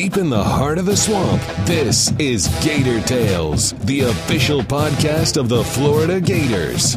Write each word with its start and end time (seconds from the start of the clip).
Deep 0.00 0.16
in 0.16 0.30
the 0.30 0.42
heart 0.42 0.78
of 0.78 0.86
the 0.86 0.96
swamp, 0.96 1.42
this 1.66 2.10
is 2.12 2.48
Gator 2.64 3.02
Tales, 3.02 3.72
the 3.84 4.00
official 4.00 4.62
podcast 4.62 5.36
of 5.36 5.50
the 5.50 5.62
Florida 5.62 6.18
Gators. 6.22 6.96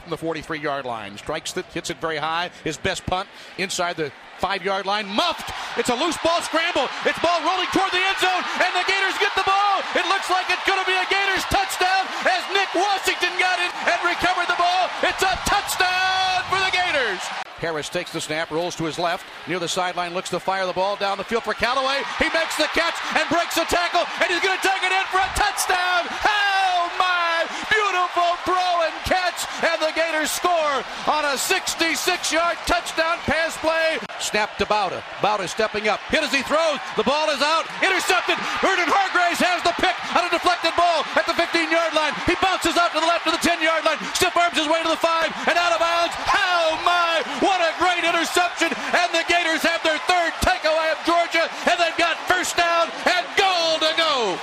Ball 0.00 0.08
from 0.08 0.10
the 0.10 0.16
43 0.16 0.60
yard 0.60 0.84
line. 0.84 1.16
Strikes 1.18 1.56
it, 1.56 1.66
hits 1.66 1.90
it 1.90 2.00
very 2.00 2.16
high. 2.16 2.50
His 2.64 2.76
best 2.76 3.04
punt 3.06 3.28
inside 3.58 3.96
the 3.96 4.12
five 4.38 4.64
yard 4.64 4.86
line. 4.86 5.06
Muffed. 5.06 5.52
It's 5.76 5.90
a 5.90 5.94
loose 5.94 6.16
ball 6.24 6.40
scramble. 6.42 6.88
It's 7.04 7.18
ball 7.20 7.40
rolling 7.44 7.68
toward 7.72 7.92
the 7.92 8.00
end 8.00 8.18
zone, 8.18 8.42
and 8.64 8.72
the 8.72 8.84
Gators 8.88 9.16
get 9.20 9.32
the 9.36 9.44
ball. 9.44 9.84
It 9.94 10.06
looks 10.08 10.30
like 10.30 10.48
it's 10.48 10.64
going 10.64 10.80
to 10.80 10.88
be 10.88 10.96
a 10.96 11.06
Gators 11.12 11.44
touchdown 11.52 12.08
as 12.24 12.42
Nick 12.52 12.72
Washington 12.74 13.32
got 13.36 13.60
it 13.60 13.72
and 13.84 13.98
recovered 14.04 14.48
the 14.48 14.56
ball. 14.56 14.88
It's 15.04 15.22
a 15.22 15.34
touchdown 15.44 16.48
for 16.48 16.58
the 16.58 16.72
Gators. 16.72 17.20
Harris 17.60 17.90
takes 17.90 18.10
the 18.10 18.20
snap, 18.20 18.50
rolls 18.50 18.74
to 18.76 18.84
his 18.84 18.98
left, 18.98 19.28
near 19.46 19.58
the 19.58 19.68
sideline, 19.68 20.14
looks 20.14 20.30
to 20.30 20.40
fire 20.40 20.64
the 20.64 20.72
ball 20.72 20.96
down 20.96 21.18
the 21.18 21.24
field 21.24 21.44
for 21.44 21.52
Callaway. 21.52 22.00
He 22.16 22.32
makes 22.32 22.56
the 22.56 22.64
catch 22.72 22.96
and 23.12 23.28
breaks 23.28 23.54
the 23.54 23.68
tackle, 23.68 24.08
and 24.16 24.32
he's 24.32 24.40
going 24.40 24.56
to 24.56 24.64
take 24.64 24.80
it 24.80 24.88
in 24.88 25.04
for 25.12 25.20
a 25.20 25.30
touchdown. 25.36 26.08
Oh 26.24 26.88
my! 26.96 27.44
Beautiful 27.68 28.32
throw 28.48 28.88
and 28.88 28.96
catch, 29.04 29.19
and 29.62 29.78
the 29.80 29.92
Gators 29.94 30.30
score 30.30 30.84
on 31.06 31.22
a 31.24 31.36
66-yard 31.36 32.56
touchdown 32.66 33.18
pass 33.28 33.56
play. 33.58 33.98
Snap 34.18 34.56
to 34.58 34.66
Bauta. 34.66 35.00
Bauta 35.20 35.48
stepping 35.48 35.88
up. 35.88 36.00
Hit 36.08 36.22
as 36.24 36.32
he 36.32 36.42
throws. 36.42 36.78
The 36.96 37.04
ball 37.04 37.30
is 37.30 37.40
out. 37.40 37.68
Intercepted. 37.80 38.36
Vernon 38.60 38.88
Hargreaves 38.88 39.40
has 39.40 39.60
the 39.64 39.74
pick 39.80 39.96
on 40.16 40.24
a 40.24 40.30
deflected 40.32 40.72
ball 40.76 41.04
at 41.16 41.24
the 41.24 41.36
15-yard 41.36 41.92
line. 41.96 42.12
He 42.28 42.36
bounces 42.40 42.76
out 42.76 42.92
to 42.92 43.00
the 43.00 43.08
left 43.08 43.24
to 43.28 43.32
the 43.32 43.42
10-yard 43.42 43.84
line. 43.84 44.00
Stiff 44.16 44.36
arms 44.36 44.56
his 44.56 44.68
way 44.68 44.80
to 44.82 44.90
the 44.90 45.00
5 45.00 45.48
and 45.48 45.56
out 45.56 45.72
of 45.72 45.80
bounds. 45.80 46.14
Oh 46.32 46.80
my! 46.84 47.24
What 47.44 47.60
a 47.60 47.72
great 47.80 48.04
interception! 48.04 48.72
And 48.72 49.08
the 49.12 49.24
Gators 49.28 49.62
have 49.62 49.82
their 49.82 49.98
third 50.04 50.32
takeaway 50.44 50.92
of 50.92 51.00
Georgia, 51.04 51.48
and 51.68 51.76
they've 51.80 51.96
got 51.96 52.16
first 52.28 52.56
down 52.56 52.88
and 53.06 53.24
goal 53.36 53.78
to 53.80 53.92
go. 53.96 54.38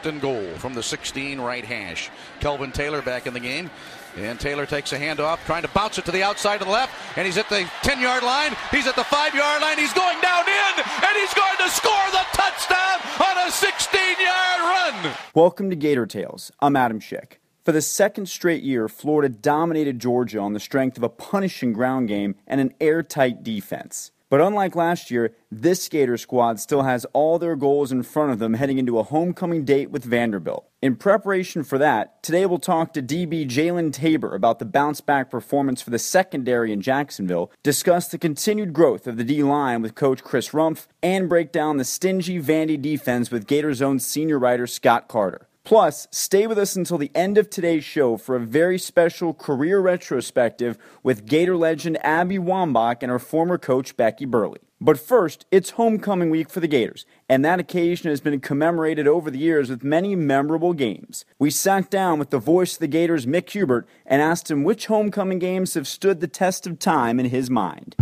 First 0.00 0.14
and 0.14 0.22
goal 0.22 0.46
from 0.56 0.72
the 0.72 0.82
16 0.82 1.38
right 1.42 1.62
hash. 1.62 2.08
Kelvin 2.40 2.72
Taylor 2.72 3.02
back 3.02 3.26
in 3.26 3.34
the 3.34 3.40
game. 3.40 3.70
And 4.16 4.40
Taylor 4.40 4.64
takes 4.64 4.94
a 4.94 4.98
handoff, 4.98 5.44
trying 5.44 5.60
to 5.60 5.68
bounce 5.68 5.98
it 5.98 6.06
to 6.06 6.10
the 6.10 6.22
outside 6.22 6.60
to 6.60 6.64
the 6.64 6.70
left. 6.70 6.94
And 7.18 7.26
he's 7.26 7.36
at 7.36 7.50
the 7.50 7.68
10 7.82 8.00
yard 8.00 8.22
line. 8.22 8.56
He's 8.70 8.86
at 8.86 8.96
the 8.96 9.04
5 9.04 9.34
yard 9.34 9.60
line. 9.60 9.76
He's 9.76 9.92
going 9.92 10.18
down 10.22 10.46
in. 10.48 10.84
And 11.04 11.16
he's 11.18 11.34
going 11.34 11.56
to 11.58 11.68
score 11.68 12.10
the 12.12 12.24
touchdown 12.32 13.28
on 13.28 13.46
a 13.46 13.50
16 13.50 14.00
yard 14.00 14.60
run. 15.04 15.14
Welcome 15.34 15.68
to 15.68 15.76
Gator 15.76 16.06
Tales. 16.06 16.50
I'm 16.60 16.76
Adam 16.76 16.98
Schick. 16.98 17.32
For 17.66 17.72
the 17.72 17.82
second 17.82 18.30
straight 18.30 18.62
year, 18.62 18.88
Florida 18.88 19.28
dominated 19.28 19.98
Georgia 19.98 20.38
on 20.38 20.54
the 20.54 20.60
strength 20.60 20.96
of 20.96 21.02
a 21.02 21.10
punishing 21.10 21.74
ground 21.74 22.08
game 22.08 22.36
and 22.46 22.58
an 22.58 22.72
airtight 22.80 23.44
defense. 23.44 24.12
But 24.30 24.40
unlike 24.40 24.76
last 24.76 25.10
year, 25.10 25.34
this 25.50 25.88
Gator 25.88 26.16
squad 26.16 26.60
still 26.60 26.82
has 26.82 27.04
all 27.12 27.40
their 27.40 27.56
goals 27.56 27.90
in 27.90 28.04
front 28.04 28.30
of 28.30 28.38
them 28.38 28.54
heading 28.54 28.78
into 28.78 29.00
a 29.00 29.02
homecoming 29.02 29.64
date 29.64 29.90
with 29.90 30.04
Vanderbilt. 30.04 30.68
In 30.80 30.94
preparation 30.94 31.64
for 31.64 31.78
that, 31.78 32.22
today 32.22 32.46
we'll 32.46 32.60
talk 32.60 32.92
to 32.92 33.02
DB 33.02 33.44
Jalen 33.44 33.92
Tabor 33.92 34.36
about 34.36 34.60
the 34.60 34.64
bounce 34.64 35.00
back 35.00 35.30
performance 35.30 35.82
for 35.82 35.90
the 35.90 35.98
secondary 35.98 36.72
in 36.72 36.80
Jacksonville, 36.80 37.50
discuss 37.64 38.06
the 38.06 38.18
continued 38.18 38.72
growth 38.72 39.08
of 39.08 39.16
the 39.16 39.24
D 39.24 39.42
line 39.42 39.82
with 39.82 39.96
coach 39.96 40.22
Chris 40.22 40.50
Rumph, 40.50 40.86
and 41.02 41.28
break 41.28 41.50
down 41.50 41.78
the 41.78 41.84
stingy 41.84 42.40
Vandy 42.40 42.80
defense 42.80 43.32
with 43.32 43.48
Gators' 43.48 43.82
own 43.82 43.98
senior 43.98 44.38
writer 44.38 44.68
Scott 44.68 45.08
Carter. 45.08 45.48
Plus, 45.70 46.08
stay 46.10 46.48
with 46.48 46.58
us 46.58 46.74
until 46.74 46.98
the 46.98 47.12
end 47.14 47.38
of 47.38 47.48
today's 47.48 47.84
show 47.84 48.16
for 48.16 48.34
a 48.34 48.40
very 48.40 48.76
special 48.76 49.32
career 49.32 49.78
retrospective 49.78 50.76
with 51.04 51.26
Gator 51.26 51.56
legend 51.56 51.96
Abby 52.04 52.38
Wambach 52.38 52.96
and 53.02 53.12
her 53.12 53.20
former 53.20 53.56
coach 53.56 53.96
Becky 53.96 54.24
Burleigh. 54.24 54.58
But 54.80 54.98
first, 54.98 55.46
it's 55.52 55.70
homecoming 55.70 56.28
week 56.28 56.50
for 56.50 56.58
the 56.58 56.66
Gators, 56.66 57.06
and 57.28 57.44
that 57.44 57.60
occasion 57.60 58.10
has 58.10 58.20
been 58.20 58.40
commemorated 58.40 59.06
over 59.06 59.30
the 59.30 59.38
years 59.38 59.70
with 59.70 59.84
many 59.84 60.16
memorable 60.16 60.72
games. 60.72 61.24
We 61.38 61.50
sat 61.50 61.88
down 61.88 62.18
with 62.18 62.30
the 62.30 62.40
voice 62.40 62.72
of 62.72 62.80
the 62.80 62.88
Gators, 62.88 63.24
Mick 63.24 63.48
Hubert, 63.50 63.86
and 64.04 64.20
asked 64.20 64.50
him 64.50 64.64
which 64.64 64.86
homecoming 64.86 65.38
games 65.38 65.74
have 65.74 65.86
stood 65.86 66.18
the 66.18 66.26
test 66.26 66.66
of 66.66 66.80
time 66.80 67.20
in 67.20 67.26
his 67.26 67.48
mind. 67.48 67.94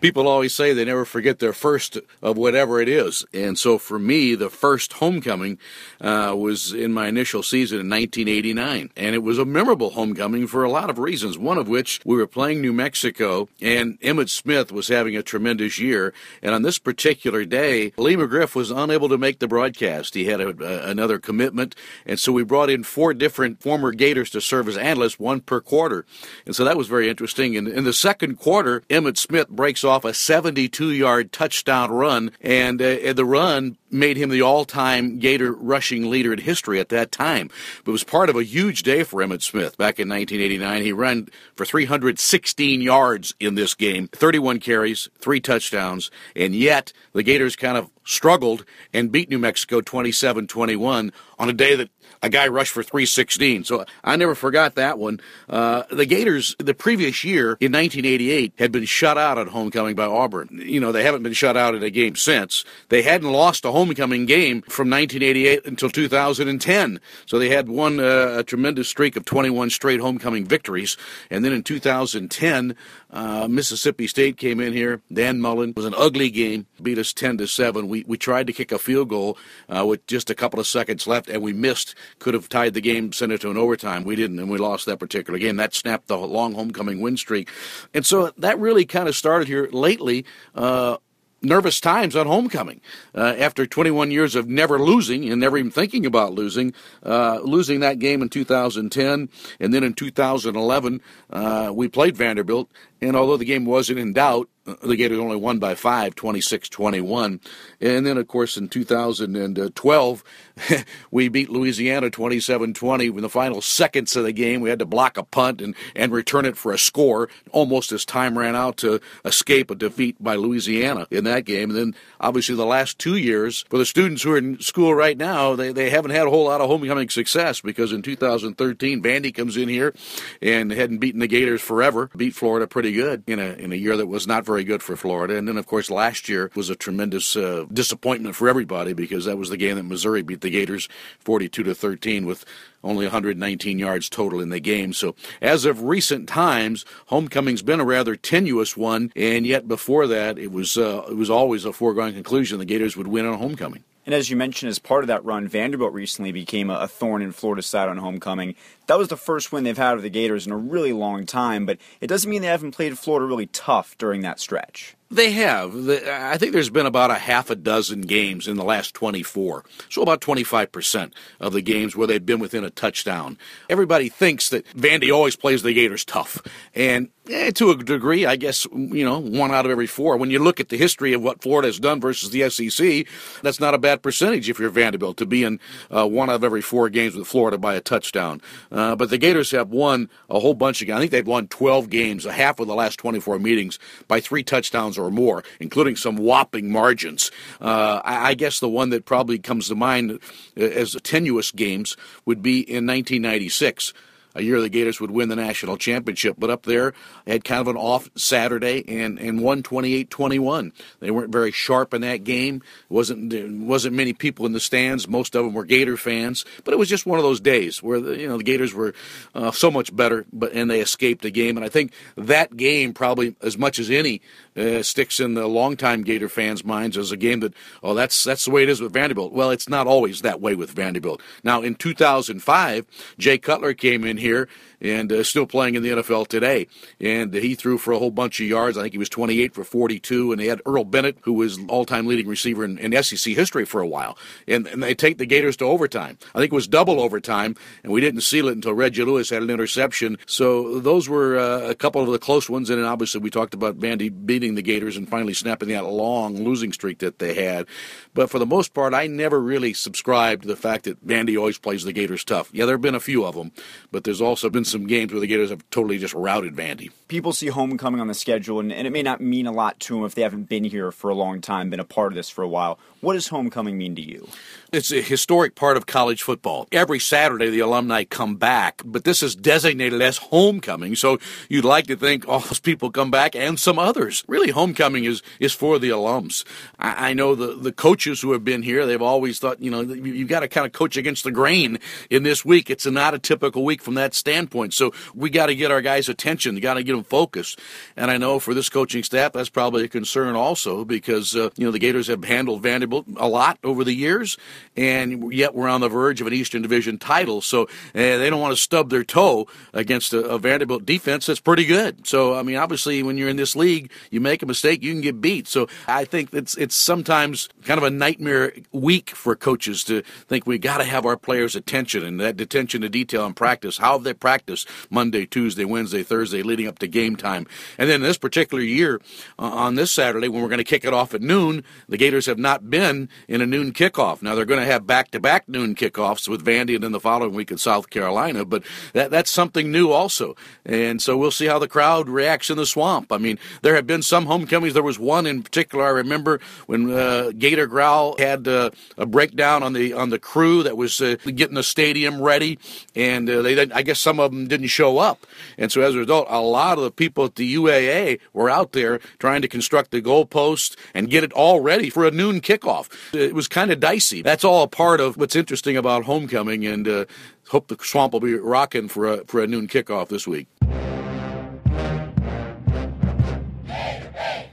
People 0.00 0.28
always 0.28 0.54
say 0.54 0.72
they 0.72 0.84
never 0.84 1.04
forget 1.04 1.38
their 1.38 1.52
first 1.52 1.98
of 2.22 2.36
whatever 2.36 2.80
it 2.80 2.88
is. 2.88 3.24
And 3.32 3.58
so 3.58 3.78
for 3.78 3.98
me, 3.98 4.34
the 4.34 4.50
first 4.50 4.94
homecoming 4.94 5.58
uh, 6.00 6.34
was 6.36 6.72
in 6.72 6.92
my 6.92 7.08
initial 7.08 7.42
season 7.42 7.80
in 7.80 7.90
1989. 7.90 8.90
And 8.96 9.14
it 9.14 9.22
was 9.22 9.38
a 9.38 9.44
memorable 9.44 9.90
homecoming 9.90 10.46
for 10.46 10.64
a 10.64 10.70
lot 10.70 10.90
of 10.90 10.98
reasons, 10.98 11.38
one 11.38 11.58
of 11.58 11.68
which 11.68 12.00
we 12.04 12.16
were 12.16 12.26
playing 12.26 12.60
New 12.60 12.72
Mexico 12.72 13.48
and 13.60 14.00
Emmitt 14.00 14.30
Smith 14.30 14.72
was 14.72 14.88
having 14.88 15.16
a 15.16 15.22
tremendous 15.22 15.78
year. 15.78 16.12
And 16.42 16.54
on 16.54 16.62
this 16.62 16.78
particular 16.78 17.44
day, 17.44 17.92
Lee 17.96 18.16
McGriff 18.16 18.54
was 18.54 18.70
unable 18.70 19.08
to 19.08 19.18
make 19.18 19.38
the 19.38 19.48
broadcast. 19.48 20.14
He 20.14 20.26
had 20.26 20.40
a, 20.40 20.48
a, 20.48 20.90
another 20.90 21.18
commitment. 21.18 21.74
And 22.06 22.18
so 22.18 22.32
we 22.32 22.44
brought 22.44 22.70
in 22.70 22.84
four 22.84 23.14
different 23.14 23.60
former 23.60 23.92
Gators 23.92 24.30
to 24.30 24.40
serve 24.40 24.68
as 24.68 24.76
analysts, 24.76 25.18
one 25.18 25.40
per 25.40 25.60
quarter. 25.60 26.04
And 26.46 26.54
so 26.54 26.64
that 26.64 26.76
was 26.76 26.88
very 26.88 27.08
interesting. 27.08 27.56
And 27.56 27.66
in 27.68 27.84
the 27.84 27.92
second 27.92 28.38
quarter, 28.38 28.82
Emmitt 28.88 29.18
Smith 29.18 29.48
breaks 29.48 29.84
off 29.88 30.04
a 30.04 30.14
72 30.14 30.92
yard 30.92 31.32
touchdown 31.32 31.90
run, 31.90 32.32
and 32.40 32.80
uh, 32.80 33.12
the 33.12 33.24
run 33.24 33.76
made 33.90 34.16
him 34.16 34.28
the 34.28 34.42
all-time 34.42 35.18
Gator 35.18 35.52
rushing 35.52 36.10
leader 36.10 36.32
in 36.32 36.38
history 36.40 36.78
at 36.78 36.90
that 36.90 37.10
time. 37.10 37.48
But 37.84 37.90
it 37.90 37.92
was 37.92 38.04
part 38.04 38.28
of 38.28 38.36
a 38.36 38.44
huge 38.44 38.82
day 38.82 39.02
for 39.02 39.22
Emmitt 39.22 39.42
Smith 39.42 39.76
back 39.76 39.98
in 39.98 40.08
1989. 40.08 40.82
He 40.82 40.92
ran 40.92 41.28
for 41.56 41.64
316 41.64 42.80
yards 42.80 43.34
in 43.40 43.54
this 43.54 43.74
game, 43.74 44.08
31 44.08 44.60
carries, 44.60 45.08
three 45.18 45.40
touchdowns, 45.40 46.10
and 46.36 46.54
yet 46.54 46.92
the 47.12 47.22
Gators 47.22 47.56
kind 47.56 47.76
of 47.76 47.90
struggled 48.04 48.64
and 48.92 49.12
beat 49.12 49.28
New 49.28 49.38
Mexico 49.38 49.80
27-21 49.80 51.12
on 51.38 51.48
a 51.48 51.52
day 51.52 51.74
that 51.74 51.90
a 52.22 52.28
guy 52.28 52.48
rushed 52.48 52.72
for 52.72 52.82
316. 52.82 53.64
So 53.64 53.84
I 54.04 54.16
never 54.16 54.34
forgot 54.34 54.74
that 54.74 54.98
one. 54.98 55.20
Uh, 55.48 55.84
the 55.90 56.06
Gators, 56.06 56.56
the 56.58 56.74
previous 56.74 57.24
year 57.24 57.56
in 57.60 57.72
1988, 57.72 58.54
had 58.58 58.72
been 58.72 58.84
shut 58.84 59.18
out 59.18 59.38
at 59.38 59.48
homecoming 59.48 59.94
by 59.94 60.04
Auburn. 60.04 60.48
You 60.52 60.80
know, 60.80 60.92
they 60.92 61.02
haven't 61.02 61.22
been 61.22 61.32
shut 61.32 61.56
out 61.56 61.74
in 61.74 61.82
a 61.82 61.90
game 61.90 62.16
since. 62.16 62.64
They 62.88 63.02
hadn't 63.02 63.30
lost 63.30 63.64
a 63.64 63.72
homecoming 63.72 64.26
game 64.26 64.62
from 64.62 64.90
1988 64.90 65.66
until 65.66 65.90
2010. 65.90 67.00
So 67.26 67.38
they 67.38 67.50
had 67.50 67.68
won 67.68 68.00
uh, 68.00 68.36
a 68.38 68.44
tremendous 68.44 68.88
streak 68.88 69.16
of 69.16 69.24
21 69.24 69.70
straight 69.70 70.00
homecoming 70.00 70.46
victories. 70.46 70.96
And 71.30 71.44
then 71.44 71.52
in 71.52 71.62
2010, 71.62 72.76
uh, 73.10 73.48
Mississippi 73.48 74.06
State 74.06 74.36
came 74.36 74.60
in 74.60 74.72
here. 74.72 75.00
Dan 75.12 75.40
Mullen 75.40 75.72
was 75.76 75.86
an 75.86 75.94
ugly 75.96 76.30
game, 76.30 76.66
beat 76.82 76.98
us 76.98 77.12
10 77.12 77.38
to 77.38 77.46
7. 77.46 77.88
We, 77.88 78.04
we 78.06 78.18
tried 78.18 78.46
to 78.48 78.52
kick 78.52 78.72
a 78.72 78.78
field 78.78 79.08
goal 79.08 79.38
uh, 79.68 79.86
with 79.86 80.06
just 80.06 80.30
a 80.30 80.34
couple 80.34 80.60
of 80.60 80.66
seconds 80.66 81.06
left, 81.06 81.28
and 81.28 81.42
we 81.42 81.52
missed. 81.52 81.94
Could 82.18 82.34
have 82.34 82.48
tied 82.48 82.74
the 82.74 82.80
game, 82.80 83.12
sent 83.12 83.32
it 83.32 83.40
to 83.42 83.50
an 83.50 83.56
overtime. 83.56 84.04
We 84.04 84.16
didn't, 84.16 84.38
and 84.38 84.50
we 84.50 84.58
lost 84.58 84.86
that 84.86 84.98
particular 84.98 85.38
game. 85.38 85.56
That 85.56 85.74
snapped 85.74 86.08
the 86.08 86.18
long 86.18 86.54
homecoming 86.54 87.00
win 87.00 87.16
streak. 87.16 87.48
And 87.94 88.04
so 88.04 88.32
that 88.38 88.58
really 88.58 88.84
kind 88.84 89.08
of 89.08 89.16
started 89.16 89.48
here 89.48 89.68
lately. 89.72 90.24
Uh, 90.54 90.98
nervous 91.42 91.80
times 91.80 92.16
on 92.16 92.26
homecoming. 92.26 92.80
Uh, 93.14 93.34
after 93.38 93.66
21 93.66 94.10
years 94.10 94.34
of 94.34 94.48
never 94.48 94.78
losing 94.78 95.30
and 95.30 95.40
never 95.40 95.58
even 95.58 95.70
thinking 95.70 96.04
about 96.04 96.32
losing, 96.32 96.74
uh, 97.04 97.38
losing 97.42 97.80
that 97.80 97.98
game 97.98 98.22
in 98.22 98.28
2010, 98.28 99.28
and 99.60 99.74
then 99.74 99.84
in 99.84 99.94
2011, 99.94 101.00
uh, 101.30 101.70
we 101.74 101.88
played 101.88 102.16
Vanderbilt, 102.16 102.70
and 103.00 103.16
although 103.16 103.36
the 103.36 103.44
game 103.44 103.64
wasn't 103.64 103.98
in 103.98 104.12
doubt, 104.12 104.48
the 104.82 104.96
Gators 104.96 105.18
only 105.18 105.36
won 105.36 105.58
by 105.58 105.74
five, 105.74 106.14
26-21. 106.14 107.40
And 107.80 108.06
then, 108.06 108.18
of 108.18 108.28
course, 108.28 108.56
in 108.56 108.68
2012, 108.68 110.24
we 111.10 111.28
beat 111.28 111.48
Louisiana 111.48 112.10
27-20 112.10 113.16
in 113.16 113.22
the 113.22 113.28
final 113.28 113.60
seconds 113.60 114.16
of 114.16 114.24
the 114.24 114.32
game. 114.32 114.60
We 114.60 114.70
had 114.70 114.78
to 114.80 114.86
block 114.86 115.16
a 115.16 115.22
punt 115.22 115.60
and, 115.60 115.74
and 115.94 116.12
return 116.12 116.44
it 116.44 116.56
for 116.56 116.72
a 116.72 116.78
score, 116.78 117.28
almost 117.52 117.92
as 117.92 118.04
time 118.04 118.38
ran 118.38 118.56
out 118.56 118.76
to 118.78 119.00
escape 119.24 119.70
a 119.70 119.74
defeat 119.74 120.16
by 120.22 120.36
Louisiana 120.36 121.06
in 121.10 121.24
that 121.24 121.44
game. 121.44 121.70
And 121.70 121.78
then, 121.78 121.94
obviously, 122.20 122.54
the 122.54 122.66
last 122.66 122.98
two 122.98 123.16
years, 123.16 123.64
for 123.68 123.78
the 123.78 123.86
students 123.86 124.22
who 124.22 124.32
are 124.32 124.38
in 124.38 124.60
school 124.60 124.94
right 124.94 125.16
now, 125.16 125.54
they, 125.54 125.72
they 125.72 125.90
haven't 125.90 126.10
had 126.10 126.26
a 126.26 126.30
whole 126.30 126.44
lot 126.44 126.60
of 126.60 126.68
homecoming 126.68 127.08
success 127.08 127.60
because 127.60 127.92
in 127.92 128.02
2013, 128.02 129.02
Vandy 129.02 129.34
comes 129.34 129.56
in 129.56 129.68
here 129.68 129.94
and 130.42 130.70
hadn't 130.70 130.98
beaten 130.98 131.20
the 131.20 131.26
Gators 131.26 131.62
forever, 131.62 132.10
beat 132.16 132.34
Florida 132.34 132.66
pretty 132.66 132.92
good 132.92 133.22
in 133.26 133.38
a, 133.38 133.52
in 133.52 133.72
a 133.72 133.76
year 133.76 133.96
that 133.96 134.06
was 134.06 134.26
not 134.26 134.44
very 134.44 134.57
very 134.58 134.64
good 134.64 134.82
for 134.82 134.96
Florida. 134.96 135.36
And 135.36 135.46
then, 135.46 135.56
of 135.56 135.68
course, 135.68 135.88
last 135.88 136.28
year 136.28 136.50
was 136.56 136.68
a 136.68 136.74
tremendous 136.74 137.36
uh, 137.36 137.66
disappointment 137.72 138.34
for 138.34 138.48
everybody 138.48 138.92
because 138.92 139.24
that 139.24 139.38
was 139.38 139.50
the 139.50 139.56
game 139.56 139.76
that 139.76 139.84
Missouri 139.84 140.20
beat 140.22 140.40
the 140.40 140.50
Gators 140.50 140.88
42 141.20 141.62
to 141.62 141.74
13 141.76 142.26
with 142.26 142.44
only 142.82 143.06
119 143.06 143.78
yards 143.78 144.08
total 144.08 144.40
in 144.40 144.48
the 144.48 144.58
game. 144.58 144.92
So, 144.92 145.14
as 145.40 145.64
of 145.64 145.84
recent 145.84 146.28
times, 146.28 146.84
homecoming's 147.06 147.62
been 147.62 147.78
a 147.78 147.84
rather 147.84 148.16
tenuous 148.16 148.76
one, 148.76 149.12
and 149.14 149.46
yet 149.46 149.68
before 149.68 150.08
that, 150.08 150.38
it 150.38 150.50
was 150.50 150.76
uh, 150.76 151.06
it 151.08 151.16
was 151.16 151.30
always 151.30 151.64
a 151.64 151.72
foregone 151.72 152.14
conclusion 152.14 152.58
the 152.58 152.64
Gators 152.64 152.96
would 152.96 153.06
win 153.06 153.26
on 153.26 153.38
homecoming. 153.38 153.84
And 154.06 154.14
as 154.14 154.30
you 154.30 154.36
mentioned, 154.36 154.70
as 154.70 154.78
part 154.78 155.04
of 155.04 155.08
that 155.08 155.24
run, 155.24 155.46
Vanderbilt 155.46 155.92
recently 155.92 156.32
became 156.32 156.70
a, 156.70 156.88
thorn 156.88 157.20
in 157.20 157.30
Florida's 157.30 157.66
side 157.66 157.90
on 157.90 157.98
homecoming. 157.98 158.54
That 158.88 158.98
was 158.98 159.08
the 159.08 159.16
first 159.16 159.52
win 159.52 159.64
they've 159.64 159.76
had 159.76 159.94
of 159.94 160.02
the 160.02 160.10
Gators 160.10 160.46
in 160.46 160.52
a 160.52 160.56
really 160.56 160.92
long 160.92 161.26
time, 161.26 161.66
but 161.66 161.78
it 162.00 162.08
doesn't 162.08 162.28
mean 162.28 162.42
they 162.42 162.48
haven't 162.48 162.72
played 162.72 162.98
Florida 162.98 163.26
really 163.26 163.46
tough 163.46 163.96
during 163.98 164.22
that 164.22 164.40
stretch. 164.40 164.96
They 165.10 165.32
have. 165.32 165.88
I 166.06 166.36
think 166.36 166.52
there's 166.52 166.68
been 166.68 166.84
about 166.84 167.10
a 167.10 167.14
half 167.14 167.48
a 167.48 167.56
dozen 167.56 168.02
games 168.02 168.46
in 168.46 168.58
the 168.58 168.64
last 168.64 168.92
24. 168.92 169.64
So 169.88 170.02
about 170.02 170.20
25% 170.20 171.12
of 171.40 171.54
the 171.54 171.62
games 171.62 171.96
where 171.96 172.06
they've 172.06 172.24
been 172.24 172.40
within 172.40 172.62
a 172.62 172.68
touchdown. 172.68 173.38
Everybody 173.70 174.10
thinks 174.10 174.50
that 174.50 174.66
Vandy 174.76 175.14
always 175.14 175.34
plays 175.34 175.62
the 175.62 175.72
Gators 175.72 176.04
tough. 176.04 176.42
And 176.74 177.08
eh, 177.30 177.52
to 177.52 177.70
a 177.70 177.76
degree, 177.76 178.26
I 178.26 178.36
guess, 178.36 178.66
you 178.70 179.02
know, 179.02 179.18
one 179.18 179.50
out 179.50 179.64
of 179.64 179.70
every 179.70 179.86
four. 179.86 180.18
When 180.18 180.30
you 180.30 180.40
look 180.40 180.60
at 180.60 180.68
the 180.68 180.76
history 180.76 181.14
of 181.14 181.22
what 181.22 181.42
Florida 181.42 181.68
has 181.68 181.80
done 181.80 182.02
versus 182.02 182.28
the 182.28 182.50
SEC, 182.50 183.06
that's 183.40 183.60
not 183.60 183.72
a 183.72 183.78
bad 183.78 184.02
percentage 184.02 184.50
if 184.50 184.58
you're 184.58 184.68
Vanderbilt 184.68 185.16
to 185.18 185.26
be 185.26 185.42
in 185.42 185.58
uh, 185.90 186.06
one 186.06 186.28
out 186.28 186.36
of 186.36 186.44
every 186.44 186.62
four 186.62 186.90
games 186.90 187.14
with 187.14 187.26
Florida 187.26 187.56
by 187.56 187.74
a 187.74 187.80
touchdown. 187.80 188.42
Uh, 188.70 188.77
but 188.96 189.10
the 189.10 189.18
Gators 189.18 189.50
have 189.50 189.70
won 189.70 190.08
a 190.28 190.38
whole 190.38 190.54
bunch 190.54 190.80
of 190.80 190.86
games. 190.86 190.96
I 190.96 191.00
think 191.00 191.10
they've 191.10 191.26
won 191.26 191.48
12 191.48 191.90
games, 191.90 192.26
a 192.26 192.32
half 192.32 192.60
of 192.60 192.66
the 192.66 192.74
last 192.74 192.98
24 192.98 193.38
meetings, 193.38 193.78
by 194.06 194.20
three 194.20 194.42
touchdowns 194.42 194.98
or 194.98 195.10
more, 195.10 195.42
including 195.60 195.96
some 195.96 196.16
whopping 196.16 196.70
margins. 196.70 197.30
Uh, 197.60 198.00
I, 198.04 198.30
I, 198.30 198.34
guess 198.34 198.60
the 198.60 198.68
one 198.68 198.90
that 198.90 199.04
probably 199.04 199.38
comes 199.38 199.68
to 199.68 199.74
mind 199.74 200.12
uh, 200.12 200.60
as 200.60 200.96
tenuous 201.02 201.50
games 201.50 201.96
would 202.24 202.42
be 202.42 202.60
in 202.60 202.86
1996 202.86 203.92
a 204.34 204.42
year 204.42 204.60
the 204.60 204.68
Gators 204.68 205.00
would 205.00 205.10
win 205.10 205.28
the 205.28 205.36
national 205.36 205.76
championship. 205.76 206.36
But 206.38 206.50
up 206.50 206.64
there, 206.64 206.94
they 207.24 207.32
had 207.32 207.44
kind 207.44 207.60
of 207.60 207.68
an 207.68 207.76
off 207.76 208.08
Saturday 208.16 208.84
and, 208.86 209.18
and 209.18 209.40
won 209.40 209.62
28-21. 209.62 210.72
They 211.00 211.10
weren't 211.10 211.32
very 211.32 211.50
sharp 211.50 211.94
in 211.94 212.02
that 212.02 212.24
game. 212.24 212.62
wasn't 212.88 213.32
wasn't 213.62 213.94
many 213.94 214.12
people 214.12 214.46
in 214.46 214.52
the 214.52 214.60
stands. 214.60 215.08
Most 215.08 215.34
of 215.34 215.44
them 215.44 215.54
were 215.54 215.64
Gator 215.64 215.96
fans. 215.96 216.44
But 216.64 216.74
it 216.74 216.78
was 216.78 216.88
just 216.88 217.06
one 217.06 217.18
of 217.18 217.24
those 217.24 217.40
days 217.40 217.82
where 217.82 218.00
the, 218.00 218.18
you 218.18 218.28
know 218.28 218.38
the 218.38 218.44
Gators 218.44 218.74
were 218.74 218.94
uh, 219.34 219.50
so 219.50 219.70
much 219.70 219.94
better, 219.94 220.24
but 220.32 220.52
and 220.52 220.70
they 220.70 220.80
escaped 220.80 221.22
the 221.22 221.30
game. 221.30 221.56
And 221.56 221.64
I 221.64 221.68
think 221.68 221.92
that 222.16 222.56
game 222.56 222.92
probably 222.92 223.34
as 223.42 223.56
much 223.58 223.78
as 223.78 223.90
any 223.90 224.20
uh, 224.58 224.82
sticks 224.82 225.20
in 225.20 225.34
the 225.34 225.46
longtime 225.46 226.02
Gator 226.02 226.28
fans' 226.28 226.64
minds 226.64 226.96
as 226.96 227.12
a 227.12 227.16
game 227.16 227.40
that 227.40 227.54
oh 227.82 227.94
that's 227.94 228.24
that's 228.24 228.44
the 228.44 228.50
way 228.50 228.62
it 228.62 228.68
is 228.68 228.80
with 228.80 228.92
Vanderbilt. 228.92 229.32
Well, 229.32 229.50
it's 229.50 229.68
not 229.68 229.86
always 229.86 230.22
that 230.22 230.40
way 230.40 230.54
with 230.54 230.70
Vanderbilt. 230.70 231.22
Now 231.44 231.62
in 231.62 231.74
2005, 231.74 232.86
Jay 233.18 233.38
Cutler 233.38 233.74
came 233.74 234.04
in 234.04 234.16
here 234.16 234.48
and 234.80 235.10
uh, 235.10 235.22
still 235.22 235.46
playing 235.46 235.74
in 235.74 235.82
the 235.82 235.90
NFL 235.90 236.28
today. 236.28 236.66
And 237.00 237.34
he 237.34 237.54
threw 237.54 237.78
for 237.78 237.92
a 237.92 237.98
whole 237.98 238.10
bunch 238.10 238.40
of 238.40 238.46
yards. 238.46 238.78
I 238.78 238.82
think 238.82 238.92
he 238.94 238.98
was 238.98 239.08
28 239.08 239.54
for 239.54 239.64
42. 239.64 240.32
And 240.32 240.40
they 240.40 240.46
had 240.46 240.62
Earl 240.66 240.84
Bennett, 240.84 241.18
who 241.22 241.32
was 241.32 241.58
all-time 241.68 242.06
leading 242.06 242.26
receiver 242.26 242.64
in, 242.64 242.78
in 242.78 243.02
SEC 243.02 243.34
history 243.34 243.64
for 243.64 243.80
a 243.80 243.86
while. 243.86 244.16
And, 244.46 244.66
and, 244.66 244.82
they 244.82 244.94
take 244.94 245.18
the 245.18 245.26
Gators 245.26 245.56
to 245.58 245.64
overtime. 245.64 246.18
I 246.34 246.38
think 246.38 246.52
it 246.52 246.54
was 246.54 246.68
double 246.68 247.00
overtime, 247.00 247.56
and 247.82 247.92
we 247.92 248.00
didn't 248.00 248.22
seal 248.22 248.48
it 248.48 248.52
until 248.52 248.72
Reggie 248.72 249.04
Lewis 249.04 249.28
had 249.28 249.42
an 249.42 249.50
interception. 249.50 250.16
So 250.24 250.78
those 250.80 251.08
were 251.08 251.36
uh, 251.36 251.68
a 251.68 251.74
couple 251.74 252.00
of 252.00 252.08
the 252.10 252.18
close 252.18 252.48
ones. 252.48 252.70
And 252.70 252.78
then 252.78 252.88
obviously 252.88 253.20
we 253.20 253.28
talked 253.28 253.54
about 253.54 253.78
Vandy 253.78 254.08
beating 254.24 254.47
the 254.54 254.62
Gators 254.62 254.96
and 254.96 255.08
finally 255.08 255.34
snapping 255.34 255.68
that 255.70 255.84
long 255.84 256.42
losing 256.44 256.72
streak 256.72 256.98
that 256.98 257.18
they 257.18 257.34
had. 257.34 257.66
But 258.14 258.30
for 258.30 258.38
the 258.38 258.46
most 258.46 258.74
part, 258.74 258.94
I 258.94 259.06
never 259.06 259.40
really 259.40 259.72
subscribed 259.72 260.42
to 260.42 260.48
the 260.48 260.56
fact 260.56 260.84
that 260.84 261.06
Vandy 261.06 261.38
always 261.38 261.58
plays 261.58 261.84
the 261.84 261.92
Gators 261.92 262.24
tough. 262.24 262.50
Yeah, 262.52 262.66
there 262.66 262.74
have 262.74 262.82
been 262.82 262.94
a 262.94 263.00
few 263.00 263.24
of 263.24 263.34
them, 263.34 263.52
but 263.90 264.04
there's 264.04 264.20
also 264.20 264.50
been 264.50 264.64
some 264.64 264.86
games 264.86 265.12
where 265.12 265.20
the 265.20 265.26
Gators 265.26 265.50
have 265.50 265.68
totally 265.70 265.98
just 265.98 266.14
routed 266.14 266.54
Vandy. 266.54 266.90
People 267.08 267.32
see 267.32 267.48
homecoming 267.48 268.00
on 268.00 268.08
the 268.08 268.14
schedule, 268.14 268.60
and, 268.60 268.72
and 268.72 268.86
it 268.86 268.90
may 268.90 269.02
not 269.02 269.20
mean 269.20 269.46
a 269.46 269.52
lot 269.52 269.78
to 269.80 269.94
them 269.94 270.04
if 270.04 270.14
they 270.14 270.22
haven't 270.22 270.48
been 270.48 270.64
here 270.64 270.90
for 270.92 271.10
a 271.10 271.14
long 271.14 271.40
time, 271.40 271.70
been 271.70 271.80
a 271.80 271.84
part 271.84 272.12
of 272.12 272.16
this 272.16 272.28
for 272.28 272.42
a 272.42 272.48
while. 272.48 272.78
What 273.00 273.14
does 273.14 273.28
homecoming 273.28 273.78
mean 273.78 273.94
to 273.96 274.02
you? 274.02 274.28
It's 274.70 274.92
a 274.92 275.00
historic 275.00 275.54
part 275.54 275.78
of 275.78 275.86
college 275.86 276.22
football. 276.22 276.68
Every 276.70 276.98
Saturday, 276.98 277.48
the 277.48 277.60
alumni 277.60 278.04
come 278.04 278.36
back, 278.36 278.82
but 278.84 279.04
this 279.04 279.22
is 279.22 279.34
designated 279.34 280.02
as 280.02 280.18
homecoming. 280.18 280.94
So 280.94 281.16
you'd 281.48 281.64
like 281.64 281.86
to 281.86 281.96
think 281.96 282.28
all 282.28 282.40
those 282.40 282.60
people 282.60 282.90
come 282.90 283.10
back 283.10 283.34
and 283.34 283.58
some 283.58 283.78
others. 283.78 284.24
Really, 284.28 284.50
homecoming 284.50 285.04
is, 285.04 285.22
is 285.40 285.54
for 285.54 285.78
the 285.78 285.88
alums. 285.88 286.44
I, 286.78 287.10
I 287.10 287.14
know 287.14 287.34
the, 287.34 287.54
the 287.54 287.72
coaches 287.72 288.20
who 288.20 288.32
have 288.32 288.44
been 288.44 288.62
here, 288.62 288.84
they've 288.84 289.00
always 289.00 289.38
thought, 289.38 289.58
you 289.62 289.70
know, 289.70 289.80
you, 289.80 290.12
you've 290.12 290.28
got 290.28 290.40
to 290.40 290.48
kind 290.48 290.66
of 290.66 290.72
coach 290.72 290.98
against 290.98 291.24
the 291.24 291.32
grain 291.32 291.78
in 292.10 292.22
this 292.22 292.44
week. 292.44 292.68
It's 292.68 292.84
not 292.84 293.14
a 293.14 293.18
typical 293.18 293.64
week 293.64 293.80
from 293.80 293.94
that 293.94 294.12
standpoint. 294.12 294.74
So 294.74 294.92
we 295.14 295.30
got 295.30 295.46
to 295.46 295.54
get 295.54 295.70
our 295.70 295.80
guys' 295.80 296.10
attention. 296.10 296.56
We 296.56 296.60
got 296.60 296.74
to 296.74 296.82
get 296.82 296.92
them 296.92 297.04
focused. 297.04 297.58
And 297.96 298.10
I 298.10 298.18
know 298.18 298.38
for 298.38 298.52
this 298.52 298.68
coaching 298.68 299.02
staff, 299.02 299.32
that's 299.32 299.48
probably 299.48 299.84
a 299.84 299.88
concern 299.88 300.36
also 300.36 300.84
because, 300.84 301.34
uh, 301.34 301.48
you 301.56 301.64
know, 301.64 301.70
the 301.70 301.78
Gators 301.78 302.08
have 302.08 302.22
handled 302.24 302.62
Vanderbilt 302.62 303.06
a 303.16 303.28
lot 303.28 303.58
over 303.64 303.82
the 303.82 303.94
years, 303.94 304.36
and 304.76 305.32
yet 305.32 305.54
we're 305.54 305.68
on 305.68 305.80
the 305.80 305.88
verge 305.88 306.20
of 306.20 306.26
an 306.26 306.32
Eastern 306.32 306.62
Division 306.62 306.98
title. 306.98 307.40
So 307.40 307.62
uh, 307.62 307.66
they 307.94 308.30
don't 308.30 308.40
want 308.40 308.56
to 308.56 308.62
stub 308.62 308.90
their 308.90 309.04
toe 309.04 309.46
against 309.72 310.12
a, 310.12 310.20
a, 310.24 310.38
Vanderbilt 310.38 310.86
defense 310.86 311.26
that's 311.26 311.40
pretty 311.40 311.66
good. 311.66 312.06
So 312.06 312.34
I 312.34 312.42
mean, 312.42 312.56
obviously, 312.56 313.02
when 313.02 313.18
you're 313.18 313.28
in 313.28 313.36
this 313.36 313.54
league, 313.54 313.90
you 314.10 314.20
make 314.20 314.42
a 314.42 314.46
mistake, 314.46 314.82
you 314.82 314.92
can 314.92 315.00
get 315.00 315.20
beat. 315.20 315.46
So 315.46 315.68
I 315.86 316.04
think 316.04 316.32
it's 316.32 316.56
it's 316.56 316.74
sometimes 316.74 317.48
kind 317.64 317.78
of 317.78 317.84
a 317.84 317.90
nightmare 317.90 318.52
week 318.72 319.10
for 319.10 319.36
coaches 319.36 319.84
to 319.84 320.02
think 320.26 320.46
we 320.46 320.58
got 320.58 320.78
to 320.78 320.84
have 320.84 321.04
our 321.04 321.16
players' 321.16 321.56
attention 321.56 322.04
and 322.04 322.20
that 322.20 322.40
attention 322.40 322.80
to 322.82 322.88
detail 322.88 323.26
in 323.26 323.34
practice. 323.34 323.78
How 323.78 323.92
have 323.92 324.04
they 324.04 324.14
practiced 324.14 324.68
Monday, 324.90 325.26
Tuesday, 325.26 325.64
Wednesday, 325.64 326.02
Thursday, 326.02 326.42
leading 326.42 326.66
up 326.66 326.78
to 326.78 326.86
game 326.86 327.16
time? 327.16 327.46
And 327.76 327.90
then 327.90 328.02
this 328.02 328.18
particular 328.18 328.62
year, 328.62 329.00
uh, 329.38 329.42
on 329.42 329.74
this 329.74 329.92
Saturday, 329.92 330.28
when 330.28 330.42
we're 330.42 330.48
going 330.48 330.58
to 330.58 330.64
kick 330.64 330.84
it 330.84 330.94
off 330.94 331.14
at 331.14 331.22
noon, 331.22 331.64
the 331.88 331.96
Gators 331.96 332.26
have 332.26 332.38
not 332.38 332.70
been 332.70 332.78
been 332.78 333.08
in 333.26 333.40
a 333.40 333.46
noon 333.46 333.72
kickoff. 333.72 334.22
Now 334.22 334.34
they're 334.34 334.44
going 334.48 334.60
to 334.60 334.66
have 334.66 334.86
back-to-back 334.86 335.48
noon 335.48 335.74
kickoffs 335.74 336.28
with 336.28 336.44
Vandy 336.44 336.74
and 336.74 336.82
then 336.82 336.92
the 336.92 337.00
following 337.00 337.34
week 337.34 337.50
in 337.50 337.58
South 337.58 337.90
Carolina, 337.90 338.44
but 338.44 338.64
that 338.92 339.10
that's 339.10 339.30
something 339.30 339.70
new 339.70 339.92
also. 339.92 340.34
And 340.64 341.00
so 341.00 341.16
we'll 341.16 341.30
see 341.30 341.46
how 341.46 341.58
the 341.58 341.68
crowd 341.68 342.08
reacts 342.08 342.50
in 342.50 342.56
the 342.56 342.66
swamp. 342.66 343.12
I 343.12 343.18
mean, 343.18 343.38
there 343.62 343.74
have 343.74 343.86
been 343.86 344.02
some 344.02 344.26
homecomings. 344.26 344.74
There 344.74 344.82
was 344.82 344.98
one 344.98 345.26
in 345.26 345.42
particular 345.42 345.84
I 345.84 345.90
remember 345.90 346.40
when 346.66 346.90
uh, 346.90 347.32
Gator 347.36 347.66
Growl 347.66 348.16
had 348.18 348.48
uh, 348.48 348.70
a 348.96 349.06
breakdown 349.06 349.62
on 349.62 349.72
the 349.72 349.92
on 349.92 350.10
the 350.10 350.18
crew 350.18 350.62
that 350.62 350.76
was 350.76 351.00
uh, 351.00 351.16
getting 351.24 351.54
the 351.54 351.62
stadium 351.62 352.20
ready, 352.20 352.58
and 352.94 353.28
uh, 353.28 353.42
they 353.42 353.58
I 353.70 353.82
guess 353.82 354.00
some 354.00 354.18
of 354.18 354.30
them 354.30 354.48
didn't 354.48 354.68
show 354.68 354.98
up, 354.98 355.26
and 355.56 355.70
so 355.70 355.80
as 355.82 355.94
a 355.94 355.98
result, 355.98 356.26
a 356.30 356.40
lot 356.40 356.78
of 356.78 356.84
the 356.84 356.90
people 356.90 357.24
at 357.24 357.36
the 357.36 357.54
UAA 357.54 358.20
were 358.32 358.50
out 358.50 358.72
there 358.72 358.98
trying 359.18 359.42
to 359.42 359.48
construct 359.48 359.90
the 359.90 360.02
goalposts 360.02 360.76
and 360.94 361.10
get 361.10 361.24
it 361.24 361.32
all 361.32 361.60
ready 361.60 361.90
for 361.90 362.06
a 362.06 362.10
noon 362.10 362.40
kickoff. 362.40 362.88
It 363.14 363.34
was 363.34 363.48
kind 363.48 363.70
of 363.70 363.80
dicey. 363.80 364.22
All 364.44 364.62
a 364.62 364.68
part 364.68 365.00
of 365.00 365.16
what's 365.16 365.36
interesting 365.36 365.76
about 365.76 366.04
homecoming, 366.04 366.66
and 366.66 366.86
uh, 366.86 367.04
hope 367.48 367.68
the 367.68 367.76
swamp 367.80 368.12
will 368.12 368.20
be 368.20 368.34
rocking 368.34 368.88
for 368.88 369.06
a, 369.06 369.24
for 369.24 369.42
a 369.42 369.46
noon 369.46 369.68
kickoff 369.68 370.08
this 370.08 370.26
week. 370.26 370.48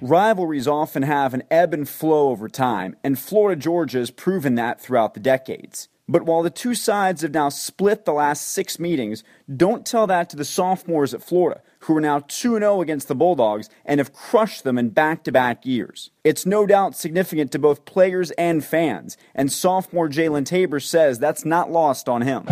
Rivalries 0.02 0.68
often 0.68 1.04
have 1.04 1.34
an 1.34 1.44
ebb 1.50 1.74
and 1.74 1.88
flow 1.88 2.30
over 2.30 2.48
time, 2.48 2.96
and 3.04 3.18
Florida 3.18 3.60
Georgia 3.60 4.00
has 4.00 4.12
proven 4.12 4.56
that 4.56 4.80
throughout 4.80 5.14
the 5.14 5.20
decades. 5.20 5.90
But 6.08 6.24
while 6.24 6.44
the 6.44 6.52
two 6.52 6.76
sides 6.76 7.24
have 7.24 7.34
now 7.34 7.50
split 7.50 8.06
the 8.06 8.14
last 8.14 8.50
six 8.50 8.78
meetings, 8.78 9.24
don't 9.56 9.86
tell 9.86 10.06
that 10.06 10.30
to 10.30 10.36
the 10.36 10.46
sophomores 10.46 11.16
at 11.16 11.24
Florida, 11.24 11.62
who 11.86 11.96
are 11.96 12.02
now 12.02 12.20
2 12.28 12.58
0 12.58 12.82
against 12.82 13.08
the 13.08 13.16
Bulldogs 13.16 13.70
and 13.86 14.00
have 14.00 14.12
crushed 14.12 14.64
them 14.64 14.78
in 14.78 14.90
back 14.90 15.24
to 15.24 15.32
back 15.32 15.66
years. 15.66 16.10
It's 16.24 16.46
no 16.46 16.66
doubt 16.66 16.96
significant 16.96 17.52
to 17.52 17.60
both 17.60 17.86
players 17.86 18.32
and 18.32 18.66
fans, 18.66 19.18
and 19.36 19.52
sophomore 19.52 20.10
Jalen 20.10 20.46
Tabor 20.46 20.80
says 20.80 21.20
that's 21.20 21.46
not 21.46 21.72
lost 21.72 22.10
on 22.10 22.24
him. 22.24 22.46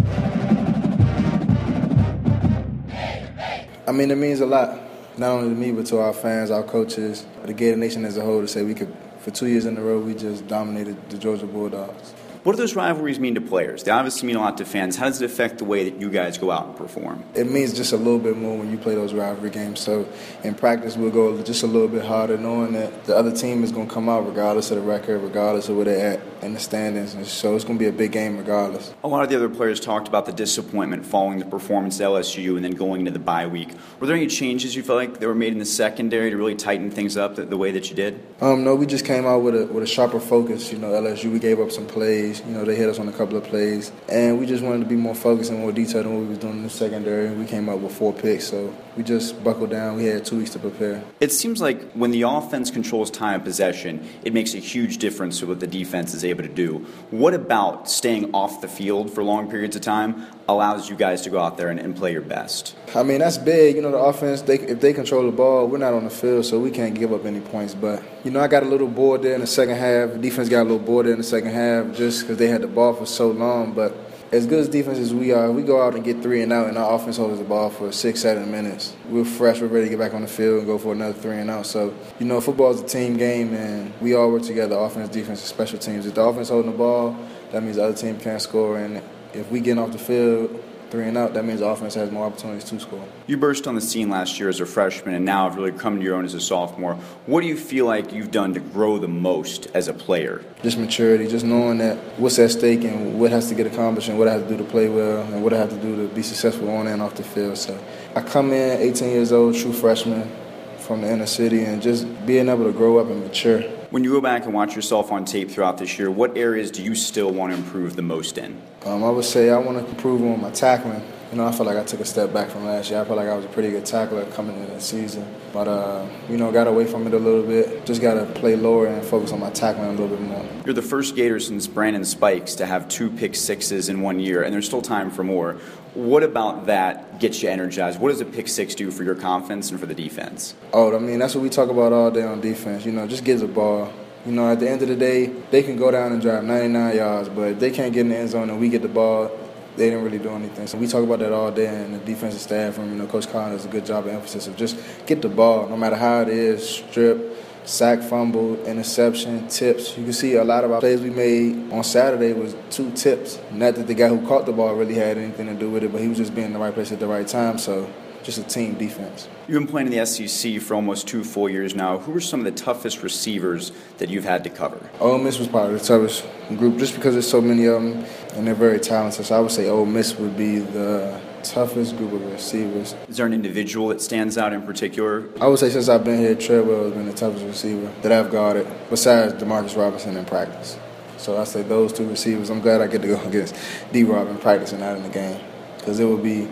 I 3.85 3.91
mean, 3.91 4.11
it 4.11 4.17
means 4.17 4.39
a 4.39 4.45
lot, 4.45 4.79
not 5.17 5.31
only 5.31 5.49
to 5.49 5.55
me, 5.55 5.71
but 5.71 5.87
to 5.87 5.99
our 5.99 6.13
fans, 6.13 6.51
our 6.51 6.63
coaches, 6.63 7.25
the 7.43 7.53
Gator 7.53 7.77
Nation 7.77 8.05
as 8.05 8.17
a 8.17 8.21
whole, 8.21 8.41
to 8.41 8.47
say 8.47 8.63
we 8.63 8.73
could, 8.73 8.95
for 9.19 9.31
two 9.31 9.47
years 9.47 9.65
in 9.65 9.77
a 9.77 9.81
row, 9.81 9.99
we 9.99 10.13
just 10.13 10.47
dominated 10.47 11.09
the 11.09 11.17
Georgia 11.17 11.47
Bulldogs 11.47 12.13
What 12.43 12.57
do 12.57 12.57
those 12.57 12.75
rivalries 12.75 13.21
mean 13.21 13.35
to 13.35 13.41
players? 13.41 13.83
They 13.83 13.91
obviously 13.91 14.27
mean 14.27 14.35
a 14.35 14.41
lot 14.41 14.57
to 14.57 14.65
fans. 14.65 14.97
How 14.97 15.05
does 15.05 15.21
it 15.21 15.25
affect 15.25 15.59
the 15.59 15.63
way 15.63 15.89
that 15.89 16.01
you 16.01 16.09
guys 16.09 16.38
go 16.38 16.51
out 16.51 16.67
and 16.67 16.75
perform? 16.75 17.23
It 17.35 17.50
means 17.50 17.73
just 17.73 17.93
a 17.93 17.97
little 17.97 18.19
bit 18.19 18.35
more 18.35 18.57
when 18.57 18.69
you 18.69 18.77
play 18.77 18.95
those 18.95 19.13
rivalry 19.13 19.50
games. 19.50 19.79
So 19.79 20.05
in 20.43 20.53
practice, 20.53 20.97
we'll 20.97 21.09
go 21.09 21.41
just 21.41 21.63
a 21.63 21.67
little 21.67 21.88
bit 21.88 22.03
harder, 22.03 22.38
knowing 22.38 22.73
that 22.73 23.05
the 23.05 23.15
other 23.15 23.31
team 23.31 23.63
is 23.63 23.71
going 23.71 23.88
to 23.88 23.93
come 23.93 24.09
out 24.09 24.27
regardless 24.27 24.71
of 24.71 24.75
the 24.75 24.83
record, 24.83 25.19
regardless 25.19 25.69
of 25.69 25.77
where 25.77 25.85
they're 25.85 26.15
at 26.15 26.43
in 26.43 26.53
the 26.53 26.59
standings. 26.59 27.13
And 27.13 27.25
so 27.25 27.55
it's 27.55 27.63
going 27.63 27.79
to 27.79 27.83
be 27.83 27.88
a 27.88 27.93
big 27.93 28.12
game 28.12 28.38
regardless. 28.38 28.93
A 29.05 29.07
lot 29.07 29.23
of 29.23 29.29
the 29.29 29.38
other 29.38 29.47
players 29.47 29.79
talked 29.79 30.09
about 30.09 30.25
the 30.25 30.33
disappointment 30.33 31.05
following 31.05 31.39
the 31.39 31.45
performance 31.45 32.01
at 32.01 32.07
LSU 32.07 32.57
and 32.57 32.65
then 32.65 32.71
going 32.71 33.00
into 33.00 33.12
the 33.12 33.19
bye 33.19 33.47
week. 33.47 33.69
Were 34.01 34.07
there 34.07 34.17
any 34.17 34.27
changes 34.27 34.75
you 34.75 34.83
felt 34.83 34.97
like 34.97 35.19
that 35.21 35.27
were 35.27 35.33
made 35.33 35.53
in 35.53 35.59
the 35.59 35.65
secondary 35.65 36.29
to 36.29 36.35
really 36.35 36.55
tighten 36.55 36.91
things 36.91 37.15
up 37.15 37.38
the, 37.38 37.45
the 37.45 37.55
way 37.55 37.71
that 37.71 37.89
you 37.89 37.95
did? 37.95 38.19
Um, 38.41 38.65
no, 38.65 38.75
we 38.75 38.85
just 38.85 39.05
came 39.05 39.25
out 39.25 39.43
with 39.43 39.55
a 39.55 39.65
with 39.67 39.83
a 39.83 39.88
sharper 39.88 40.19
focus. 40.19 40.73
You 40.73 40.79
know, 40.79 40.89
LSU 40.89 41.31
we 41.31 41.39
gave 41.39 41.62
up 41.62 41.71
some 41.71 41.88
plays. 41.88 42.32
You 42.41 42.51
know, 42.53 42.65
they 42.65 42.75
hit 42.75 42.89
us 42.89 42.99
on 42.99 43.07
a 43.07 43.11
couple 43.11 43.37
of 43.37 43.43
plays, 43.43 43.91
and 44.09 44.39
we 44.39 44.45
just 44.45 44.63
wanted 44.63 44.79
to 44.79 44.85
be 44.85 44.95
more 44.95 45.15
focused 45.15 45.51
and 45.51 45.59
more 45.59 45.71
detailed 45.71 46.05
than 46.05 46.13
what 46.13 46.21
we 46.21 46.27
was 46.29 46.37
doing 46.39 46.57
in 46.57 46.63
the 46.63 46.69
secondary. 46.69 47.29
We 47.31 47.45
came 47.45 47.69
up 47.69 47.79
with 47.79 47.95
four 47.95 48.13
picks, 48.13 48.47
so 48.47 48.73
we 48.95 49.03
just 49.03 49.43
buckled 49.43 49.71
down. 49.71 49.95
We 49.95 50.05
had 50.05 50.25
two 50.25 50.38
weeks 50.38 50.51
to 50.51 50.59
prepare. 50.59 51.03
It 51.19 51.31
seems 51.31 51.62
like 51.62 51.91
when 51.93 52.12
the 52.12 52.23
offense 52.23 52.69
controls 52.69 53.09
time 53.09 53.39
of 53.39 53.43
possession, 53.43 54.07
it 54.23 54.33
makes 54.33 54.53
a 54.53 54.59
huge 54.59 54.97
difference 54.97 55.39
to 55.39 55.47
what 55.47 55.59
the 55.59 55.67
defense 55.67 56.13
is 56.13 56.23
able 56.23 56.43
to 56.43 56.50
do. 56.50 56.85
What 57.09 57.33
about 57.33 57.89
staying 57.89 58.33
off 58.33 58.62
the 58.62 58.67
field 58.67 59.12
for 59.12 59.23
long 59.23 59.50
periods 59.50 59.75
of 59.75 59.81
time 59.81 60.25
allows 60.47 60.89
you 60.89 60.95
guys 60.95 61.21
to 61.21 61.29
go 61.29 61.39
out 61.39 61.57
there 61.57 61.69
and, 61.69 61.79
and 61.79 61.95
play 61.95 62.12
your 62.12 62.21
best? 62.21 62.75
I 62.95 63.03
mean, 63.03 63.19
that's 63.19 63.38
big. 63.38 63.75
You 63.75 63.81
know, 63.81 63.91
the 63.91 63.97
offense, 63.97 64.41
they, 64.41 64.59
if 64.59 64.81
they 64.81 64.93
control 64.93 65.25
the 65.25 65.31
ball, 65.31 65.67
we're 65.67 65.77
not 65.77 65.93
on 65.93 66.03
the 66.03 66.09
field, 66.09 66.45
so 66.45 66.59
we 66.59 66.71
can't 66.71 66.93
give 66.93 67.13
up 67.13 67.25
any 67.25 67.39
points. 67.39 67.73
But, 67.73 68.03
you 68.23 68.31
know, 68.31 68.39
I 68.39 68.47
got 68.47 68.63
a 68.63 68.67
little 68.67 68.88
bored 68.88 69.23
there 69.23 69.35
in 69.35 69.41
the 69.41 69.47
second 69.47 69.77
half. 69.77 70.12
The 70.12 70.19
defense 70.19 70.50
got 70.50 70.62
a 70.62 70.63
little 70.63 70.79
bored 70.79 71.05
there 71.05 71.13
in 71.13 71.19
the 71.19 71.23
second 71.23 71.51
half 71.51 71.95
just 71.95 72.21
because 72.21 72.38
they 72.38 72.47
had 72.47 72.62
the 72.62 72.67
ball 72.67 72.93
for 72.93 73.05
so 73.05 73.31
long. 73.31 73.73
But 73.73 73.95
as 74.33 74.47
good 74.47 74.61
as 74.61 74.67
defense 74.67 74.97
as 74.97 75.13
we 75.13 75.31
are, 75.31 75.51
we 75.51 75.61
go 75.61 75.79
out 75.79 75.93
and 75.93 76.03
get 76.03 76.23
three 76.23 76.41
and 76.41 76.51
out, 76.51 76.67
and 76.67 76.75
our 76.75 76.95
offense 76.95 77.17
holds 77.17 77.37
the 77.37 77.45
ball 77.45 77.69
for 77.69 77.91
six, 77.91 78.21
seven 78.21 78.49
minutes. 78.49 78.95
We're 79.07 79.25
fresh, 79.25 79.61
we're 79.61 79.67
ready 79.67 79.85
to 79.85 79.89
get 79.91 79.99
back 79.99 80.15
on 80.15 80.23
the 80.23 80.27
field 80.27 80.57
and 80.57 80.65
go 80.65 80.79
for 80.79 80.91
another 80.91 81.13
three 81.13 81.37
and 81.37 81.51
out. 81.51 81.67
So, 81.67 81.93
you 82.19 82.25
know, 82.25 82.41
football 82.41 82.71
is 82.71 82.81
a 82.81 82.85
team 82.85 83.15
game, 83.15 83.53
and 83.53 83.93
we 84.01 84.15
all 84.15 84.31
work 84.31 84.41
together 84.41 84.75
offense, 84.75 85.09
defense, 85.09 85.39
and 85.39 85.47
special 85.47 85.77
teams. 85.77 86.07
If 86.07 86.15
the 86.15 86.23
offense 86.23 86.49
holding 86.49 86.71
the 86.71 86.77
ball, 86.77 87.15
that 87.51 87.61
means 87.61 87.75
the 87.75 87.83
other 87.83 87.95
team 87.95 88.19
can't 88.19 88.41
score, 88.41 88.79
and 88.79 89.03
if 89.33 89.51
we 89.51 89.59
get 89.59 89.77
off 89.77 89.91
the 89.91 89.99
field, 89.99 90.63
three 90.93 91.07
and 91.07 91.17
out, 91.17 91.33
that 91.33 91.43
means 91.43 91.59
the 91.59 91.65
offense 91.65 91.95
has 91.95 92.12
more 92.12 92.27
opportunities 92.27 92.65
to 92.65 92.79
score. 92.79 93.03
You 93.25 93.35
burst 93.35 93.65
on 93.65 93.73
the 93.73 93.81
scene 93.81 94.12
last 94.12 94.39
year 94.39 94.47
as 94.47 94.59
a 94.59 94.65
freshman 94.67 95.15
and 95.15 95.25
now 95.25 95.50
have 95.50 95.57
really 95.57 95.71
come 95.71 95.97
to 95.97 96.03
your 96.03 96.13
own 96.13 96.23
as 96.23 96.35
a 96.35 96.39
sophomore. 96.39 96.93
What 97.25 97.41
do 97.41 97.47
you 97.47 97.57
feel 97.57 97.88
like 97.88 98.13
you've 98.13 98.29
done 98.29 98.53
to 98.53 98.59
grow 98.59 99.00
the 99.00 99.07
most 99.07 99.71
as 99.73 99.88
a 99.88 99.93
player? 99.95 100.45
Just 100.62 100.77
maturity, 100.77 101.27
just 101.27 101.45
knowing 101.45 101.79
that 101.79 101.97
what's 102.19 102.38
at 102.38 102.51
stake 102.51 102.83
and 102.83 103.19
what 103.19 103.31
has 103.31 103.50
to 103.50 103.55
get 103.55 103.65
accomplished 103.65 104.07
and 104.09 104.19
what 104.19 104.27
I 104.27 104.33
have 104.33 104.43
to 104.43 104.50
do 104.50 104.57
to 104.57 104.69
play 104.69 104.88
well 104.88 105.23
and 105.23 105.43
what 105.43 105.51
I 105.51 105.57
have 105.57 105.71
to 105.71 105.77
do 105.77 105.95
to 105.95 106.13
be 106.13 106.21
successful 106.21 106.69
on 106.69 106.85
and 106.85 107.01
off 107.01 107.15
the 107.15 107.23
field. 107.23 107.57
So 107.57 107.75
I 108.15 108.21
come 108.21 108.53
in 108.53 108.79
18 108.79 109.09
years 109.09 109.31
old, 109.31 109.55
true 109.55 109.73
freshman 109.73 110.29
from 110.77 111.01
the 111.01 111.12
inner 111.12 111.25
city, 111.25 111.63
and 111.63 111.81
just 111.81 112.05
being 112.27 112.50
able 112.50 112.65
to 112.65 112.71
grow 112.71 113.00
up 113.00 113.07
and 113.07 113.23
mature. 113.23 113.63
When 113.93 114.03
you 114.03 114.09
go 114.09 114.21
back 114.21 114.45
and 114.45 114.55
watch 114.55 114.75
yourself 114.75 115.12
on 115.12 115.23
tape 115.23 115.51
throughout 115.51 115.77
this 115.77 116.00
year, 116.00 116.09
what 116.09 116.35
areas 116.35 116.71
do 116.71 116.81
you 116.81 116.95
still 116.95 117.29
want 117.29 117.53
to 117.53 117.57
improve 117.59 117.95
the 117.95 118.01
most 118.01 118.39
in? 118.39 118.59
Um, 118.85 119.03
I 119.03 119.12
would 119.12 119.23
say 119.23 119.51
I 119.51 119.59
want 119.59 119.77
to 119.77 119.88
improve 119.88 120.23
on 120.23 120.41
my 120.41 120.50
tackling. 120.50 121.03
You 121.33 121.39
know, 121.39 121.47
I 121.47 121.51
feel 121.51 121.65
like 121.65 121.77
I 121.77 121.83
took 121.83 121.99
a 121.99 122.05
step 122.05 122.31
back 122.31 122.51
from 122.51 122.63
last 122.63 122.91
year. 122.91 123.01
I 123.01 123.05
feel 123.05 123.15
like 123.15 123.27
I 123.27 123.35
was 123.35 123.43
a 123.43 123.47
pretty 123.47 123.71
good 123.71 123.87
tackler 123.87 124.23
coming 124.33 124.55
into 124.55 124.71
the 124.71 124.79
season. 124.79 125.25
But, 125.51 125.67
uh, 125.67 126.05
you 126.29 126.37
know, 126.37 126.51
got 126.51 126.67
away 126.67 126.85
from 126.85 127.07
it 127.07 127.13
a 127.15 127.17
little 127.17 127.41
bit. 127.41 127.87
Just 127.87 128.03
got 128.03 128.13
to 128.13 128.27
play 128.39 128.55
lower 128.55 128.85
and 128.85 129.03
focus 129.03 129.31
on 129.31 129.39
my 129.39 129.49
tackling 129.49 129.87
a 129.87 129.91
little 129.93 130.09
bit 130.09 130.21
more. 130.21 130.45
You're 130.63 130.75
the 130.75 130.83
first 130.83 131.15
Gator 131.15 131.39
since 131.39 131.65
Brandon 131.65 132.05
Spikes 132.05 132.53
to 132.57 132.67
have 132.67 132.87
two 132.87 133.09
pick 133.09 133.33
sixes 133.33 133.89
in 133.89 134.01
one 134.01 134.19
year, 134.19 134.43
and 134.43 134.53
there's 134.53 134.67
still 134.67 134.83
time 134.83 135.09
for 135.09 135.23
more. 135.23 135.53
What 135.95 136.21
about 136.21 136.67
that 136.67 137.19
gets 137.19 137.41
you 137.41 137.49
energized? 137.49 137.99
What 137.99 138.09
does 138.09 138.21
a 138.21 138.25
pick 138.25 138.47
six 138.47 138.75
do 138.75 138.91
for 138.91 139.03
your 139.03 139.15
confidence 139.15 139.71
and 139.71 139.79
for 139.79 139.87
the 139.87 139.95
defense? 139.95 140.53
Oh, 140.71 140.95
I 140.95 140.99
mean, 140.99 141.17
that's 141.17 141.33
what 141.33 141.41
we 141.41 141.49
talk 141.49 141.71
about 141.71 141.93
all 141.93 142.11
day 142.11 142.21
on 142.21 142.41
defense. 142.41 142.85
You 142.85 142.91
know, 142.91 143.07
just 143.07 143.23
get 143.23 143.39
the 143.39 143.47
ball. 143.47 143.91
You 144.27 144.33
know, 144.33 144.51
at 144.51 144.59
the 144.59 144.69
end 144.69 144.83
of 144.83 144.87
the 144.87 144.95
day, 144.95 145.25
they 145.49 145.63
can 145.63 145.77
go 145.77 145.89
down 145.89 146.11
and 146.11 146.21
drive 146.21 146.43
99 146.43 146.95
yards, 146.95 147.29
but 147.29 147.53
if 147.53 147.59
they 147.59 147.71
can't 147.71 147.91
get 147.91 148.01
in 148.01 148.09
the 148.09 148.17
end 148.17 148.29
zone 148.29 148.51
and 148.51 148.59
we 148.59 148.69
get 148.69 148.83
the 148.83 148.87
ball, 148.87 149.31
they 149.75 149.89
didn't 149.89 150.03
really 150.03 150.20
do 150.20 150.30
anything. 150.30 150.68
So 150.68 150.77
we 150.77 150.88
talk 150.88 151.03
about 151.03 151.20
that 151.20 151.32
all 151.32 151.51
day, 151.51 151.68
and 151.68 151.94
the 151.96 152.00
defensive 152.00 152.42
staff, 152.42 152.77
and 152.77 152.92
you 152.92 152.98
know, 152.98 153.08
Coach 153.08 153.30
Collins 153.30 153.58
does 153.58 153.65
a 153.65 153.70
good 153.70 153.86
job 153.86 154.06
of 154.06 154.13
emphasis 154.13 154.48
of 154.48 154.56
just 154.56 154.77
get 155.06 155.22
the 155.22 155.30
ball, 155.30 155.68
no 155.68 155.77
matter 155.77 155.96
how 155.96 156.22
it 156.22 156.30
is, 156.30 156.68
strip, 156.68 157.36
sack, 157.65 158.01
fumble, 158.01 158.63
interception, 158.65 159.48
tips. 159.48 159.98
You 159.98 160.03
can 160.03 160.13
see 160.13 160.36
a 160.36 160.44
lot 160.44 160.63
of 160.63 160.72
our 160.72 160.80
plays 160.80 161.01
we 161.01 161.10
made 161.10 161.72
on 161.72 161.84
Saturday 161.84 162.34
was 162.34 162.56
two 162.70 162.92
tips. 162.92 163.39
Not 163.51 163.75
that 163.75 163.88
the 163.88 163.94
guy 163.94 164.10
who 164.10 164.25
caught 164.27 164.46
the 164.46 164.51
ball 164.51 164.75
really 164.75 164.96
had 164.96 165.18
anything 165.18 165.48
to 165.48 165.53
do 165.53 165.70
with 165.70 165.84
it, 165.84 165.92
but 165.92 166.01
he 166.01 166.08
was 166.08 166.18
just 166.18 166.36
being 166.36 166.48
in 166.48 166.53
the 166.53 166.60
right 166.60 166.74
place 166.74 166.92
at 166.92 167.00
the 167.00 167.08
right 167.08 167.27
time. 167.27 167.58
So 167.58 167.89
just 168.24 168.38
a 168.38 168.44
team 168.44 168.75
defense. 168.75 169.27
You've 169.48 169.60
been 169.60 169.68
playing 169.68 169.92
in 169.92 169.98
the 169.98 170.06
SEC 170.06 170.62
for 170.62 170.75
almost 170.75 171.08
two 171.08 171.24
full 171.24 171.50
years 171.50 171.75
now. 171.75 171.98
Who 171.98 172.15
are 172.15 172.22
some 172.22 172.39
of 172.39 172.46
the 172.46 172.51
toughest 172.51 173.03
receivers 173.03 173.72
that 173.98 174.10
you've 174.10 174.24
had 174.24 174.44
to 174.46 174.50
cover? 174.50 174.80
Ole 175.00 175.18
Miss 175.18 175.38
was 175.38 175.48
probably 175.48 175.77
the 175.77 175.84
toughest 175.84 176.25
group 176.58 176.77
just 176.77 176.96
because 176.96 177.13
there's 177.13 177.30
so 177.30 177.42
many 177.42 177.65
of 177.65 177.82
them 177.82 178.06
and 178.34 178.48
they're 178.48 178.56
very 178.56 178.80
talented. 178.80 179.25
So 179.25 179.36
I 179.36 179.39
would 179.39 179.51
say 179.51 179.70
Ole 179.70 179.86
Miss 179.86 180.18
would 180.18 180.38
be 180.38 180.60
the 180.60 181.20
toughest 181.44 181.98
group 181.98 182.13
of 182.13 182.25
receivers. 182.32 182.96
Is 183.10 183.18
there 183.18 183.25
an 183.25 183.34
individual 183.34 183.89
that 183.89 184.01
stands 184.01 184.38
out 184.38 184.53
in 184.53 184.62
particular? 184.62 185.27
I 185.42 185.48
would 185.48 185.60
say 185.60 185.70
since 185.70 185.89
I've 185.89 186.06
been 186.06 186.20
here, 186.20 186.36
Treadwell 186.36 186.86
has 186.86 186.94
been 186.94 187.06
the 187.06 187.13
toughest 187.13 187.46
receiver 187.46 187.92
that 188.01 188.12
I've 188.12 188.32
guarded, 188.32 188.65
besides 188.89 189.34
Demarcus 189.34 189.77
Robinson 189.77 190.15
in 190.15 190.25
practice. 190.25 190.77
So 191.18 191.38
I 191.39 191.44
say 191.44 191.62
those 191.63 191.94
two 191.94 192.08
receivers. 192.08 192.50
I'm 192.50 192.62
glad 192.62 192.82
I 192.82 192.88
get 192.88 193.01
to 193.01 193.08
go 193.08 193.22
against 193.27 193.56
D. 193.92 194.03
Rob 194.03 194.30
in 194.30 194.38
practice 194.38 194.72
and 194.72 194.82
not 194.82 194.96
in 194.96 195.03
the 195.03 195.10
game 195.10 195.39
because 195.77 196.00
it 196.00 196.06
would 196.06 196.24
be 196.24 196.48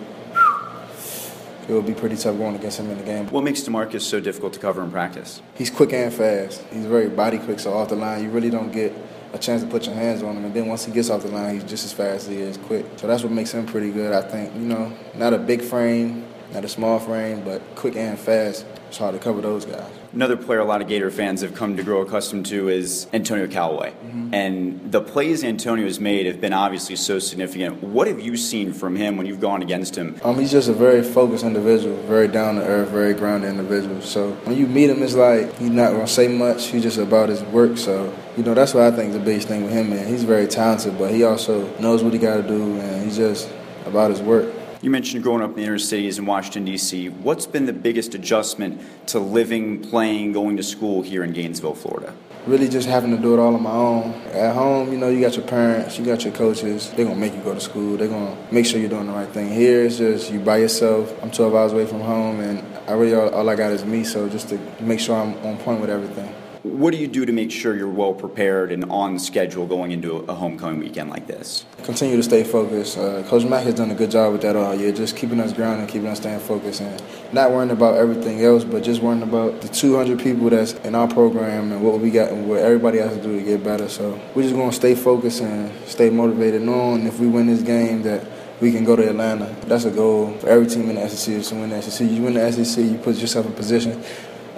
it 1.72 1.76
would 1.76 1.86
be 1.86 1.94
pretty 1.94 2.18
tough 2.18 2.38
going 2.38 2.56
against 2.56 2.80
him 2.80 2.90
in 2.90 2.98
the 2.98 3.04
game. 3.04 3.28
What 3.28 3.46
makes 3.46 3.62
Demarcus 3.62 4.02
so 4.02 4.20
difficult 4.20 4.52
to 4.54 4.60
cover 4.60 4.84
in 4.84 4.92
practice? 4.92 5.42
He's 5.56 5.70
quick 5.70 5.94
and 5.94 6.14
fast. 6.14 6.62
He's 6.72 6.86
very 6.86 7.08
body 7.08 7.38
quick, 7.38 7.60
so 7.60 7.74
off 7.74 7.88
the 7.88 7.96
line, 7.96 8.24
you 8.24 8.30
really 8.30 8.50
don't 8.50 8.72
get 8.74 8.94
a 9.32 9.38
chance 9.38 9.62
to 9.62 9.70
put 9.70 9.86
your 9.86 9.96
hands 9.96 10.22
on 10.22 10.36
him. 10.36 10.44
And 10.44 10.54
then 10.54 10.68
once 10.68 10.84
he 10.84 10.92
gets 10.92 11.10
off 11.10 11.22
the 11.22 11.30
line, 11.30 11.56
he's 11.56 11.64
just 11.64 11.86
as 11.86 11.94
fast 11.94 12.24
as 12.24 12.28
he 12.28 12.42
is 12.42 12.58
quick. 12.58 12.86
So 12.98 13.08
that's 13.08 13.24
what 13.24 13.32
makes 13.32 13.54
him 13.54 13.66
pretty 13.66 13.90
good, 13.90 14.12
I 14.12 14.22
think. 14.22 14.54
You 14.54 14.62
know, 14.62 14.92
not 15.16 15.34
a 15.34 15.38
big 15.38 15.62
frame, 15.62 16.26
not 16.54 16.66
a 16.66 16.70
small 16.70 17.00
frame, 17.00 17.42
but 17.46 17.62
quick 17.76 17.96
and 17.96 18.20
fast. 18.20 18.66
It's 18.90 18.98
hard 18.98 19.14
to 19.14 19.20
cover 19.20 19.40
those 19.40 19.64
guys. 19.64 20.01
Another 20.14 20.36
player 20.36 20.60
a 20.60 20.66
lot 20.66 20.82
of 20.82 20.90
Gator 20.90 21.10
fans 21.10 21.40
have 21.40 21.56
come 21.56 21.78
to 21.78 21.84
grow 21.84 22.02
accustomed 22.02 22.46
to 22.48 22.68
is 22.68 23.08
Antonio 23.14 23.48
Callaway. 23.48 23.92
Mm-hmm. 23.92 24.34
And 24.34 24.92
the 24.92 25.00
plays 25.00 25.42
Antonio 25.42 25.86
has 25.86 26.02
made 26.02 26.26
have 26.26 26.42
been 26.42 26.52
obviously 26.52 26.98
so 26.98 27.18
significant. 27.18 27.82
What 27.82 28.08
have 28.08 28.20
you 28.20 28.36
seen 28.36 28.74
from 28.74 28.98
him 28.98 29.16
when 29.16 29.26
you've 29.26 29.40
gone 29.40 29.62
against 29.62 29.96
him? 29.96 30.20
Um, 30.24 30.38
he's 30.38 30.52
just 30.52 30.68
a 30.68 30.74
very 30.74 31.02
focused 31.02 31.46
individual, 31.46 31.96
very 32.04 32.28
down 32.28 32.56
to 32.56 32.62
earth, 32.62 32.90
very 32.90 33.14
grounded 33.14 33.52
individual. 33.52 34.02
So 34.02 34.32
when 34.44 34.58
you 34.58 34.68
meet 34.68 34.90
him, 34.90 35.02
it's 35.02 35.16
like 35.16 35.58
he's 35.58 35.70
not 35.70 35.92
going 35.92 36.06
to 36.06 36.12
say 36.12 36.28
much. 36.28 36.68
He's 36.68 36.84
just 36.84 36.98
about 36.98 37.30
his 37.30 37.42
work. 37.44 37.78
So, 37.78 38.14
you 38.36 38.44
know, 38.44 38.54
that's 38.54 38.74
what 38.74 38.84
I 38.84 38.92
think 38.92 39.14
the 39.14 39.20
biggest 39.20 39.48
thing 39.48 39.64
with 39.64 39.72
him, 39.72 39.92
man. 39.92 40.08
He's 40.08 40.26
very 40.26 40.48
talented, 40.48 40.98
but 40.98 41.12
he 41.12 41.24
also 41.24 41.74
knows 41.78 42.04
what 42.04 42.12
he 42.12 42.20
got 42.20 42.36
to 42.36 42.44
do, 42.44 42.80
and 42.82 43.06
he's 43.06 43.16
just 43.16 43.50
about 43.86 44.12
his 44.12 44.22
work. 44.22 44.54
You 44.84 44.90
mentioned 44.90 45.22
growing 45.22 45.44
up 45.44 45.52
in 45.52 45.58
the 45.58 45.62
inner 45.62 45.78
cities 45.78 46.18
in 46.18 46.26
Washington, 46.26 46.66
D.C. 46.66 47.10
What's 47.10 47.46
been 47.46 47.68
the 47.68 47.74
biggest 47.74 48.16
adjustment 48.16 48.82
to 49.10 49.20
living, 49.20 49.80
playing, 49.80 50.32
going 50.32 50.58
to 50.58 50.64
school 50.64 51.04
here 51.04 51.24
in 51.24 51.34
Gainesville, 51.34 51.76
Florida? 51.76 52.16
Really 52.48 52.68
just 52.68 52.88
having 52.88 53.16
to 53.16 53.22
do 53.22 53.36
it 53.36 53.40
all 53.40 53.54
on 53.54 53.62
my 53.62 53.70
own. 53.70 54.14
At 54.32 54.56
home, 54.56 54.92
you 54.92 54.98
know, 54.98 55.08
you 55.08 55.22
got 55.22 55.36
your 55.36 55.46
parents, 55.46 56.00
you 56.00 56.06
got 56.06 56.24
your 56.24 56.34
coaches. 56.34 56.90
They're 56.96 57.06
going 57.06 57.14
to 57.14 57.22
make 57.22 57.36
you 57.36 57.42
go 57.42 57.54
to 57.54 57.60
school. 57.60 57.96
They're 57.96 58.08
going 58.08 58.36
to 58.36 58.52
make 58.54 58.66
sure 58.66 58.80
you're 58.80 58.90
doing 58.90 59.06
the 59.06 59.14
right 59.14 59.30
thing. 59.30 59.50
Here, 59.50 59.86
it's 59.86 60.00
just 60.00 60.32
you 60.32 60.40
by 60.40 60.58
yourself. 60.58 61.14
I'm 61.22 61.30
12 61.30 61.54
hours 61.54 61.74
away 61.74 61.86
from 61.86 62.00
home, 62.00 62.40
and 62.40 62.66
I 62.90 62.94
really, 62.94 63.14
all, 63.14 63.30
all 63.30 63.48
I 63.48 63.56
got 63.56 63.72
is 63.74 63.86
me, 63.86 64.04
so 64.04 64.28
just 64.30 64.50
to 64.50 64.58
make 64.80 65.00
sure 65.00 65.16
I'm 65.16 65.38
on 65.46 65.60
point 65.60 65.80
with 65.80 65.92
everything. 65.92 66.34
What 66.64 66.92
do 66.92 67.00
you 67.00 67.08
do 67.08 67.26
to 67.26 67.32
make 67.32 67.50
sure 67.50 67.76
you're 67.76 67.90
well 67.90 68.14
prepared 68.14 68.72
and 68.72 68.86
on 68.86 69.18
schedule 69.18 69.66
going 69.66 69.92
into 69.92 70.18
a 70.18 70.36
homecoming 70.36 70.80
weekend 70.80 71.10
like 71.10 71.26
this? 71.26 71.66
Continue 71.84 72.18
to 72.18 72.22
stay 72.22 72.44
focused. 72.44 73.00
Uh, 73.00 73.24
Coach 73.24 73.46
Mack 73.46 73.64
has 73.64 73.74
done 73.74 73.90
a 73.90 73.96
good 73.96 74.12
job 74.12 74.32
with 74.32 74.44
that 74.44 74.56
all 74.56 74.76
year, 74.76 74.92
just 74.92 75.18
keeping 75.18 75.40
us 75.40 75.54
grounded, 75.54 75.90
keeping 75.90 76.08
us 76.08 76.20
staying 76.20 76.40
focused, 76.40 76.82
and 76.82 77.02
not 77.34 77.50
worrying 77.50 77.72
about 77.72 77.96
everything 77.96 78.46
else, 78.46 78.64
but 78.64 78.84
just 78.84 79.02
worrying 79.02 79.24
about 79.24 79.60
the 79.62 79.70
200 79.70 80.20
people 80.20 80.52
that's 80.52 80.74
in 80.74 80.94
our 80.94 81.08
program 81.08 81.72
and 81.72 81.82
what 81.84 82.00
we 82.00 82.12
got 82.12 82.30
and 82.30 82.48
what 82.48 82.60
everybody 82.60 83.00
has 83.00 83.18
to 83.18 83.24
do 83.24 83.40
to 83.40 83.44
get 83.44 83.64
better. 83.64 83.90
So 83.90 84.22
we're 84.36 84.44
just 84.44 84.54
going 84.54 84.70
to 84.70 84.76
stay 84.76 84.94
focused 84.94 85.42
and 85.42 85.74
stay 85.88 86.12
motivated, 86.12 86.62
knowing 86.62 87.08
if 87.08 87.20
we 87.20 87.26
win 87.26 87.48
this 87.48 87.64
game 87.64 88.04
that 88.04 88.24
we 88.62 88.72
can 88.72 88.84
go 88.84 88.96
to 88.96 89.10
Atlanta. 89.10 89.56
That's 89.66 89.86
a 89.86 89.90
goal 89.90 90.38
for 90.38 90.48
every 90.48 90.68
team 90.68 90.92
in 90.92 90.96
the 90.98 91.10
SEC 91.10 91.34
is 91.34 91.50
to 91.50 91.56
win 91.56 91.72
the 91.72 91.82
SEC. 91.82 92.08
You 92.08 92.22
win 92.22 92.36
the 92.36 92.52
SEC, 92.52 92.86
you 92.86 93.00
put 93.00 93.16
yourself 93.16 93.48
in 93.48 93.54
position 93.54 94.04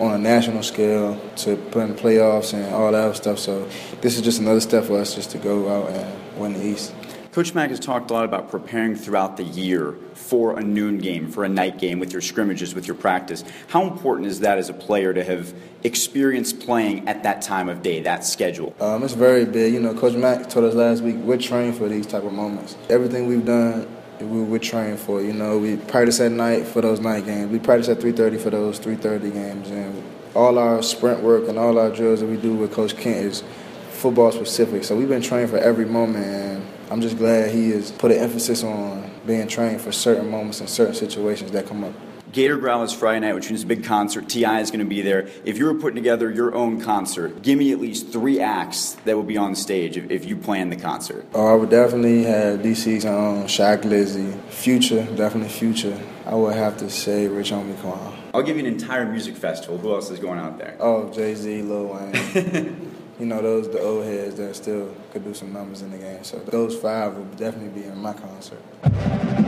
on 0.03 0.15
a 0.15 0.17
national 0.17 0.63
scale 0.63 1.19
to 1.37 1.55
put 1.55 1.83
in 1.83 1.95
the 1.95 2.01
playoffs 2.01 2.53
and 2.53 2.73
all 2.73 2.91
that 2.91 3.15
stuff. 3.15 3.39
So 3.39 3.67
this 4.01 4.15
is 4.15 4.21
just 4.21 4.39
another 4.39 4.61
step 4.61 4.85
for 4.85 4.99
us 4.99 5.15
just 5.15 5.31
to 5.31 5.37
go 5.37 5.69
out 5.69 5.89
and 5.89 6.39
win 6.39 6.53
the 6.53 6.65
East. 6.65 6.93
Coach 7.33 7.55
Mack 7.55 7.71
has 7.71 7.79
talked 7.79 8.11
a 8.11 8.13
lot 8.13 8.25
about 8.25 8.51
preparing 8.51 8.95
throughout 8.95 9.37
the 9.37 9.43
year 9.43 9.95
for 10.13 10.59
a 10.59 10.63
noon 10.63 10.99
game, 10.99 11.31
for 11.31 11.43
a 11.43 11.49
night 11.49 11.79
game, 11.79 11.97
with 11.97 12.11
your 12.11 12.21
scrimmages, 12.21 12.75
with 12.75 12.85
your 12.85 12.95
practice. 12.95 13.43
How 13.69 13.87
important 13.87 14.27
is 14.27 14.41
that 14.41 14.59
as 14.59 14.69
a 14.69 14.73
player 14.73 15.15
to 15.15 15.23
have 15.23 15.51
experience 15.83 16.53
playing 16.53 17.07
at 17.07 17.23
that 17.23 17.41
time 17.41 17.69
of 17.69 17.81
day, 17.81 18.01
that 18.01 18.23
schedule? 18.23 18.75
Um, 18.79 19.01
it's 19.01 19.13
very 19.13 19.45
big. 19.45 19.73
You 19.73 19.79
know, 19.79 19.95
Coach 19.95 20.13
Mack 20.13 20.47
told 20.47 20.65
us 20.65 20.75
last 20.75 21.01
week 21.01 21.15
we're 21.15 21.37
trained 21.37 21.75
for 21.75 21.89
these 21.89 22.05
type 22.05 22.23
of 22.23 22.33
moments. 22.33 22.77
Everything 22.87 23.25
we've 23.25 23.45
done 23.45 23.87
we, 24.19 24.41
we're 24.41 24.59
trained 24.59 24.99
for. 24.99 25.21
You 25.21 25.33
know, 25.33 25.57
we 25.57 25.77
practice 25.77 26.19
at 26.19 26.31
night 26.31 26.65
for 26.65 26.81
those 26.81 26.99
night 26.99 27.25
games. 27.25 27.51
We 27.51 27.59
practice 27.59 27.89
at 27.89 27.99
3:30 27.99 28.39
for 28.39 28.49
those 28.49 28.79
3:30 28.79 29.33
games, 29.33 29.69
and 29.69 30.03
all 30.35 30.57
our 30.57 30.81
sprint 30.81 31.21
work 31.21 31.47
and 31.47 31.57
all 31.57 31.77
our 31.77 31.89
drills 31.89 32.21
that 32.21 32.27
we 32.27 32.37
do 32.37 32.53
with 32.53 32.71
Coach 32.71 32.95
Kent 32.97 33.17
is 33.17 33.43
football 33.91 34.31
specific. 34.31 34.83
So 34.83 34.95
we've 34.95 35.09
been 35.09 35.21
trained 35.21 35.49
for 35.49 35.57
every 35.57 35.85
moment, 35.85 36.25
and 36.25 36.65
I'm 36.91 37.01
just 37.01 37.17
glad 37.17 37.51
he 37.51 37.71
has 37.71 37.91
put 37.91 38.11
an 38.11 38.17
emphasis 38.17 38.63
on 38.63 39.09
being 39.25 39.47
trained 39.47 39.81
for 39.81 39.91
certain 39.91 40.29
moments 40.29 40.59
and 40.59 40.69
certain 40.69 40.95
situations 40.95 41.51
that 41.51 41.67
come 41.67 41.83
up. 41.83 41.93
Gator 42.33 42.57
Growl 42.57 42.81
is 42.81 42.91
Friday 42.91 43.19
night, 43.19 43.35
which 43.35 43.51
means 43.51 43.61
a 43.61 43.67
big 43.67 43.83
concert. 43.83 44.27
T.I. 44.27 44.59
is 44.59 44.71
going 44.71 44.79
to 44.79 44.85
be 44.85 45.03
there. 45.03 45.29
If 45.45 45.59
you 45.59 45.65
were 45.65 45.75
putting 45.75 45.97
together 45.97 46.31
your 46.31 46.55
own 46.55 46.81
concert, 46.81 47.43
give 47.43 47.59
me 47.59 47.71
at 47.71 47.79
least 47.79 48.11
three 48.11 48.39
acts 48.39 48.93
that 49.05 49.15
will 49.15 49.21
be 49.21 49.37
on 49.37 49.53
stage 49.53 49.97
if, 49.97 50.09
if 50.09 50.25
you 50.25 50.35
plan 50.35 50.71
the 50.71 50.75
concert. 50.75 51.27
Oh, 51.35 51.45
I 51.45 51.53
would 51.53 51.69
definitely 51.69 52.23
have 52.23 52.61
DC's 52.61 53.05
own 53.05 53.45
Shy 53.45 53.77
Glizzy, 53.77 54.35
Future, 54.45 55.05
definitely 55.15 55.49
Future. 55.49 55.95
I 56.25 56.33
would 56.33 56.55
have 56.55 56.75
to 56.77 56.89
say 56.89 57.27
Rich 57.27 57.51
Homie 57.51 57.79
Quan. 57.81 58.17
I'll 58.33 58.41
give 58.41 58.57
you 58.57 58.65
an 58.65 58.73
entire 58.73 59.05
music 59.05 59.35
festival. 59.35 59.77
Who 59.77 59.93
else 59.93 60.09
is 60.09 60.17
going 60.17 60.39
out 60.39 60.57
there? 60.57 60.75
Oh, 60.79 61.13
Jay 61.13 61.35
Z, 61.35 61.61
Lil 61.61 61.85
Wayne. 61.85 62.97
you 63.19 63.27
know, 63.27 63.43
those 63.43 63.69
the 63.69 63.79
old 63.79 64.05
heads 64.05 64.37
that 64.37 64.55
still 64.55 64.91
could 65.11 65.23
do 65.23 65.35
some 65.35 65.53
numbers 65.53 65.83
in 65.83 65.91
the 65.91 65.99
game. 65.99 66.23
So 66.23 66.39
those 66.39 66.75
five 66.75 67.15
would 67.15 67.37
definitely 67.37 67.79
be 67.79 67.87
in 67.87 67.99
my 67.99 68.13
concert. 68.13 69.42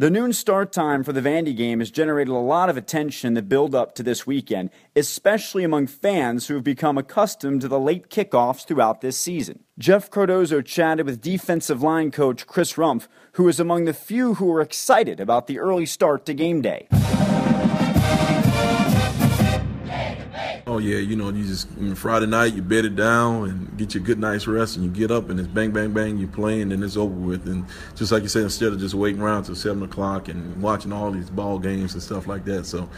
The 0.00 0.08
noon 0.08 0.32
start 0.32 0.72
time 0.72 1.04
for 1.04 1.12
the 1.12 1.20
Vandy 1.20 1.54
game 1.54 1.80
has 1.80 1.90
generated 1.90 2.32
a 2.32 2.38
lot 2.38 2.70
of 2.70 2.78
attention 2.78 3.28
in 3.28 3.34
the 3.34 3.42
build 3.42 3.74
up 3.74 3.94
to 3.96 4.02
this 4.02 4.26
weekend, 4.26 4.70
especially 4.96 5.62
among 5.62 5.88
fans 5.88 6.46
who 6.46 6.54
have 6.54 6.64
become 6.64 6.96
accustomed 6.96 7.60
to 7.60 7.68
the 7.68 7.78
late 7.78 8.08
kickoffs 8.08 8.66
throughout 8.66 9.02
this 9.02 9.18
season. 9.18 9.62
Jeff 9.78 10.10
Cardozo 10.10 10.62
chatted 10.62 11.04
with 11.04 11.20
defensive 11.20 11.82
line 11.82 12.10
coach 12.10 12.46
Chris 12.46 12.78
Rumph, 12.78 13.08
who 13.32 13.46
is 13.46 13.60
among 13.60 13.84
the 13.84 13.92
few 13.92 14.36
who 14.36 14.50
are 14.50 14.62
excited 14.62 15.20
about 15.20 15.48
the 15.48 15.58
early 15.58 15.84
start 15.84 16.24
to 16.24 16.32
game 16.32 16.62
day. 16.62 16.88
Oh 20.66 20.78
yeah, 20.78 20.98
you 20.98 21.16
know, 21.16 21.30
you 21.30 21.44
just 21.44 21.68
Friday 21.96 22.26
night 22.26 22.54
you 22.54 22.62
bed 22.62 22.84
it 22.84 22.96
down 22.96 23.48
and 23.48 23.76
get 23.78 23.94
your 23.94 24.02
good 24.02 24.18
night's 24.18 24.46
rest, 24.46 24.76
and 24.76 24.84
you 24.84 24.90
get 24.90 25.10
up 25.10 25.30
and 25.30 25.38
it's 25.38 25.48
bang 25.48 25.70
bang 25.70 25.92
bang, 25.92 26.18
you 26.18 26.26
playing 26.26 26.72
and 26.72 26.84
it's 26.84 26.96
over 26.96 27.14
with. 27.14 27.46
And 27.46 27.64
just 27.96 28.12
like 28.12 28.22
you 28.22 28.28
said, 28.28 28.42
instead 28.42 28.72
of 28.72 28.78
just 28.78 28.94
waiting 28.94 29.20
around 29.20 29.44
till 29.44 29.54
seven 29.54 29.82
o'clock 29.82 30.28
and 30.28 30.60
watching 30.62 30.92
all 30.92 31.10
these 31.10 31.30
ball 31.30 31.58
games 31.58 31.94
and 31.94 32.02
stuff 32.02 32.26
like 32.26 32.44
that. 32.44 32.66
So 32.66 32.88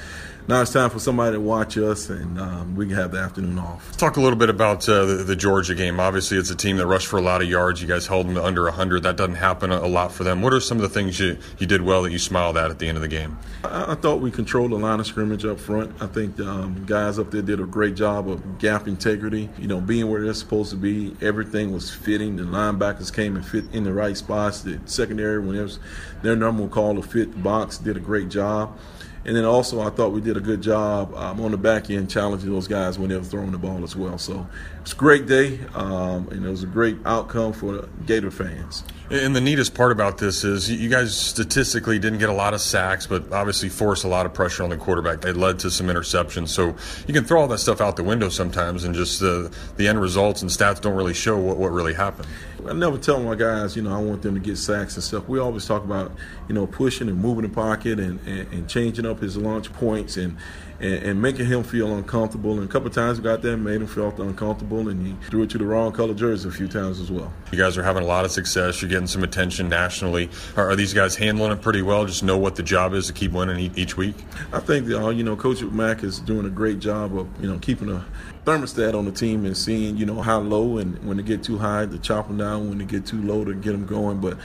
now 0.49 0.61
it's 0.61 0.73
time 0.73 0.91
for 0.91 0.99
somebody 0.99 1.37
to 1.37 1.41
watch 1.41 1.77
us, 1.79 2.11
and 2.11 2.39
um, 2.41 2.75
we 2.75 2.87
can 2.87 2.97
have 2.97 3.13
the 3.13 3.19
afternoon 3.19 3.59
off. 3.59 3.87
Let's 3.87 3.97
talk 3.97 4.17
a 4.17 4.21
little 4.21 4.39
bit 4.39 4.51
about 4.51 4.89
uh, 4.89 5.05
the, 5.05 5.15
the, 5.15 5.37
Georgia 5.37 5.75
game. 5.75 6.01
Obviously, 6.01 6.37
it's 6.37 6.51
a 6.51 6.57
team 6.57 6.79
that 6.79 6.87
rushed 6.87 7.07
for 7.07 7.19
a 7.19 7.23
lot 7.23 7.43
of 7.43 7.49
yards. 7.49 7.81
You 7.81 7.87
guys 7.87 8.09
held 8.09 8.27
them 8.27 8.35
to 8.35 8.45
under 8.45 8.65
100. 8.65 9.05
That 9.05 9.17
doesn't 9.17 9.37
happen 9.37 9.71
a, 9.71 9.79
a, 9.79 9.87
lot 9.87 10.11
for 10.11 10.25
them. 10.25 10.43
What 10.43 10.53
are 10.53 10.61
some 10.61 10.79
of 10.79 10.83
the 10.83 10.89
things 10.89 11.21
you, 11.21 11.39
you 11.59 11.67
did 11.67 11.83
well 11.83 12.03
that 12.03 12.11
you 12.11 12.19
smiled 12.19 12.57
at 12.57 12.71
at 12.71 12.81
the 12.81 12.89
end 12.89 12.99
of 12.99 13.03
the 13.03 13.09
game? 13.09 13.39
I, 13.63 13.93
I 13.93 13.95
thought 13.95 14.21
we 14.21 14.31
controlled 14.33 14.73
the 14.73 14.77
line 14.77 14.99
of 14.99 15.07
scrimmage 15.07 15.45
up 15.45 15.61
front. 15.61 15.95
I 16.03 16.07
think 16.07 16.37
the 16.37 16.49
um, 16.49 16.85
guys 16.87 17.21
up 17.21 17.31
there 17.31 17.43
did 17.43 17.61
a 17.61 17.65
great 17.65 17.95
job 17.95 18.29
of 18.29 18.59
gap 18.59 18.89
integrity, 18.89 19.49
you 19.59 19.69
know, 19.69 19.81
being 19.81 20.11
where 20.11 20.23
they're 20.25 20.35
supposed 20.35 20.71
to 20.71 20.77
be. 20.77 21.17
Everything 21.21 21.73
was 21.73 21.95
fitting. 21.95 22.37
The 22.37 22.43
linebackers 22.43 23.15
came 23.15 23.37
and 23.37 23.47
fit 23.47 23.65
in 23.73 23.85
the 23.85 23.93
right 23.93 24.17
spots. 24.17 24.63
The 24.63 24.81
secondary, 24.87 25.39
when 25.39 25.55
it 25.55 25.63
was 25.63 25.79
their 26.23 26.35
number 26.35 26.67
call 26.67 26.97
to 26.97 27.03
fit 27.03 27.33
the 27.33 27.39
box, 27.39 27.79
did 27.79 27.97
a 27.97 28.01
great 28.01 28.29
job. 28.29 28.77
And 29.25 29.37
then 29.37 29.45
also, 29.45 29.81
I 29.81 29.91
thought 29.91 30.11
we 30.11 30.21
did 30.21 30.37
a 30.37 30.41
good 30.41 30.61
job 30.63 31.15
um, 31.15 31.41
on 31.41 31.53
the 31.53 31.57
back 31.57 31.91
end 31.91 32.11
challenging 32.11 32.51
those 32.51 32.67
guys 32.67 32.99
when 32.99 33.09
they 33.09 33.17
were 33.17 33.23
throwing 33.23 33.53
the 33.53 33.59
ball 33.59 33.85
as 33.85 33.95
well. 33.95 34.19
So 34.19 34.47
it's 34.81 34.93
a 34.93 34.97
great 34.97 35.27
day, 35.27 35.61
um, 35.75 36.29
and 36.29 36.45
it 36.45 36.49
was 36.49 36.65
a 36.65 36.67
great 36.67 36.97
outcome 37.05 37.53
for 37.53 37.73
the 37.73 37.89
Gator 38.05 38.33
fans. 38.33 38.83
And 39.13 39.37
the 39.37 39.43
neatest 39.43 39.75
part 39.75 39.93
about 39.93 40.17
this 40.17 40.43
is 40.43 40.71
you 40.71 40.89
guys 40.89 41.15
statistically 41.15 41.99
didn't 41.99 42.19
get 42.19 42.31
a 42.31 42.33
lot 42.33 42.55
of 42.55 42.63
sacks, 42.63 43.07
but 43.07 43.31
obviously 43.31 43.69
forced 43.69 44.05
a 44.05 44.09
lot 44.09 44.25
of 44.25 44.33
pressure 44.33 44.63
on 44.63 44.71
the 44.71 44.79
quarterback. 44.79 45.23
It 45.27 45.37
led 45.37 45.59
to 45.59 45.71
some 45.71 45.89
interceptions. 45.89 46.49
So 46.49 46.75
you 47.07 47.13
can 47.13 47.25
throw 47.25 47.43
all 47.43 47.49
that 47.49 47.59
stuff 47.59 47.83
out 47.83 47.97
the 47.97 48.05
window 48.05 48.31
sometimes, 48.31 48.85
and 48.85 48.95
just 48.95 49.21
the, 49.21 49.55
the 49.77 49.87
end 49.87 50.01
results 50.01 50.41
and 50.41 50.51
stats 50.51 50.81
don't 50.81 50.95
really 50.97 51.13
show 51.13 51.37
what, 51.37 51.59
what 51.59 51.73
really 51.73 51.93
happened. 51.93 52.27
I 52.67 52.73
never 52.73 52.97
tell 52.97 53.21
my 53.21 53.35
guys, 53.35 53.77
you 53.77 53.83
know, 53.83 53.95
I 53.95 54.01
want 54.01 54.23
them 54.23 54.33
to 54.33 54.41
get 54.41 54.57
sacks 54.57 54.95
and 54.95 55.05
stuff. 55.05 55.29
We 55.29 55.39
always 55.39 55.67
talk 55.67 55.85
about, 55.85 56.13
you 56.49 56.55
know, 56.55 56.67
pushing 56.67 57.09
and 57.09 57.21
moving 57.21 57.43
the 57.43 57.51
pocket 57.51 58.01
and, 58.01 58.19
and, 58.27 58.51
and 58.51 58.67
changing 58.67 59.05
up 59.05 59.21
his 59.21 59.37
launch 59.37 59.71
points 59.75 60.17
and, 60.17 60.39
and, 60.83 60.95
and, 61.05 61.23
making 61.23 61.47
him 61.47 61.63
feel 61.63 61.95
uncomfortable. 61.95 62.59
And 62.59 62.69
a 62.69 62.73
couple 62.73 62.91
times 62.91 63.19
we 63.19 63.25
got 63.25 63.41
there 63.41 63.55
and 63.55 63.65
made 63.65 63.81
him 63.81 63.87
feel 63.87 64.09
uncomfortable, 64.21 64.89
and 64.89 65.07
he 65.07 65.15
threw 65.29 65.43
it 65.43 65.51
to 65.51 65.59
the 65.59 65.65
wrong 65.65 65.93
color 65.93 66.13
jersey 66.13 66.49
a 66.49 66.53
few 66.53 66.67
times 66.67 67.01
as 67.01 67.11
well. 67.11 67.33
You 67.53 67.59
guys 67.59 67.79
are 67.79 67.85
having 67.85 68.03
a 68.03 68.07
lot 68.07 68.25
of 68.25 68.33
success. 68.33 68.83
You're 68.83 68.89
getting 68.89 69.07
some 69.07 69.23
attention 69.23 69.69
nationally. 69.69 70.29
Are, 70.57 70.71
are 70.71 70.77
these 70.77 70.93
guys 70.93 71.15
handling 71.15 71.53
it 71.53 71.63
pretty 71.63 71.83
well? 71.83 72.05
Just 72.05 72.25
know 72.25 72.37
what 72.37 72.57
the 72.57 72.65
job 72.65 72.95
is 72.95 73.07
to 73.07 73.13
keep 73.13 73.33
winning 73.33 73.73
each 73.77 73.97
week. 73.97 74.17
I 74.53 74.59
think 74.59 74.87
that, 74.87 75.03
uh, 75.03 75.11
you 75.11 75.23
know 75.23 75.37
Coach 75.37 75.63
Mack 75.63 76.03
is 76.03 76.19
doing 76.19 76.47
a 76.47 76.51
great 76.51 76.81
job 76.81 77.17
of 77.17 77.29
you 77.41 77.49
know 77.49 77.59
keeping 77.59 77.89
a 77.89 78.05
thermostat 78.45 78.95
on 78.95 79.05
the 79.05 79.13
team 79.13 79.45
and 79.45 79.57
seeing 79.57 79.97
you 79.97 80.05
know 80.05 80.21
how 80.21 80.41
low 80.41 80.79
and 80.79 80.99
when 81.07 81.17
they 81.17 81.23
get 81.23 81.45
too 81.45 81.59
high 81.59 81.87
to 81.87 81.99
chop 81.99 82.27
them 82.27 82.39
down. 82.39 82.69
When 82.69 82.79
they 82.79 82.85
get 82.85 83.07
too 83.07 83.23
low 83.23 83.45
to 83.45 83.55
get 83.55 83.73
them 83.73 83.87
going, 83.87 84.21
but. 84.21 84.37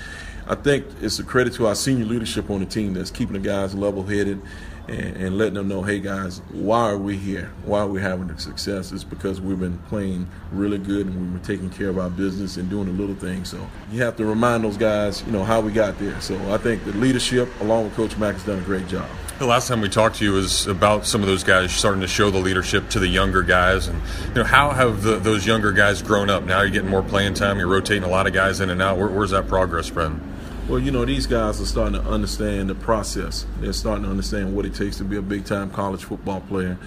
I 0.49 0.55
think 0.55 0.85
it's 1.01 1.19
a 1.19 1.25
credit 1.25 1.51
to 1.55 1.67
our 1.67 1.75
senior 1.75 2.05
leadership 2.05 2.49
on 2.49 2.61
the 2.61 2.65
team 2.65 2.93
that's 2.93 3.11
keeping 3.11 3.33
the 3.33 3.39
guys 3.39 3.75
level 3.75 4.01
headed 4.01 4.41
and, 4.87 5.17
and, 5.17 5.37
letting 5.37 5.55
them 5.55 5.67
know, 5.67 5.81
hey 5.81 5.99
guys, 5.99 6.39
why 6.51 6.89
are 6.89 6.97
we 6.97 7.17
here? 7.17 7.51
Why 7.65 7.79
are 7.79 7.87
we 7.87 8.01
having 8.01 8.27
the 8.27 8.39
success? 8.39 8.91
It's 8.91 9.03
because 9.03 9.41
we've 9.41 9.59
been 9.59 9.77
playing 9.89 10.27
really 10.51 10.77
good 10.77 11.07
and 11.07 11.15
we've 11.15 11.33
been 11.33 11.55
taking 11.55 11.69
care 11.69 11.89
of 11.89 11.97
our 11.97 12.09
business 12.09 12.57
and 12.57 12.69
doing 12.69 12.85
the 12.85 12.93
little 12.93 13.15
things. 13.15 13.49
So 13.49 13.67
you 13.91 14.01
have 14.03 14.15
to 14.17 14.25
remind 14.25 14.63
those 14.63 14.77
guys, 14.77 15.23
you 15.25 15.31
know, 15.31 15.43
how 15.43 15.61
we 15.61 15.71
got 15.71 15.99
there. 15.99 16.19
So 16.21 16.37
I 16.53 16.57
think 16.57 16.85
the 16.85 16.93
leadership, 16.93 17.49
along 17.59 17.85
with 17.85 17.95
Coach 17.95 18.17
Mack, 18.17 18.35
has 18.35 18.43
done 18.43 18.59
a 18.59 18.63
great 18.63 18.87
job. 18.87 19.09
The 19.39 19.45
last 19.45 19.67
time 19.67 19.81
we 19.81 19.89
talked 19.89 20.15
to 20.15 20.25
you 20.25 20.33
was 20.33 20.65
about 20.65 21.05
some 21.05 21.21
of 21.21 21.27
those 21.27 21.43
guys 21.43 21.71
starting 21.71 22.01
to 22.01 22.07
show 22.07 22.31
the 22.31 22.39
leadership 22.39 22.89
to 22.89 22.99
the 22.99 23.07
younger 23.07 23.43
guys, 23.43 23.87
and 23.87 24.01
you 24.29 24.33
know 24.33 24.43
how 24.43 24.71
have 24.71 25.03
the, 25.03 25.19
those 25.19 25.45
younger 25.45 25.71
guys 25.71 26.01
grown 26.01 26.31
up? 26.31 26.43
Now 26.43 26.61
you're 26.61 26.71
getting 26.71 26.89
more 26.89 27.03
playing 27.03 27.35
time. 27.35 27.59
You're 27.59 27.67
rotating 27.67 28.01
a 28.01 28.07
lot 28.07 28.25
of 28.25 28.33
guys 28.33 28.61
in 28.61 28.71
and 28.71 28.81
out. 28.81 28.97
Where, 28.97 29.09
where's 29.09 29.29
that 29.29 29.47
progress 29.47 29.91
been? 29.91 30.19
Well, 30.67 30.79
you 30.79 30.91
know, 30.91 31.05
these 31.05 31.27
guys 31.27 31.61
are 31.61 31.65
starting 31.65 31.93
to 31.93 32.05
understand 32.09 32.69
the 32.69 32.75
process. 32.75 33.45
They're 33.61 33.71
starting 33.71 34.03
to 34.03 34.09
understand 34.09 34.53
what 34.53 34.65
it 34.65 34.75
takes 34.75 34.97
to 34.97 35.05
be 35.05 35.15
a 35.15 35.21
big 35.21 35.45
time 35.45 35.71
college 35.71 36.03
football 36.03 36.41
player. 36.41 36.77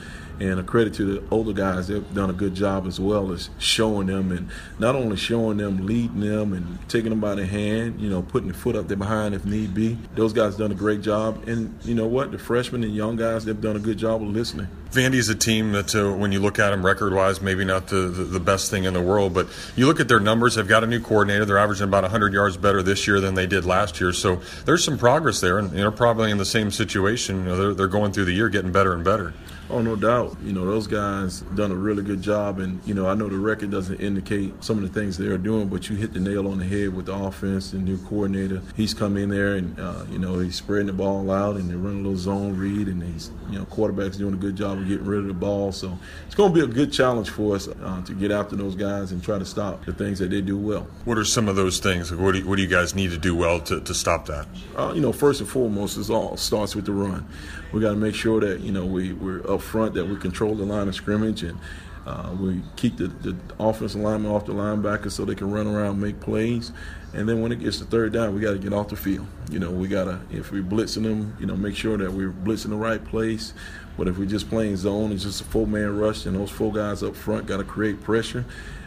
And 0.40 0.58
a 0.58 0.62
credit 0.62 0.94
to 0.94 1.04
the 1.04 1.22
older 1.30 1.52
guys, 1.52 1.88
they've 1.88 2.14
done 2.14 2.30
a 2.30 2.32
good 2.32 2.54
job 2.54 2.86
as 2.86 2.98
well 2.98 3.30
as 3.30 3.50
showing 3.58 4.06
them 4.06 4.32
and 4.32 4.48
not 4.78 4.94
only 4.94 5.16
showing 5.16 5.58
them, 5.58 5.86
leading 5.86 6.20
them 6.20 6.54
and 6.54 6.78
taking 6.88 7.10
them 7.10 7.20
by 7.20 7.34
the 7.34 7.44
hand, 7.44 8.00
you 8.00 8.08
know, 8.08 8.22
putting 8.22 8.48
the 8.48 8.54
foot 8.54 8.74
up 8.74 8.88
there 8.88 8.96
behind 8.96 9.34
if 9.34 9.44
need 9.44 9.74
be. 9.74 9.98
Those 10.14 10.32
guys 10.32 10.56
done 10.56 10.72
a 10.72 10.74
great 10.74 11.02
job. 11.02 11.46
And 11.46 11.78
you 11.84 11.94
know 11.94 12.06
what? 12.06 12.32
The 12.32 12.38
freshmen 12.38 12.82
and 12.84 12.94
young 12.94 13.16
guys, 13.16 13.44
they've 13.44 13.60
done 13.60 13.76
a 13.76 13.80
good 13.80 13.98
job 13.98 14.22
of 14.22 14.28
listening. 14.28 14.68
Vandy's 14.90 15.28
a 15.28 15.36
team 15.36 15.70
that, 15.72 15.94
uh, 15.94 16.12
when 16.12 16.32
you 16.32 16.40
look 16.40 16.58
at 16.58 16.70
them 16.70 16.84
record 16.84 17.12
wise, 17.12 17.40
maybe 17.40 17.64
not 17.64 17.86
the, 17.88 18.08
the, 18.08 18.24
the, 18.24 18.40
best 18.40 18.72
thing 18.72 18.84
in 18.84 18.92
the 18.92 19.00
world, 19.00 19.32
but 19.32 19.46
you 19.76 19.86
look 19.86 20.00
at 20.00 20.08
their 20.08 20.18
numbers, 20.18 20.56
they've 20.56 20.66
got 20.66 20.82
a 20.82 20.86
new 20.86 20.98
coordinator. 20.98 21.44
They're 21.44 21.58
averaging 21.58 21.84
about 21.84 22.02
100 22.02 22.32
yards 22.32 22.56
better 22.56 22.82
this 22.82 23.06
year 23.06 23.20
than 23.20 23.34
they 23.34 23.46
did 23.46 23.64
last 23.64 24.00
year. 24.00 24.12
So 24.12 24.40
there's 24.64 24.82
some 24.82 24.98
progress 24.98 25.40
there, 25.40 25.58
and 25.58 25.70
they're 25.70 25.92
probably 25.92 26.32
in 26.32 26.38
the 26.38 26.44
same 26.44 26.72
situation. 26.72 27.40
You 27.40 27.44
know, 27.44 27.56
they're, 27.56 27.74
they're 27.74 27.88
going 27.88 28.10
through 28.10 28.24
the 28.24 28.32
year 28.32 28.48
getting 28.48 28.72
better 28.72 28.92
and 28.92 29.04
better. 29.04 29.32
Oh, 29.70 29.80
no 29.80 29.94
doubt. 29.94 30.36
You 30.42 30.52
know, 30.52 30.64
those 30.64 30.88
guys 30.88 31.42
done 31.54 31.70
a 31.70 31.76
really 31.76 32.02
good 32.02 32.20
job. 32.20 32.58
And, 32.58 32.80
you 32.84 32.92
know, 32.92 33.06
I 33.06 33.14
know 33.14 33.28
the 33.28 33.38
record 33.38 33.70
doesn't 33.70 34.00
indicate 34.00 34.64
some 34.64 34.82
of 34.82 34.82
the 34.82 35.00
things 35.00 35.16
they're 35.16 35.38
doing, 35.38 35.68
but 35.68 35.88
you 35.88 35.94
hit 35.94 36.12
the 36.12 36.18
nail 36.18 36.48
on 36.48 36.58
the 36.58 36.64
head 36.64 36.92
with 36.94 37.06
the 37.06 37.14
offense, 37.14 37.72
and 37.72 37.84
new 37.84 37.96
coordinator. 37.98 38.62
He's 38.74 38.94
come 38.94 39.16
in 39.16 39.28
there 39.28 39.54
and, 39.54 39.78
uh, 39.78 40.04
you 40.10 40.18
know, 40.18 40.40
he's 40.40 40.56
spreading 40.56 40.88
the 40.88 40.92
ball 40.92 41.30
out 41.30 41.54
and 41.54 41.70
they're 41.70 41.76
running 41.76 42.00
a 42.00 42.08
little 42.08 42.18
zone 42.18 42.56
read 42.56 42.88
and 42.88 43.00
he's, 43.00 43.30
you 43.48 43.58
know, 43.58 43.64
quarterback's 43.66 44.16
doing 44.16 44.34
a 44.34 44.36
good 44.36 44.56
job 44.56 44.78
of 44.78 44.88
getting 44.88 45.06
rid 45.06 45.20
of 45.20 45.28
the 45.28 45.34
ball. 45.34 45.70
So 45.70 45.96
it's 46.26 46.34
going 46.34 46.52
to 46.52 46.54
be 46.54 46.64
a 46.64 46.74
good 46.74 46.92
challenge 46.92 47.30
for 47.30 47.54
us 47.54 47.68
uh, 47.68 48.02
to 48.06 48.12
get 48.12 48.32
after 48.32 48.56
those 48.56 48.74
guys 48.74 49.12
and 49.12 49.22
try 49.22 49.38
to 49.38 49.44
stop 49.44 49.84
the 49.84 49.92
things 49.92 50.18
that 50.18 50.30
they 50.30 50.40
do 50.40 50.58
well. 50.58 50.88
What 51.04 51.16
are 51.16 51.24
some 51.24 51.48
of 51.48 51.54
those 51.54 51.78
things? 51.78 52.12
What 52.12 52.32
do 52.32 52.38
you, 52.40 52.48
what 52.48 52.56
do 52.56 52.62
you 52.62 52.68
guys 52.68 52.96
need 52.96 53.10
to 53.10 53.18
do 53.18 53.36
well 53.36 53.60
to, 53.60 53.80
to 53.80 53.94
stop 53.94 54.26
that? 54.26 54.48
Uh, 54.76 54.92
you 54.94 55.00
know, 55.00 55.12
first 55.12 55.40
and 55.40 55.48
foremost, 55.48 55.96
it 55.96 56.10
all 56.10 56.36
starts 56.36 56.74
with 56.74 56.86
the 56.86 56.92
run. 56.92 57.24
We 57.72 57.80
got 57.80 57.90
to 57.90 57.96
make 57.96 58.16
sure 58.16 58.40
that, 58.40 58.60
you 58.60 58.72
know, 58.72 58.84
we, 58.84 59.12
we're 59.12 59.48
up 59.48 59.59
front, 59.60 59.94
that 59.94 60.06
we 60.06 60.16
control 60.16 60.54
the 60.54 60.64
line 60.64 60.88
of 60.88 60.94
scrimmage 60.94 61.42
and 61.42 61.58
uh, 62.06 62.34
we 62.40 62.62
keep 62.76 62.96
the, 62.96 63.08
the 63.08 63.36
offensive 63.58 64.00
linemen 64.00 64.30
off 64.30 64.46
the 64.46 64.52
linebackers 64.52 65.12
so 65.12 65.24
they 65.24 65.34
can 65.34 65.50
run 65.50 65.66
around, 65.66 66.00
make 66.00 66.18
plays. 66.20 66.72
And 67.12 67.28
then 67.28 67.42
when 67.42 67.52
it 67.52 67.60
gets 67.60 67.78
to 67.78 67.84
third 67.84 68.12
down, 68.12 68.34
we 68.34 68.40
got 68.40 68.52
to 68.52 68.58
get 68.58 68.72
off 68.72 68.88
the 68.88 68.96
field. 68.96 69.26
You 69.50 69.58
know, 69.58 69.70
we 69.70 69.88
got 69.88 70.04
to, 70.04 70.20
if 70.30 70.50
we're 70.50 70.62
blitzing 70.62 71.02
them, 71.02 71.36
you 71.38 71.46
know, 71.46 71.56
make 71.56 71.76
sure 71.76 71.96
that 71.98 72.12
we're 72.12 72.30
blitzing 72.30 72.70
the 72.70 72.76
right 72.76 73.04
place. 73.04 73.52
But 73.98 74.08
if 74.08 74.16
we're 74.16 74.26
just 74.26 74.48
playing 74.48 74.76
zone, 74.76 75.12
it's 75.12 75.24
just 75.24 75.42
a 75.42 75.44
four 75.44 75.66
man 75.66 75.98
rush, 75.98 76.24
and 76.24 76.36
those 76.36 76.50
four 76.50 76.72
guys 76.72 77.02
up 77.02 77.14
front 77.14 77.46
got 77.46 77.58
to 77.58 77.64
create 77.64 78.00
pressure. 78.00 78.44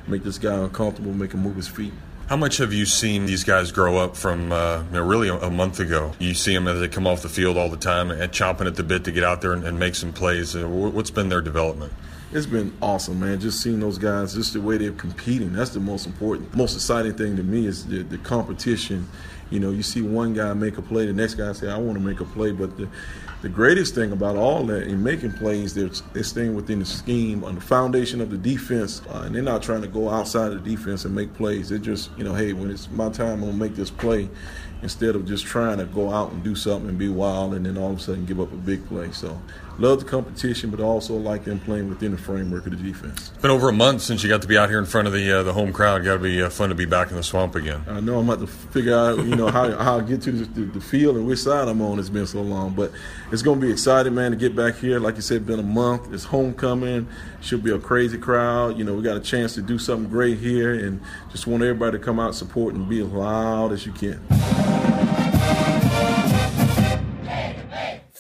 make 0.08 0.24
this 0.24 0.38
guy 0.38 0.56
uncomfortable, 0.56 1.14
make 1.14 1.34
him 1.34 1.44
move 1.44 1.56
his 1.56 1.68
feet. 1.68 1.94
How 2.28 2.38
much 2.38 2.58
have 2.58 2.72
you 2.72 2.86
seen 2.86 3.26
these 3.26 3.44
guys 3.44 3.74
grow 3.74 3.98
up 3.98 4.16
from 4.16 4.54
uh, 4.54 4.84
you 4.84 4.92
know, 4.92 5.04
really 5.06 5.28
a, 5.28 5.36
a, 5.36 5.52
month 5.52 5.80
ago? 5.82 6.14
You 6.20 6.34
see 6.34 6.54
them 6.54 6.70
as 6.70 6.80
they 6.80 6.88
come 6.88 7.06
off 7.06 7.22
the 7.22 7.30
field 7.30 7.58
all 7.58 7.70
the 7.70 7.78
time 7.78 8.12
and 8.12 8.32
chomping 8.32 8.66
at 8.66 8.76
the 8.76 8.84
bit 8.84 9.04
to 9.04 9.12
get 9.12 9.26
out 9.26 9.42
there 9.42 9.52
and, 9.52 9.66
and 9.66 9.78
make 9.78 9.94
some 9.94 10.14
plays. 10.14 10.56
Uh, 10.56 10.66
what's 10.68 11.12
been 11.12 11.28
their 11.28 11.42
development? 11.42 11.92
It's 12.36 12.48
been 12.48 12.74
awesome, 12.82 13.19
man. 13.19 13.39
Just 13.39 13.62
seeing 13.62 13.80
those 13.80 14.00
guys, 14.00 14.34
just 14.34 14.54
the 14.54 14.62
way 14.62 14.78
they're 14.78 14.91
competing. 14.91 15.54
That's 15.54 15.69
the 15.69 15.80
most 15.80 16.08
important, 16.08 16.52
most 16.56 16.74
exciting 16.74 17.13
thing 17.13 17.36
to 17.38 17.43
me 17.43 17.67
is 17.67 17.86
the, 17.86 18.02
the 18.02 18.17
competition. 18.17 19.08
You 19.52 19.60
know, 19.60 19.69
you 19.69 19.84
see 19.84 20.02
one 20.02 20.34
guy 20.34 20.52
make 20.54 20.80
a 20.80 20.82
play, 20.82 21.06
the 21.06 21.13
next 21.13 21.36
guy 21.36 21.54
say, 21.54 21.69
"I 21.69 21.78
want 21.78 21.96
to 22.00 22.04
make 22.04 22.22
a 22.22 22.26
play," 22.26 22.52
but 22.52 22.76
the 22.76 22.89
the 23.43 23.50
greatest 23.50 23.93
thing 23.93 24.13
about 24.13 24.36
all 24.36 24.65
that 24.67 24.88
in 24.88 25.04
making 25.04 25.34
plays, 25.34 25.76
they're, 25.76 25.89
they're 26.13 26.24
staying 26.24 26.56
within 26.56 26.80
the 26.80 26.86
scheme 26.86 27.43
on 27.43 27.56
the 27.56 27.62
foundation 27.62 28.22
of 28.22 28.32
the 28.32 28.38
defense, 28.38 29.02
uh, 29.10 29.24
and 29.26 29.36
they're 29.36 29.43
not 29.43 29.62
trying 29.62 29.82
to 29.82 29.88
go 29.89 30.10
outside 30.10 30.54
of 30.54 30.63
the 30.63 30.76
defense 30.76 31.04
and 31.04 31.13
make 31.13 31.34
plays. 31.34 31.67
They're 31.67 31.78
just, 31.78 32.10
you 32.17 32.24
know, 32.24 32.34
hey, 32.34 32.54
when 32.54 32.72
it's 32.72 32.89
my 32.89 33.10
time, 33.10 33.43
I'm 33.43 33.50
gonna 33.50 33.54
make 33.54 33.76
this 33.76 33.91
play, 33.91 34.30
instead 34.84 35.15
of 35.15 35.26
just 35.26 35.46
trying 35.46 35.78
to 35.78 35.86
go 35.86 36.12
out 36.12 36.32
and 36.32 36.43
do 36.43 36.56
something 36.56 36.89
and 36.89 37.00
be 37.00 37.08
wild, 37.08 37.54
and 37.54 37.65
then 37.65 37.78
all 37.78 37.91
of 37.91 37.98
a 37.98 38.02
sudden 38.02 38.26
give 38.26 38.39
up 38.39 38.52
a 38.52 38.58
big 38.58 38.86
play. 38.88 39.12
So 39.12 39.41
love 39.80 40.00
the 40.00 40.06
competition, 40.06 40.69
but 40.69 40.80
also 40.80 41.15
like 41.15 41.46
them 41.46 41.60
playing 41.60 41.89
within 41.89 42.12
the 42.12 42.17
framework 42.17 42.65
of 42.65 42.78
the 42.78 42.84
defense. 42.84 43.30
It's 43.30 43.41
been 43.41 43.52
over 43.52 43.69
a 43.69 43.74
month 43.74 44.02
since 44.02 44.24
you 44.24 44.30
got 44.30 44.41
to 44.41 44.48
be 44.48 44.58
out 44.58 44.69
here 44.69 44.80
in 44.80 44.86
front 44.86 45.08
of 45.08 45.13
the 45.13 45.32
uh, 45.32 45.43
the 45.43 45.54
home 45.54 45.74
crowd. 45.74 46.04
Got 46.04 46.13
to 46.13 46.19
be 46.19 46.41
uh, 46.41 46.50
fun 46.50 46.69
to 46.69 46.76
be 46.76 46.86
back 46.86 47.10
in 47.10 47.15
the 47.15 47.24
swamp 47.24 47.56
again. 47.56 47.84
I 47.88 48.00
know 48.00 48.19
I'm 48.19 48.30
about 48.30 48.46
to 48.46 48.48
figure 48.48 48.96
out, 48.96 49.17
you 49.19 49.36
know, 49.36 49.48
how, 49.48 49.72
how 49.78 50.00
I 50.00 50.02
get 50.02 50.22
to 50.24 50.32
the, 50.32 50.46
the, 50.46 50.65
the, 50.65 50.82
field 50.82 51.15
and 51.15 51.26
which 51.26 51.39
side 51.39 51.67
I'm 51.67 51.82
on. 51.82 51.98
It's 51.98 52.10
been 52.10 52.28
so 52.28 52.41
long, 52.41 52.74
but 52.74 52.91
it's 53.32 53.41
going 53.41 53.60
to 53.60 53.65
be 53.65 53.72
exciting, 53.72 54.13
man, 54.13 54.32
to 54.32 54.38
get 54.38 54.56
back 54.56 54.76
here. 54.76 55.00
Like 55.00 55.15
you 55.15 55.22
said, 55.22 55.46
been 55.46 55.60
a 55.60 55.63
month. 55.63 56.13
It's 56.13 56.26
homecoming. 56.26 57.08
Should 57.41 57.63
be 57.63 57.72
a 57.72 57.80
crazy 57.80 58.17
crowd. 58.17 58.78
You 58.78 58.84
know, 58.84 58.93
we 58.93 59.02
got 59.02 59.17
a 59.17 59.22
chance 59.22 59.56
to 59.56 59.62
do 59.62 59.80
something 59.80 60.10
great 60.10 60.39
here, 60.39 60.74
and 60.74 61.02
just 61.32 61.48
want 61.48 61.63
everybody 61.63 61.98
to 61.98 62.04
come 62.04 62.19
out, 62.19 62.36
support, 62.36 62.76
and 62.76 62.88
be 62.88 63.02
as 63.02 63.08
loud 63.08 63.72
as 63.72 63.86
you 63.86 63.91
can. 63.91 64.73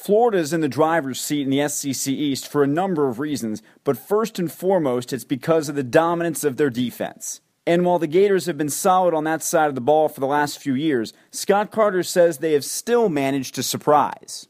Florida 0.03 0.37
is 0.37 0.51
in 0.51 0.59
the 0.59 0.67
driver's 0.67 1.21
seat 1.21 1.43
in 1.43 1.49
the 1.49 1.65
SEC 1.69 2.11
East 2.11 2.45
for 2.45 2.61
a 2.61 2.67
number 2.67 3.07
of 3.07 3.19
reasons, 3.19 3.61
but 3.85 3.97
first 3.97 4.37
and 4.37 4.51
foremost, 4.51 5.13
it's 5.13 5.23
because 5.23 5.69
of 5.69 5.75
the 5.75 5.81
dominance 5.81 6.43
of 6.43 6.57
their 6.57 6.69
defense. 6.69 7.39
And 7.65 7.85
while 7.85 7.99
the 7.99 8.07
Gators 8.07 8.45
have 8.47 8.57
been 8.57 8.67
solid 8.67 9.13
on 9.13 9.23
that 9.23 9.41
side 9.41 9.69
of 9.69 9.75
the 9.75 9.79
ball 9.79 10.09
for 10.09 10.19
the 10.19 10.27
last 10.27 10.59
few 10.59 10.73
years, 10.73 11.13
Scott 11.31 11.71
Carter 11.71 12.03
says 12.03 12.39
they 12.39 12.51
have 12.51 12.65
still 12.65 13.07
managed 13.07 13.55
to 13.55 13.63
surprise. 13.63 14.45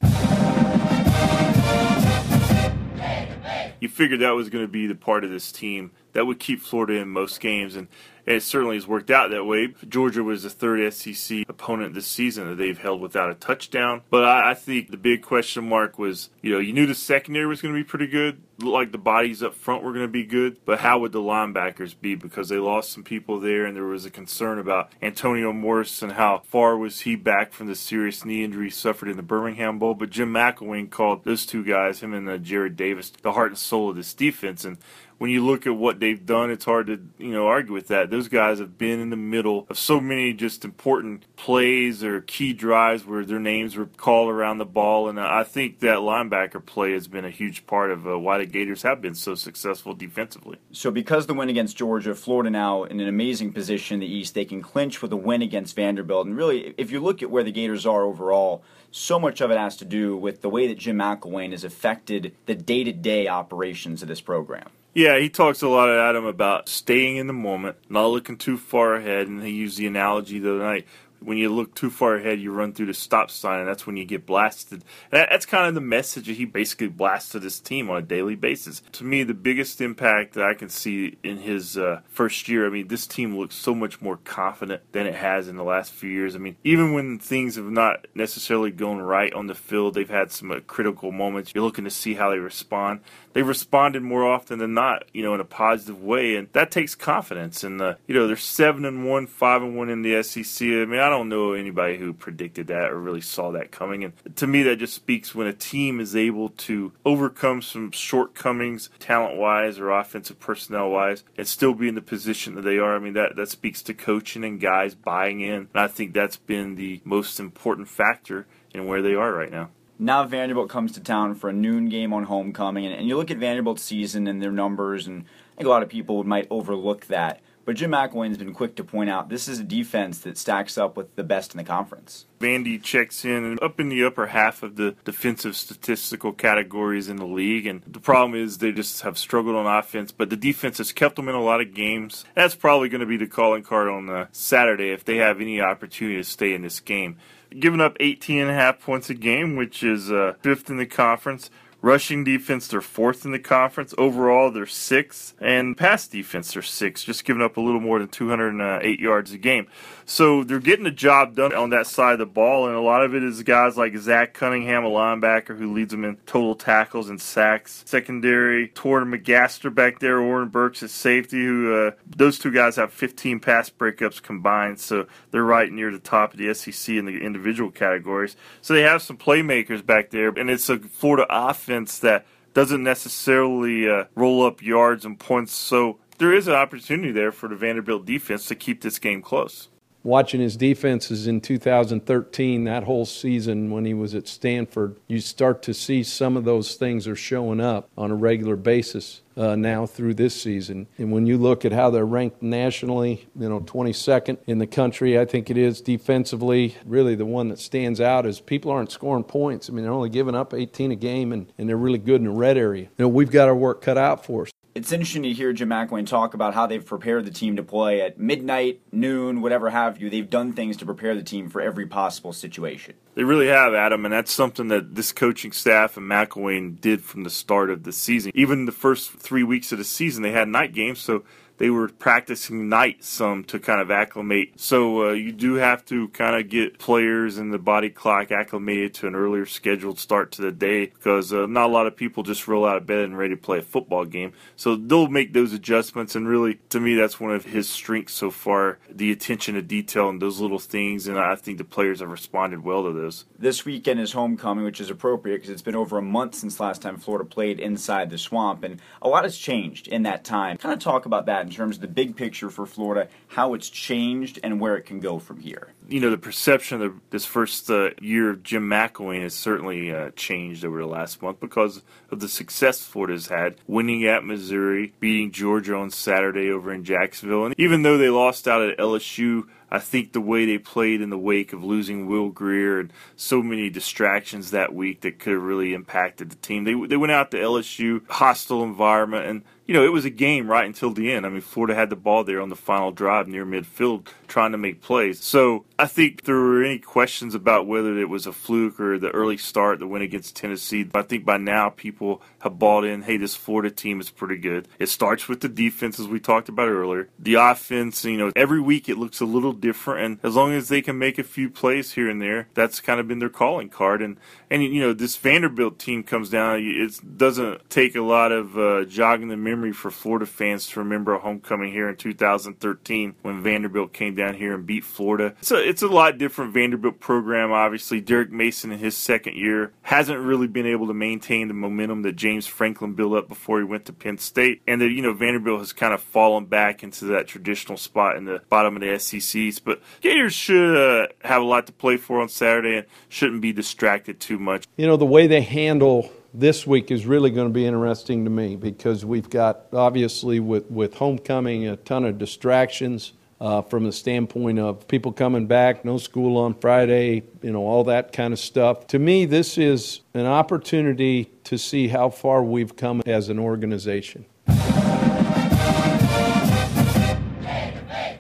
You 3.80 3.90
figured 3.90 4.22
that 4.22 4.32
was 4.32 4.50
going 4.50 4.66
to 4.66 4.72
be 4.72 4.88
the 4.88 4.96
part 4.96 5.24
of 5.24 5.30
this 5.30 5.52
team 5.52 5.92
that 6.14 6.26
would 6.26 6.40
keep 6.40 6.62
Florida 6.62 6.96
in 6.96 7.10
most 7.10 7.40
games, 7.40 7.76
and 7.76 7.88
and 8.26 8.38
it 8.38 8.44
certainly 8.44 8.78
has 8.78 8.88
worked 8.88 9.12
out 9.12 9.32
that 9.32 9.44
way. 9.44 9.74
Georgia 9.88 10.24
was 10.24 10.44
the 10.44 10.50
third 10.50 10.94
SEC 10.94 11.44
opponent 11.50 11.94
this 11.94 12.08
season 12.08 12.48
that 12.48 12.56
they've 12.56 12.78
held 12.78 13.02
without 13.02 13.30
a 13.30 13.36
touchdown. 13.36 14.02
But 14.10 14.24
I, 14.24 14.52
I 14.52 14.54
think 14.54 14.92
the 14.92 14.98
big 14.98 15.22
question 15.22 15.68
mark 15.68 16.00
was, 16.00 16.30
you 16.42 16.54
know, 16.54 16.60
you 16.60 16.72
knew 16.72 16.86
the 16.86 16.96
secondary 16.96 17.48
was 17.48 17.62
going 17.62 17.74
to 17.74 17.80
be 17.80 17.84
pretty 17.84 18.08
good. 18.08 18.42
Looked 18.60 18.74
like 18.74 18.92
the 18.92 18.98
bodies 18.98 19.44
up 19.44 19.56
front 19.56 19.84
were 19.84 19.92
going 19.92 20.06
to 20.06 20.12
be 20.12 20.24
good, 20.24 20.64
but 20.64 20.80
how 20.80 21.00
would 21.00 21.12
the 21.12 21.20
linebackers 21.20 21.96
be? 22.00 22.16
Because 22.16 22.50
they 22.50 22.58
lost 22.58 22.92
some 22.92 23.04
people 23.04 23.40
there, 23.40 23.66
and 23.66 23.76
there 23.76 23.84
was 23.84 24.06
a 24.06 24.12
concern 24.12 24.60
about 24.60 24.92
Antonio 25.02 25.52
Morrison 25.52 26.10
and 26.10 26.18
how 26.18 26.44
far 26.46 26.78
was 26.78 27.02
he 27.02 27.16
back 27.16 27.52
from 27.52 27.68
the 27.68 27.76
serious 27.76 28.24
knee 28.24 28.44
injury 28.44 28.70
suffered 28.70 29.10
in 29.10 29.18
the 29.18 29.24
Birmingham 29.24 29.80
Bowl. 29.80 29.96
But 29.96 30.12
Jim 30.12 30.32
McElwain 30.32 30.90
called 30.90 31.26
those 31.26 31.46
two 31.46 31.64
guys, 31.64 32.02
him 32.02 32.14
and 32.14 32.30
uh, 32.30 32.38
Jarrad 32.38 32.76
Davis, 32.76 33.10
the 33.10 33.34
heart 33.34 33.52
and 33.52 33.58
soul 33.58 33.90
of 33.90 33.96
this 33.96 34.14
defense. 34.14 34.64
And 34.64 34.78
when 35.24 35.32
you 35.32 35.46
look 35.46 35.66
at 35.66 35.78
what 35.78 36.02
they've 36.02 36.26
done, 36.26 36.52
it's 36.52 36.66
hard 36.66 36.88
to 36.88 37.00
you 37.18 37.32
know 37.32 37.48
argue 37.48 37.72
with 37.72 37.88
that. 37.88 38.10
Those 38.10 38.28
guys 38.28 38.60
have 38.60 38.78
been 38.78 39.00
in 39.00 39.10
the 39.10 39.16
middle 39.16 39.66
of 39.70 39.80
so 39.80 40.02
many 40.02 40.34
just 40.34 40.66
important 40.66 41.34
plays 41.38 42.04
or 42.04 42.20
key 42.20 42.52
drives 42.52 43.06
where 43.06 43.24
their 43.24 43.40
names 43.40 43.78
were 43.78 43.86
called 43.86 44.30
around 44.30 44.58
the 44.58 44.66
ball, 44.66 45.08
and 45.08 45.18
I 45.18 45.46
think 45.46 45.80
that 45.80 46.00
linebacker 46.00 46.66
play 46.66 46.92
has 46.92 47.08
been 47.08 47.24
a 47.24 47.30
huge 47.30 47.66
part 47.66 47.90
of 47.90 48.06
uh, 48.06 48.20
why 48.20 48.38
the 48.38 48.46
Gators 48.46 48.82
have 48.82 49.02
been 49.02 49.16
so 49.16 49.34
successful 49.34 49.94
defensively. 49.94 50.58
So, 50.74 50.92
because 50.92 51.26
the 51.26 51.34
win 51.34 51.48
against 51.48 51.78
Georgia, 51.78 52.16
Florida 52.16 52.50
now 52.50 52.84
in 52.84 53.00
an 53.00 53.08
amazing 53.08 53.54
position 53.54 53.94
in 53.94 54.00
the 54.02 54.14
East, 54.14 54.34
they 54.34 54.44
can 54.44 54.62
clinch 54.62 55.02
with 55.02 55.14
a 55.14 55.16
win 55.16 55.42
against 55.42 55.74
Vanderbilt, 55.74 56.28
and 56.28 56.36
really, 56.36 56.76
if 56.78 56.92
you 56.92 57.00
look 57.00 57.24
at 57.24 57.32
where 57.32 57.46
the 57.46 57.52
Gators 57.54 57.86
are 57.86 58.04
overall 58.04 58.62
so 58.92 59.18
much 59.18 59.40
of 59.40 59.52
it 59.52 59.58
has 59.58 59.78
to 59.78 59.86
do 59.86 60.18
with 60.18 60.42
the 60.42 60.50
way 60.50 60.68
that 60.68 60.78
Jim 60.78 60.98
McElwain 60.98 61.52
has 61.52 61.64
affected 61.64 62.36
the 62.46 62.56
day 62.56 62.84
to 62.84 62.92
day 62.92 63.30
operations 63.30 64.02
of 64.02 64.10
this 64.10 64.20
program. 64.20 64.70
Yeah, 64.94 65.18
he 65.18 65.28
talks 65.28 65.64
a 65.64 65.68
lot 65.68 65.90
Adam 65.90 66.26
about 66.26 66.70
staying 66.70 67.18
in 67.18 67.26
the 67.26 67.34
moment, 67.34 67.78
not 67.90 68.08
looking 68.08 68.38
too 68.38 68.58
far 68.58 68.94
ahead, 68.94 69.28
and 69.28 69.42
he 69.42 69.50
used 69.50 69.80
the 69.80 69.88
analogy 69.88 70.38
the 70.38 70.52
other 70.52 70.64
night 70.64 70.86
when 71.24 71.38
you 71.38 71.50
look 71.50 71.74
too 71.74 71.90
far 71.90 72.16
ahead, 72.16 72.40
you 72.40 72.52
run 72.52 72.74
through 72.74 72.88
the 72.88 72.94
stop 72.94 73.32
sign, 73.32 73.60
and 73.60 73.68
that's 73.68 73.88
when 73.88 73.98
you 73.98 74.06
get 74.06 74.26
blasted. 74.26 74.84
That, 75.10 75.30
that's 75.30 75.46
kind 75.46 75.68
of 75.68 75.74
the 75.74 75.82
message 75.82 76.28
that 76.28 76.36
he 76.36 76.46
basically 76.46 76.88
blasted 76.88 77.44
his 77.44 77.60
team 77.60 77.90
on 77.90 77.98
a 77.98 78.02
daily 78.02 78.36
basis. 78.36 78.82
To 78.94 79.04
me, 79.04 79.24
the 79.24 79.34
biggest 79.34 79.82
impact 79.82 80.34
that 80.34 80.44
I 80.44 80.54
can 80.54 80.70
see 80.70 81.18
in 81.24 81.38
his 81.38 81.78
uh, 81.78 82.02
first 82.10 82.48
year, 82.48 82.66
I 82.66 82.70
mean, 82.70 82.88
this 82.88 83.08
team 83.08 83.38
looks 83.38 83.56
so 83.56 83.74
much 83.74 84.02
more 84.02 84.18
confident 84.18 84.82
than 84.92 85.08
it 85.08 85.16
has 85.16 85.48
in 85.48 85.56
the 85.56 85.64
last 85.64 85.92
few 85.94 86.10
years. 86.10 86.36
I 86.36 86.40
mean, 86.40 86.58
even 86.64 86.94
when 86.94 87.20
things 87.20 87.56
have 87.56 87.70
not 87.70 88.08
necessarily 88.14 88.72
gone 88.72 89.00
right 89.00 89.34
on 89.34 89.48
the 89.48 89.56
field, 89.56 89.94
they've 89.94 90.10
had 90.10 90.32
some 90.32 90.52
uh, 90.52 90.60
critical 90.68 91.12
moments. 91.12 91.52
You're 91.54 91.64
looking 91.64 91.86
to 91.86 91.92
see 91.92 92.16
how 92.16 92.30
they 92.30 92.40
respond. 92.40 93.02
They 93.34 93.42
responded 93.42 94.04
more 94.04 94.26
often 94.26 94.60
than 94.60 94.74
not, 94.74 95.06
you 95.12 95.24
know, 95.24 95.34
in 95.34 95.40
a 95.40 95.46
positive 95.46 96.02
way, 96.02 96.36
and 96.36 96.48
that 96.54 96.72
takes 96.72 96.96
confidence. 96.96 97.64
And 97.64 97.82
uh, 97.82 97.96
you 98.08 98.14
know, 98.14 98.28
they're 98.28 98.38
seven 98.38 98.86
and 98.86 99.08
one, 99.08 99.28
five 99.28 99.62
and 99.62 99.76
one 99.76 99.90
in 99.90 100.04
the 100.04 100.22
SEC. 100.24 100.68
I 100.68 100.86
mean, 100.86 101.00
I 101.00 101.10
don't 101.10 101.30
know 101.30 101.54
anybody 101.54 101.98
who 101.98 102.14
predicted 102.14 102.68
that 102.68 102.92
or 102.92 103.00
really 103.00 103.22
saw 103.22 103.52
that 103.52 103.72
coming. 103.72 104.04
And 104.04 104.14
to 104.36 104.48
me, 104.48 104.64
that 104.64 104.78
just 104.78 104.94
speaks 104.94 105.34
when 105.34 105.48
a 105.48 105.54
team 105.54 106.00
is 106.00 106.16
able 106.16 106.50
to 106.50 106.94
overcome 107.06 107.62
some 107.62 107.92
shortcomings, 107.92 108.90
talent 109.00 109.38
wise 109.38 109.80
or 109.80 109.90
offensive 109.90 110.40
personnel 110.40 110.90
wise, 110.90 111.24
and 111.38 111.48
still 111.48 111.74
be 111.74 111.88
in 111.88 111.96
the 111.96 112.02
position 112.02 112.56
that 112.56 112.62
they 112.62 112.78
are. 112.78 112.96
I 112.96 113.00
mean, 113.00 113.14
that, 113.14 113.36
that 113.36 113.50
speaks 113.50 113.82
to 113.84 113.94
coaching 113.94 114.44
and 114.44 114.60
guys 114.60 114.94
buying 114.94 115.42
in. 115.42 115.54
And 115.54 115.70
I 115.76 115.88
think 115.88 116.14
that's 116.14 116.38
been 116.38 116.76
the 116.76 117.02
most 117.04 117.40
important 117.40 117.88
factor 117.88 118.46
in 118.74 118.86
where 118.86 119.02
they 119.02 119.16
are 119.16 119.34
right 119.34 119.52
now 119.52 119.70
now 120.04 120.24
Vanderbilt 120.26 120.70
comes 120.70 120.92
to 120.94 121.00
town 121.00 121.36
for 121.36 121.50
a 121.50 121.54
noon 121.54 121.90
game 121.90 122.14
on 122.14 122.24
homecoming, 122.24 122.86
and, 122.86 122.96
and, 122.96 123.08
you 123.08 123.18
look 123.18 123.32
at 123.32 123.38
Vanderbilt's 123.38 123.84
season 123.84 124.28
and 124.28 124.42
their 124.42 124.52
numbers, 124.52 125.08
and 125.08 125.24
I 125.54 125.56
think 125.58 125.68
a 125.68 125.70
lot 125.70 125.84
of 125.84 125.90
people 125.90 126.24
might 126.24 126.48
overlook 126.50 127.08
that. 127.08 127.42
But 127.66 127.78
Jim 127.78 127.92
McElwain's 127.92 128.38
been 128.38 128.54
quick 128.54 128.76
to 128.76 128.84
point 128.84 129.10
out 129.10 129.30
this 129.30 129.48
is 129.48 129.60
a 129.60 129.64
defense 129.64 130.20
that 130.20 130.38
stacks 130.38 130.78
up 130.78 130.98
with 130.98 131.16
the 131.16 131.24
best 131.24 131.54
in 131.54 131.58
the 131.58 131.64
conference. 131.64 132.26
Vandy 132.42 132.82
checks 132.82 133.24
in 133.24 133.58
up 133.62 133.80
in 133.80 133.88
the 133.88 134.04
upper 134.04 134.28
half 134.28 134.64
of 134.64 134.76
the 134.76 134.96
defensive 135.06 135.56
statistical 135.56 136.34
categories 136.34 137.08
in 137.08 137.16
the 137.16 137.26
league, 137.26 137.66
and 137.66 137.82
the 137.88 138.02
problem 138.02 138.36
is 138.36 138.58
they 138.58 138.74
just 138.74 139.02
have 139.04 139.18
struggled 139.18 139.56
on 139.56 139.66
offense, 139.66 140.12
but 140.12 140.30
the 140.30 140.36
defense 140.36 140.78
has 140.80 140.92
kept 140.92 141.16
them 141.16 141.30
in 141.30 141.36
a 141.36 141.42
lot 141.42 141.62
of 141.62 141.74
games. 141.74 142.26
That's 142.36 142.56
probably 142.56 142.90
going 142.90 143.00
to 143.00 143.08
be 143.08 143.18
the 143.18 143.28
calling 143.28 143.64
card 143.64 143.88
on 143.88 144.10
uh, 144.10 144.28
Saturday 144.34 144.92
if 144.92 145.06
they 145.06 145.18
have 145.18 145.40
any 145.40 145.62
opportunity 145.62 146.18
to 146.18 146.24
stay 146.26 146.54
in 146.54 146.64
this 146.64 146.82
game. 146.82 147.16
Giving 147.60 147.82
up 147.82 147.98
18 148.00 148.40
and 148.40 148.50
a 148.50 148.54
half 148.54 148.80
points 148.80 149.10
a 149.10 149.14
game, 149.14 149.56
which 149.56 149.84
is 149.84 150.12
uh, 150.12 150.34
fifth 150.42 150.70
in 150.70 150.78
the 150.78 150.86
conference. 150.86 151.50
Rushing 151.84 152.24
defense, 152.24 152.70
they're 152.70 152.80
fourth 152.80 153.26
in 153.26 153.34
the 153.34 153.40
conference. 153.40 153.94
Overall, 153.98 154.50
they're 154.50 154.66
sixth. 154.66 155.34
And 155.42 155.76
pass 155.76 156.08
defense, 156.08 156.54
they're 156.54 156.62
sixth, 156.62 157.06
just 157.06 157.26
giving 157.26 157.42
up 157.42 157.58
a 157.58 157.62
little 157.62 157.82
more 157.82 158.00
than 158.00 158.08
208 158.08 159.02
yards 159.02 159.34
a 159.34 159.38
game. 159.38 159.68
So 160.06 160.46
they're 160.46 160.60
getting 160.60 160.86
the 160.86 160.92
job 160.92 161.36
done 161.36 161.54
on 161.54 161.72
that 161.72 161.86
side 161.86 162.14
of 162.14 162.20
the 162.20 162.26
ball, 162.26 162.68
and 162.68 162.76
a 162.78 162.80
lot 162.80 163.04
of 163.04 163.14
it 163.14 163.22
is 163.22 163.44
guys 163.44 163.76
like 163.76 163.98
Zach 163.98 164.34
Cunningham, 164.34 164.86
a 164.86 164.90
linebacker 164.90 165.58
who 165.58 165.74
leads 165.74 165.92
them 165.92 166.06
in 166.06 166.16
total 166.26 166.56
tackles 166.56 167.10
and 167.10 167.20
sacks. 167.22 167.84
Secondary, 167.86 168.70
Torren 168.70 169.14
McGaster 169.14 169.74
back 169.74 170.00
there, 170.00 170.20
Oren 170.20 170.48
Burks 170.48 170.84
at 170.84 170.90
safety, 170.90 171.44
who 171.44 171.74
uh, 171.74 171.92
those 172.08 172.40
two 172.40 172.52
guys 172.52 172.78
have 172.78 172.94
15 172.94 173.42
pass 173.42 173.70
breakups 173.70 174.22
combined, 174.22 174.80
so 174.80 175.06
they're 175.32 175.44
right 175.44 175.70
near 175.70 175.92
the 175.92 176.00
top 176.00 176.32
of 176.32 176.40
the 176.40 176.54
SEC 176.54 176.96
in 176.96 177.04
the 177.04 177.20
individual 177.20 177.72
categories. 177.72 178.38
So 178.62 178.74
they 178.74 178.84
have 178.84 179.02
some 179.02 179.18
playmakers 179.18 179.86
back 179.86 180.12
there, 180.12 180.30
and 180.30 180.50
it's 180.50 180.70
a 180.70 180.80
Florida 180.80 181.26
offense 181.30 181.73
that 182.00 182.26
doesn't 182.54 182.84
necessarily 182.84 183.90
uh, 183.90 184.06
roll 184.16 184.46
up 184.46 184.62
yards 184.62 185.06
and 185.06 185.20
points. 185.20 185.54
So 185.54 186.00
there 186.18 186.34
is 186.34 186.48
an 186.48 186.54
opportunity 186.54 187.12
there 187.12 187.32
for 187.32 187.50
the 187.50 187.56
Vanderbilt 187.56 188.06
defense 188.06 188.48
to 188.48 188.56
keep 188.56 188.82
this 188.82 189.00
game 189.00 189.22
close 189.22 189.70
watching 190.04 190.42
his 190.42 190.58
defenses 190.58 191.28
in 191.28 191.42
2013, 191.42 192.64
that 192.66 192.84
whole 192.84 193.06
season 193.06 193.72
when 193.72 193.86
he 193.86 193.94
was 193.94 194.14
at 194.14 194.28
Stanford, 194.28 194.98
you 195.08 195.20
start 195.20 195.64
to 195.64 195.74
see 195.74 196.04
some 196.04 196.38
of 196.38 196.44
those 196.44 196.76
things 196.76 197.08
are 197.08 197.16
showing 197.16 197.62
up 197.62 197.90
on 197.98 198.12
a 198.12 198.16
regular 198.16 198.56
basis 198.56 199.22
uh, 199.36 199.56
now 199.56 199.86
through 199.86 200.14
this 200.14 200.40
season. 200.40 200.88
And 200.98 201.12
when 201.12 201.26
you 201.26 201.38
look 201.38 201.66
at 201.66 201.72
how 201.72 201.90
they're 201.90 202.06
ranked 202.06 202.42
nationally, 202.42 203.28
you 203.40 203.50
know, 203.50 203.62
22nd 203.62 204.38
in 204.46 204.60
the 204.60 204.68
country, 204.68 205.20
I 205.20 205.26
think 205.26 205.50
it 205.50 205.58
is 205.58 205.82
defensively. 205.82 206.76
Really, 206.86 207.16
the 207.16 207.26
one 207.26 207.48
that 207.50 207.60
stands 207.60 208.00
out 208.00 208.26
is 208.26 208.40
people 208.40 208.72
aren't 208.72 208.92
scoring 208.92 209.24
points. 209.24 209.70
I 209.70 209.74
mean, 209.74 209.84
they're 209.84 209.94
only 209.94 210.10
giving 210.10 210.36
up 210.36 210.54
18 210.54 210.92
a 210.92 210.96
game, 210.96 211.32
and, 211.32 211.52
and 211.58 211.68
they're 211.68 211.78
really 211.78 211.98
good 211.98 212.22
in 212.22 212.26
the 212.26 212.32
red 212.32 212.58
area. 212.58 212.84
You 212.84 212.90
know, 213.00 213.08
we've 213.08 213.32
got 213.32 213.48
our 213.48 213.56
work 213.56 213.82
cut 213.82 213.98
out 213.98 214.26
for 214.26 214.44
us. 214.44 214.52
It's 214.76 214.92
interesting 214.92 215.22
to 215.22 215.34
hear 215.34 215.54
Jim 215.54 215.70
McElwain 215.70 216.08
talk 216.08 216.34
about 216.34 216.56
how 216.56 216.66
they've 216.66 216.84
prepared 216.84 217.26
the 217.26 217.32
team 217.32 217.58
to 217.58 217.64
play 217.64 218.02
at 218.02 218.18
midnight, 218.18 218.82
noon, 218.92 219.42
whatever 219.42 219.70
have 219.70 220.02
you. 220.02 220.10
They've 220.10 220.28
done 220.28 220.54
things 220.54 220.78
to 220.78 220.86
prepare 220.86 221.14
the 221.14 221.22
team 221.22 221.48
for 221.48 221.62
every 221.62 221.86
possible 221.86 222.34
situation. 222.34 222.96
They 223.14 223.24
really 223.24 223.48
have, 223.48 223.76
Adam, 223.76 224.04
and 224.04 224.12
that's 224.12 224.34
something 224.34 224.70
that 224.70 224.96
this 224.96 225.12
coaching 225.12 225.52
staff 225.52 225.96
and 225.96 226.10
McElwain 226.10 226.82
did 226.82 227.04
from 227.04 227.24
the 227.24 227.30
start 227.30 227.70
of 227.70 227.84
the 227.84 227.92
season. 227.92 228.32
Even 228.34 228.66
the 228.66 228.72
first 228.72 229.12
three 229.12 229.44
weeks 229.44 229.72
of 229.72 229.78
the 229.78 229.84
season, 229.84 230.24
they 230.24 230.32
had 230.32 230.48
night 230.48 230.74
games, 230.74 231.00
so 231.00 231.24
they 231.58 231.70
were 231.70 231.88
practicing 231.88 232.70
night 232.70 233.04
some 233.04 233.44
to 233.46 233.60
kind 233.60 233.82
of 233.82 233.92
acclimate. 233.92 234.54
So 234.56 235.10
uh, 235.10 235.12
you 235.12 235.32
do 235.32 235.56
have 235.56 235.86
to 235.86 236.08
kind 236.10 236.36
of 236.36 236.50
get 236.50 236.80
players 236.80 237.38
and 237.38 237.54
the 237.54 237.60
body 237.60 237.90
clock 237.90 238.32
acclimated 238.32 238.94
to 238.96 239.08
an 239.08 239.16
earlier 239.16 239.46
scheduled 239.46 240.00
start 240.00 240.32
to 240.34 240.42
the 240.42 240.52
day 240.52 240.88
because 240.88 241.32
uh, 241.32 241.46
not 241.46 241.70
a 241.70 241.74
lot 241.74 241.88
of 241.88 241.96
people 241.96 242.24
just 242.24 242.48
roll 242.48 242.66
out 242.66 242.78
of 242.78 242.86
bed 242.86 243.00
and 243.00 243.18
ready 243.18 243.36
to 243.36 243.42
play 243.42 243.60
a 243.60 243.62
football 243.62 244.06
game. 244.06 244.34
So 244.56 244.76
they'll 244.76 245.08
make 245.08 245.34
those 245.34 245.54
adjustments, 245.54 246.16
and 246.16 246.28
really, 246.28 246.60
to 246.70 246.80
me, 246.80 246.96
that's 246.96 247.20
one 247.20 247.32
of 247.32 247.46
his 247.46 247.70
strengths 247.70 248.14
so 248.14 248.32
far: 248.32 248.80
the 248.90 249.12
attention 249.12 249.56
to 249.56 249.62
detail 249.62 250.10
and 250.10 250.22
those 250.22 250.40
little 250.40 250.60
things. 250.60 251.08
And 251.08 251.18
I 251.18 251.36
think 251.36 251.58
the 251.58 251.64
players 251.64 252.00
have 252.00 252.10
responded 252.10 252.64
well 252.64 252.84
to 252.84 252.94
those. 252.94 253.26
This 253.38 253.66
weekend 253.66 254.00
is 254.00 254.14
homecoming, 254.14 254.66
which 254.66 254.82
is 254.82 254.90
appropriate 254.90 255.38
because 255.38 255.50
it's 255.50 255.62
been 255.62 255.76
over 255.76 255.98
a 255.98 256.02
month 256.02 256.36
since 256.36 256.60
last 256.60 256.82
time 256.82 256.98
Florida 256.98 257.26
played 257.26 257.60
inside 257.60 258.10
the 258.10 258.18
swamp, 258.18 258.64
and 258.64 258.80
a 259.02 259.08
lot 259.08 259.24
has 259.24 259.38
changed 259.38 259.88
in 259.88 260.04
that 260.04 260.24
time. 260.24 260.58
Kind 260.58 260.74
of 260.74 260.80
talk 260.80 261.06
about 261.06 261.26
that 261.28 261.43
in 261.44 261.52
terms 261.52 261.76
of 261.76 261.82
the 261.82 261.88
big 261.88 262.16
picture 262.16 262.50
for 262.50 262.66
Florida, 262.66 263.10
how 263.28 263.54
it's 263.54 263.70
changed, 263.70 264.40
and 264.44 264.60
where 264.60 264.76
it 264.76 264.84
can 264.84 265.00
go 265.00 265.20
from 265.20 265.40
here. 265.40 265.74
You 265.88 266.00
know, 266.00 266.10
the 266.10 266.18
perception 266.18 266.82
of 266.82 267.00
this 267.10 267.26
first 267.26 267.70
uh, 267.70 267.92
year 268.02 268.32
of 268.32 268.44
Jim 268.44 268.68
McElwain 268.70 269.22
has 269.22 269.34
certainly 269.34 269.94
uh, 269.94 270.12
changed 270.16 270.66
over 270.66 270.80
the 270.80 270.88
last 270.88 271.22
month 271.22 271.40
because 271.40 271.82
of 272.10 272.20
the 272.20 272.30
success 272.30 272.84
Florida's 272.84 273.28
had, 273.28 273.56
winning 273.68 274.06
at 274.06 274.26
Missouri, 274.26 274.94
beating 275.00 275.32
Georgia 275.32 275.76
on 275.76 275.92
Saturday 275.92 276.50
over 276.50 276.74
in 276.74 276.84
Jacksonville, 276.84 277.46
and 277.46 277.56
even 277.58 277.84
though 277.84 277.98
they 277.98 278.10
lost 278.10 278.48
out 278.48 278.62
at 278.62 278.78
LSU. 278.78 279.44
I 279.72 279.80
think 279.80 280.14
the 280.14 280.22
way 280.22 280.46
they 280.46 280.60
played 280.60 281.02
in 281.02 281.10
the 281.10 281.18
wake 281.18 281.52
of 281.52 281.64
losing 281.64 282.06
Will 282.06 282.30
Grier 282.30 282.80
and 282.80 282.94
so 283.16 283.42
many 283.42 283.72
distractions 283.72 284.52
that 284.52 284.72
week 284.72 285.02
that 285.02 285.18
could 285.18 285.34
have 285.34 285.42
really 285.42 285.74
impacted 285.74 286.30
the 286.30 286.36
team. 286.36 286.64
They 286.64 286.76
they 286.88 286.96
went 286.96 287.12
out 287.12 287.32
to 287.32 287.38
LSU, 287.38 288.08
hostile 288.08 288.62
environment, 288.62 289.26
and 289.26 289.42
you 289.66 289.74
know, 289.74 289.84
it 289.86 289.94
was 289.94 290.06
a 290.06 290.10
game 290.10 290.48
right 290.48 290.66
until 290.66 290.92
the 290.92 291.12
end. 291.12 291.26
I 291.26 291.30
mean, 291.30 291.42
Florida 291.42 291.76
had 291.76 291.90
the 291.90 291.96
ball 291.96 292.24
there 292.24 292.42
on 292.42 292.50
the 292.50 292.56
final 292.56 292.92
drive 292.92 293.28
near 293.28 293.46
midfield 293.46 294.08
trying 294.28 294.52
to 294.52 294.58
make 294.58 294.82
plays. 294.82 295.24
So 295.24 295.66
I 295.80 295.86
think 295.86 296.20
if 296.20 296.26
there 296.26 296.36
were 296.36 296.64
any 296.64 296.80
questions 296.80 297.34
about 297.36 297.68
whether 297.68 297.98
it 297.98 298.10
was 298.10 298.28
a 298.28 298.34
fluke 298.34 298.80
or 298.80 298.98
the 298.98 299.12
early 299.12 299.38
start, 299.38 299.80
the 299.80 299.88
win 299.88 300.02
against 300.02 300.36
Tennessee, 300.36 300.90
I 300.94 301.04
think 301.04 301.24
by 301.24 301.38
now 301.38 301.70
people 301.70 302.22
have 302.40 302.60
bought 302.60 302.84
in, 302.84 303.04
hey, 303.04 303.18
this 303.18 303.36
Florida 303.36 303.72
team 303.72 304.02
is 304.02 304.10
pretty 304.10 304.38
good. 304.38 304.68
It 304.80 304.90
starts 304.90 305.30
with 305.30 305.42
the 305.42 305.50
defense, 305.50 306.00
as 306.00 306.08
we 306.08 306.20
talked 306.20 306.50
about 306.50 306.68
earlier. 306.68 307.10
The 307.18 307.36
offense, 307.36 308.04
you 308.04 308.18
know, 308.18 308.32
every 308.36 308.60
week 308.60 308.90
it 308.90 308.98
looks 308.98 309.22
a 309.22 309.26
little 309.26 309.54
different. 309.54 310.04
And 310.04 310.20
as 310.24 310.36
long 310.36 310.54
as 310.54 310.68
they 310.68 310.82
can 310.82 310.98
make 310.98 311.18
a 311.18 311.24
few 311.24 311.50
plays 311.50 311.94
here 311.94 312.10
and 312.10 312.22
there, 312.22 312.48
that's 312.54 312.82
kind 312.82 313.00
of 313.00 313.08
been 313.08 313.20
their 313.20 313.30
calling 313.30 313.70
card. 313.70 314.02
And, 314.02 314.18
and 314.50 314.64
you 314.64 314.82
know, 314.82 314.94
this 314.94 315.16
Vanderbilt 315.16 315.80
team 315.80 316.04
comes 316.04 316.30
down, 316.30 316.60
it 316.60 317.18
doesn't 317.18 317.70
take 317.70 317.96
a 317.96 318.02
lot 318.02 318.32
of 318.32 318.58
uh, 318.58 318.86
jogging 318.86 319.30
the 319.30 319.38
memory 319.54 319.72
for 319.72 319.92
Florida 319.92 320.26
fans 320.26 320.66
to 320.68 320.80
remember 320.80 321.14
a 321.14 321.20
homecoming 321.20 321.72
here 321.72 321.88
in 321.88 321.96
2013 321.96 323.16
when 323.22 323.44
Vanderbilt 323.44 323.94
came 323.94 324.16
down 324.16 324.34
here 324.34 324.56
and 324.56 324.66
beat 324.66 324.84
Florida. 324.84 325.36
It's 325.40 325.52
a, 325.52 325.70
it's 325.70 325.84
a 325.84 325.88
lot 325.88 326.18
different 326.18 326.54
Vanderbilt 326.54 327.00
program, 327.00 327.52
obviously. 327.52 328.02
Derek 328.02 328.32
Mason 328.32 328.72
in 328.72 328.80
his 328.80 328.98
second 328.98 329.36
year 329.36 329.72
hasn't 329.84 330.20
really 330.20 330.48
been 330.48 330.66
able 330.66 330.88
to 330.88 330.94
maintain 330.94 331.50
the 331.50 331.54
momentum 331.54 332.02
that 332.02 332.14
James 332.16 332.48
Franklin 332.48 332.94
built 332.94 333.14
up 333.14 333.28
before 333.28 333.60
he 333.60 333.64
went 333.64 333.86
to 333.86 333.94
Penn 333.94 334.18
State. 334.18 334.64
And 334.68 334.82
that, 334.82 334.90
you 334.90 335.04
know, 335.04 335.14
Vanderbilt 335.14 335.60
has 335.60 335.72
kind 335.72 335.94
of 335.94 336.02
fallen 336.02 336.46
back 336.46 336.82
into 336.82 337.06
that 337.06 337.28
traditional 337.28 337.78
spot 337.78 338.18
in 338.18 338.26
the 338.26 338.42
bottom 338.50 338.76
of 338.76 338.82
the 338.82 338.98
SECs. 338.98 339.60
But 339.64 339.84
Gators 340.02 340.34
should 340.34 340.76
uh, 340.76 341.08
have 341.22 341.44
a 341.44 341.46
lot 341.46 341.68
to 341.68 341.74
play 341.74 341.98
for 341.98 342.22
on 342.22 342.30
Saturday 342.30 342.78
and 342.78 342.88
shouldn't 343.08 343.42
be 343.42 343.54
distracted 343.54 344.20
too 344.20 344.40
much. 344.40 344.66
You 344.78 344.88
know, 344.88 344.98
the 344.98 345.06
way 345.06 345.28
they 345.28 345.42
handle 345.42 346.12
this 346.34 346.66
week 346.66 346.90
is 346.90 347.06
really 347.06 347.30
going 347.30 347.48
to 347.48 347.54
be 347.54 347.66
interesting 347.66 348.24
to 348.24 348.30
me 348.30 348.56
because 348.56 349.06
we've 349.06 349.30
got 349.30 349.66
obviously 349.72 350.40
with, 350.40 350.70
with 350.70 350.96
homecoming 350.96 351.68
a 351.68 351.78
ton 351.78 352.06
of 352.06 352.18
distractions 352.18 353.14
uh, 353.40 353.62
from 353.62 353.84
the 353.84 353.92
standpoint 353.92 354.58
of 354.58 354.88
people 354.88 355.12
coming 355.12 355.46
back, 355.46 355.84
no 355.84 355.98
school 355.98 356.38
on 356.38 356.54
Friday, 356.56 357.24
you 357.42 357.52
know, 357.52 357.66
all 357.66 357.84
that 357.84 358.14
kind 358.14 358.34
of 358.34 358.40
stuff. 358.40 358.88
To 358.88 359.00
me, 359.00 359.26
this 359.26 359.58
is 359.58 360.00
an 360.14 360.26
opportunity 360.26 361.30
to 361.44 361.58
see 361.58 361.90
how 361.90 362.10
far 362.10 362.42
we've 362.42 362.76
come 362.76 363.04
as 363.06 363.30
an 363.30 363.38
organization. 363.38 364.26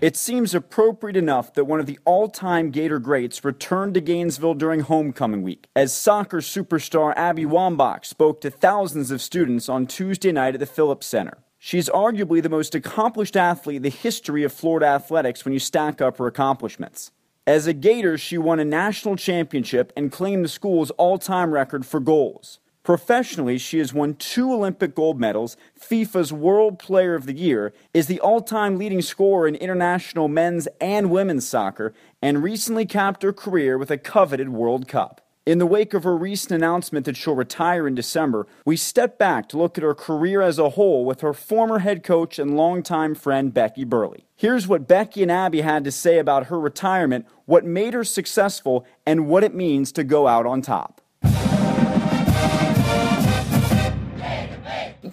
It 0.04 0.18
seems 0.18 0.54
appropriate 0.54 1.16
enough 1.16 1.54
that 1.54 1.64
one 1.64 1.80
of 1.80 1.86
the 1.86 1.98
all 2.04 2.28
time 2.28 2.72
Gator 2.72 3.00
greats 3.00 3.46
returned 3.46 3.94
to 3.94 4.02
Gainesville 4.02 4.56
during 4.56 4.82
homecoming 4.82 5.44
week, 5.44 5.68
as 5.78 5.94
soccer 5.94 6.40
superstar 6.40 7.14
Abby 7.16 7.46
Wambach 7.46 8.04
spoke 8.04 8.42
to 8.42 8.52
thousands 8.52 9.12
of 9.12 9.22
students 9.22 9.70
on 9.70 9.88
Tuesday 9.88 10.34
night 10.34 10.56
at 10.56 10.60
the 10.60 10.66
Phillips 10.66 11.08
Center. 11.08 11.38
She's 11.58 11.88
arguably 11.88 12.44
the 12.44 12.50
most 12.50 12.76
accomplished 12.76 13.38
athlete 13.38 13.78
in 13.78 13.84
the 13.84 13.90
history 13.90 14.44
of 14.44 14.52
Florida 14.52 14.88
athletics 14.88 15.46
when 15.46 15.54
you 15.54 15.60
stack 15.60 16.02
up 16.02 16.18
her 16.18 16.28
accomplishments. 16.28 17.12
As 17.48 17.66
a 17.66 17.72
Gator, 17.72 18.18
she 18.18 18.38
won 18.38 18.60
a 18.60 18.66
national 18.66 19.16
championship 19.16 19.94
and 19.96 20.12
claimed 20.12 20.44
the 20.44 20.50
school's 20.50 20.92
all 20.92 21.18
time 21.18 21.54
record 21.54 21.86
for 21.86 22.02
goals. 22.02 22.60
Professionally, 22.84 23.58
she 23.58 23.80
has 23.80 23.94
won 23.94 24.14
two 24.16 24.52
Olympic 24.52 24.94
gold 24.94 25.18
medals, 25.18 25.56
FIFA's 25.80 26.34
World 26.34 26.78
Player 26.78 27.16
of 27.16 27.26
the 27.26 27.34
Year, 27.34 27.74
is 27.94 28.08
the 28.08 28.20
all 28.20 28.42
time 28.42 28.78
leading 28.78 29.02
scorer 29.02 29.48
in 29.48 29.56
international 29.56 30.28
men's 30.28 30.68
and 30.82 31.10
women's 31.10 31.48
soccer, 31.48 31.94
and 32.22 32.44
recently 32.44 32.86
capped 32.86 33.24
her 33.24 33.32
career 33.32 33.78
with 33.78 33.90
a 33.90 33.98
coveted 33.98 34.50
World 34.50 34.90
Cup. 34.90 35.22
In 35.46 35.60
the 35.60 35.66
wake 35.66 35.94
of 35.94 36.04
her 36.04 36.18
recent 36.18 36.52
announcement 36.52 37.06
that 37.06 37.16
she'll 37.16 37.36
retire 37.36 37.88
in 37.88 37.96
December, 37.96 38.48
we 38.66 38.76
step 38.76 39.18
back 39.18 39.48
to 39.50 39.58
look 39.58 39.78
at 39.78 39.84
her 39.84 39.96
career 39.96 40.42
as 40.42 40.60
a 40.60 40.72
whole 40.72 41.06
with 41.06 41.22
her 41.22 41.34
former 41.34 41.80
head 41.80 42.04
coach 42.04 42.38
and 42.38 42.58
longtime 42.58 43.16
friend 43.16 43.54
Becky 43.54 43.86
Burleigh. 43.86 44.24
Here's 44.36 44.68
what 44.68 44.90
Becky 44.90 45.22
and 45.22 45.32
Abby 45.32 45.62
had 45.62 45.86
to 45.86 45.92
say 45.92 46.20
about 46.20 46.48
her 46.48 46.60
retirement, 46.60 47.28
what 47.46 47.64
made 47.64 47.94
her 47.94 48.04
successful, 48.04 48.86
and 49.06 49.28
what 49.28 49.46
it 49.46 49.56
means 49.56 49.94
to 49.94 50.04
go 50.04 50.28
out 50.28 50.46
on 50.46 50.62
top. 50.62 51.00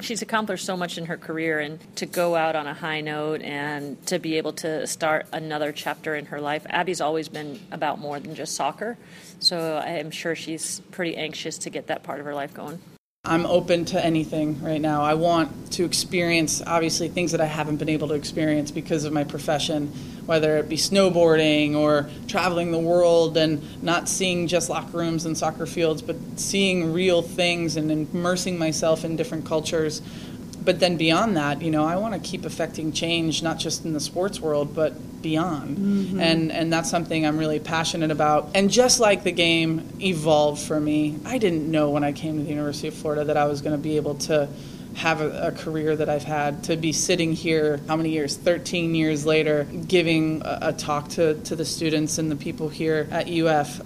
She's 0.01 0.23
accomplished 0.23 0.65
so 0.65 0.77
much 0.77 0.99
in 0.99 1.07
her 1.07 1.17
career 1.17 1.61
and 1.61 1.79
to 1.97 2.07
go 2.07 2.37
out 2.37 2.57
on 2.57 2.67
a 2.67 2.75
high 2.75 3.01
note 3.01 3.43
and 3.43 4.05
to 4.07 4.19
be 4.19 4.37
able 4.37 4.53
to 4.55 4.87
start 4.87 5.27
another 5.33 5.73
chapter 5.73 6.15
in 6.15 6.27
her 6.27 6.41
life. 6.41 6.67
Abby's 6.69 7.01
always 7.01 7.29
been 7.29 7.61
about 7.71 7.99
more 7.99 8.19
than 8.21 8.35
just 8.35 8.55
soccer, 8.55 8.97
so 9.39 9.77
I 9.77 9.91
am 9.91 10.11
sure 10.11 10.35
she's 10.35 10.81
pretty 10.91 11.17
anxious 11.17 11.59
to 11.59 11.71
get 11.71 11.87
that 11.89 12.03
part 12.03 12.21
of 12.21 12.27
her 12.27 12.35
life 12.35 12.55
going. 12.55 12.81
I'm 13.25 13.45
open 13.45 13.85
to 13.87 14.03
anything 14.03 14.63
right 14.63 14.81
now. 14.81 15.03
I 15.03 15.13
want 15.13 15.73
to 15.73 15.85
experience, 15.85 16.63
obviously, 16.67 17.09
things 17.09 17.33
that 17.33 17.41
I 17.43 17.45
haven't 17.45 17.77
been 17.77 17.91
able 17.91 18.09
to 18.09 18.15
experience 18.15 18.71
because 18.71 19.05
of 19.05 19.13
my 19.13 19.25
profession, 19.25 19.93
whether 20.27 20.59
it 20.59 20.69
be 20.69 20.77
snowboarding 20.77 21.75
or 21.75 22.09
traveling 22.29 22.73
the 22.73 22.79
world 22.79 23.37
and 23.37 23.83
not 23.83 24.09
seeing 24.09 24.47
just 24.47 24.69
locker 24.69 24.99
rooms 24.99 25.25
and 25.25 25.37
soccer 25.37 25.67
fields, 25.67 26.03
but 26.03 26.17
seeing 26.37 26.93
real 26.93 27.23
things 27.23 27.77
and 27.77 27.91
immersing 27.91 28.59
myself 28.59 29.05
in 29.05 29.17
different 29.17 29.45
cultures 29.45 30.03
but 30.63 30.79
then 30.79 30.97
beyond 30.97 31.37
that, 31.37 31.63
you 31.63 31.71
know, 31.71 31.85
I 31.85 31.97
want 31.97 32.15
to 32.15 32.21
keep 32.21 32.45
affecting 32.45 32.93
change, 32.93 33.43
not 33.43 33.59
just 33.59 33.85
in 33.85 33.93
the 33.93 34.01
sports 34.01 34.41
world, 34.41 34.75
but 34.75 35.23
beyond. 35.23 35.79
Mm-hmm. 35.79 36.21
And 36.21 36.53
and 36.53 36.73
that's 36.73 36.91
something 36.91 37.27
I'm 37.27 37.39
really 37.39 37.59
passionate 37.59 38.11
about. 38.11 38.51
And 38.55 38.71
just 38.71 39.01
like 39.01 39.25
the 39.25 39.33
game 39.33 39.89
evolved 40.01 40.63
for 40.63 40.79
me, 40.79 41.19
I 41.25 41.39
didn't 41.39 41.71
know 41.71 41.91
when 41.91 42.05
I 42.05 42.13
came 42.13 42.37
to 42.37 42.43
the 42.43 42.51
University 42.51 42.89
of 42.89 42.95
Florida 42.95 43.25
that 43.25 43.37
I 43.37 43.47
was 43.47 43.63
going 43.63 43.77
to 43.77 43.83
be 43.83 43.97
able 43.97 44.17
to 44.17 44.49
have 45.01 45.23
a, 45.23 45.49
a, 45.49 45.53
career 45.53 45.97
that 45.97 46.11
I've 46.11 46.25
had, 46.25 46.65
to 46.65 46.77
be 46.77 46.93
sitting 46.93 47.33
here, 47.33 47.81
how 47.89 47.97
many 47.97 48.11
years? 48.11 48.37
13 48.37 48.95
years 48.95 49.25
later, 49.25 49.65
giving 49.65 50.43
a, 50.45 50.59
a 50.63 50.73
talk 50.75 51.09
to, 51.11 51.35
to 51.43 51.57
the 51.57 51.65
students 51.65 52.19
and 52.19 52.31
the 52.31 52.37
people 52.37 52.69
here 52.69 53.09
at 53.11 53.29
UF. 53.31 53.81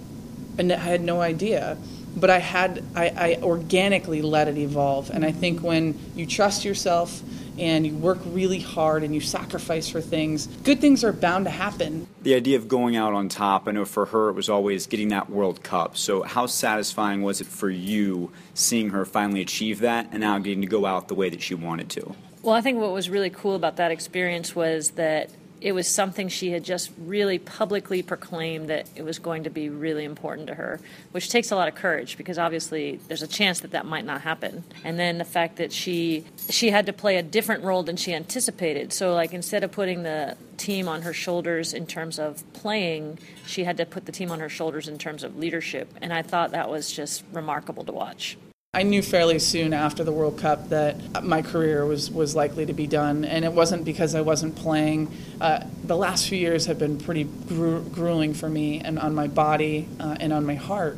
And 0.57 0.71
I 0.73 0.77
had 0.77 1.01
no 1.01 1.21
idea 1.21 1.77
but 2.17 2.29
I 2.29 2.39
had 2.39 2.81
I, 2.95 3.07
I, 3.09 3.39
organically 3.43 4.21
let 4.21 4.47
it 4.47 4.57
evolve. 4.57 5.09
And 5.09 5.25
I 5.25 5.33
think 5.33 5.61
when 5.61 5.99
you 6.15 6.25
trust 6.25 6.63
yourself 6.63 7.21
and 7.57 7.85
you 7.85 7.95
work 7.95 8.19
really 8.25 8.59
hard 8.59 9.03
and 9.03 9.13
you 9.13 9.21
sacrifice 9.21 9.89
for 9.89 10.01
things, 10.01 10.47
good 10.63 10.79
things 10.81 11.03
are 11.03 11.13
bound 11.13 11.45
to 11.45 11.51
happen. 11.51 12.07
The 12.23 12.35
idea 12.35 12.57
of 12.57 12.67
going 12.67 12.95
out 12.95 13.13
on 13.13 13.29
top, 13.29 13.67
I 13.67 13.71
know 13.71 13.85
for 13.85 14.05
her 14.07 14.29
it 14.29 14.33
was 14.33 14.49
always 14.49 14.87
getting 14.87 15.09
that 15.09 15.29
World 15.29 15.63
Cup. 15.63 15.97
So 15.97 16.23
how 16.23 16.45
satisfying 16.45 17.21
was 17.21 17.41
it 17.41 17.47
for 17.47 17.69
you 17.69 18.31
seeing 18.53 18.89
her 18.89 19.05
finally 19.05 19.41
achieve 19.41 19.79
that 19.79 20.09
and 20.11 20.21
now 20.21 20.37
getting 20.39 20.61
to 20.61 20.67
go 20.67 20.85
out 20.85 21.07
the 21.07 21.15
way 21.15 21.29
that 21.29 21.41
she 21.41 21.55
wanted 21.55 21.89
to? 21.91 22.15
Well, 22.41 22.55
I 22.55 22.61
think 22.61 22.79
what 22.79 22.91
was 22.91 23.09
really 23.09 23.31
cool 23.31 23.55
about 23.55 23.77
that 23.77 23.91
experience 23.91 24.55
was 24.55 24.91
that 24.91 25.29
it 25.61 25.71
was 25.71 25.87
something 25.87 26.27
she 26.27 26.51
had 26.51 26.63
just 26.63 26.91
really 26.97 27.39
publicly 27.39 28.01
proclaimed 28.01 28.69
that 28.69 28.87
it 28.95 29.03
was 29.03 29.19
going 29.19 29.43
to 29.43 29.49
be 29.49 29.69
really 29.69 30.03
important 30.03 30.47
to 30.47 30.55
her, 30.55 30.79
which 31.11 31.29
takes 31.29 31.51
a 31.51 31.55
lot 31.55 31.67
of 31.67 31.75
courage 31.75 32.17
because 32.17 32.37
obviously 32.37 32.99
there's 33.07 33.21
a 33.21 33.27
chance 33.27 33.61
that 33.61 33.71
that 33.71 33.85
might 33.85 34.05
not 34.05 34.21
happen. 34.21 34.63
And 34.83 34.99
then 34.99 35.17
the 35.17 35.25
fact 35.25 35.57
that 35.57 35.71
she 35.71 36.25
she 36.49 36.69
had 36.69 36.85
to 36.85 36.93
play 36.93 37.17
a 37.17 37.23
different 37.23 37.63
role 37.63 37.83
than 37.83 37.95
she 37.95 38.13
anticipated. 38.13 38.93
So 38.93 39.13
like 39.13 39.33
instead 39.33 39.63
of 39.63 39.71
putting 39.71 40.03
the 40.03 40.37
team 40.57 40.87
on 40.87 41.01
her 41.03 41.13
shoulders 41.13 41.73
in 41.73 41.87
terms 41.87 42.19
of 42.19 42.43
playing, 42.53 43.19
she 43.45 43.63
had 43.63 43.77
to 43.77 43.85
put 43.85 44.05
the 44.05 44.11
team 44.11 44.31
on 44.31 44.39
her 44.39 44.49
shoulders 44.49 44.87
in 44.87 44.97
terms 44.97 45.23
of 45.23 45.37
leadership. 45.37 45.93
And 46.01 46.13
I 46.13 46.21
thought 46.21 46.51
that 46.51 46.69
was 46.69 46.91
just 46.91 47.23
remarkable 47.31 47.83
to 47.85 47.91
watch. 47.91 48.37
I 48.75 48.83
knew 48.83 49.01
fairly 49.01 49.39
soon 49.39 49.71
after 49.71 50.03
the 50.03 50.11
World 50.11 50.37
Cup 50.37 50.67
that 50.67 51.23
my 51.23 51.41
career 51.41 51.85
was, 51.85 52.11
was 52.11 52.35
likely 52.35 52.65
to 52.65 52.73
be 52.73 52.87
done, 52.87 53.23
and 53.23 53.45
it 53.45 53.53
wasn't 53.53 53.85
because 53.85 54.13
I 54.15 54.19
wasn't 54.19 54.57
playing. 54.57 55.09
Uh, 55.39 55.63
the 55.85 55.95
last 55.95 56.27
few 56.27 56.37
years 56.37 56.65
have 56.65 56.77
been 56.77 56.97
pretty 56.97 57.23
gru- 57.23 57.83
grueling 57.83 58.33
for 58.33 58.49
me 58.49 58.81
and 58.81 58.99
on 58.99 59.15
my 59.15 59.27
body 59.27 59.87
uh, 60.01 60.17
and 60.19 60.33
on 60.33 60.45
my 60.45 60.55
heart. 60.55 60.97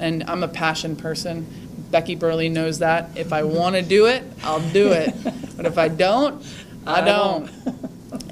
And 0.00 0.24
I'm 0.24 0.42
a 0.42 0.48
passion 0.48 0.96
person. 0.96 1.46
Becky 1.92 2.16
Burleigh 2.16 2.48
knows 2.48 2.80
that. 2.80 3.16
If 3.16 3.32
I 3.32 3.44
want 3.44 3.76
to 3.76 3.82
do 3.82 4.06
it, 4.06 4.24
I'll 4.42 4.68
do 4.70 4.90
it. 4.90 5.14
but 5.56 5.64
if 5.64 5.78
I 5.78 5.86
don't, 5.86 6.44
I 6.84 7.02
don't 7.02 7.48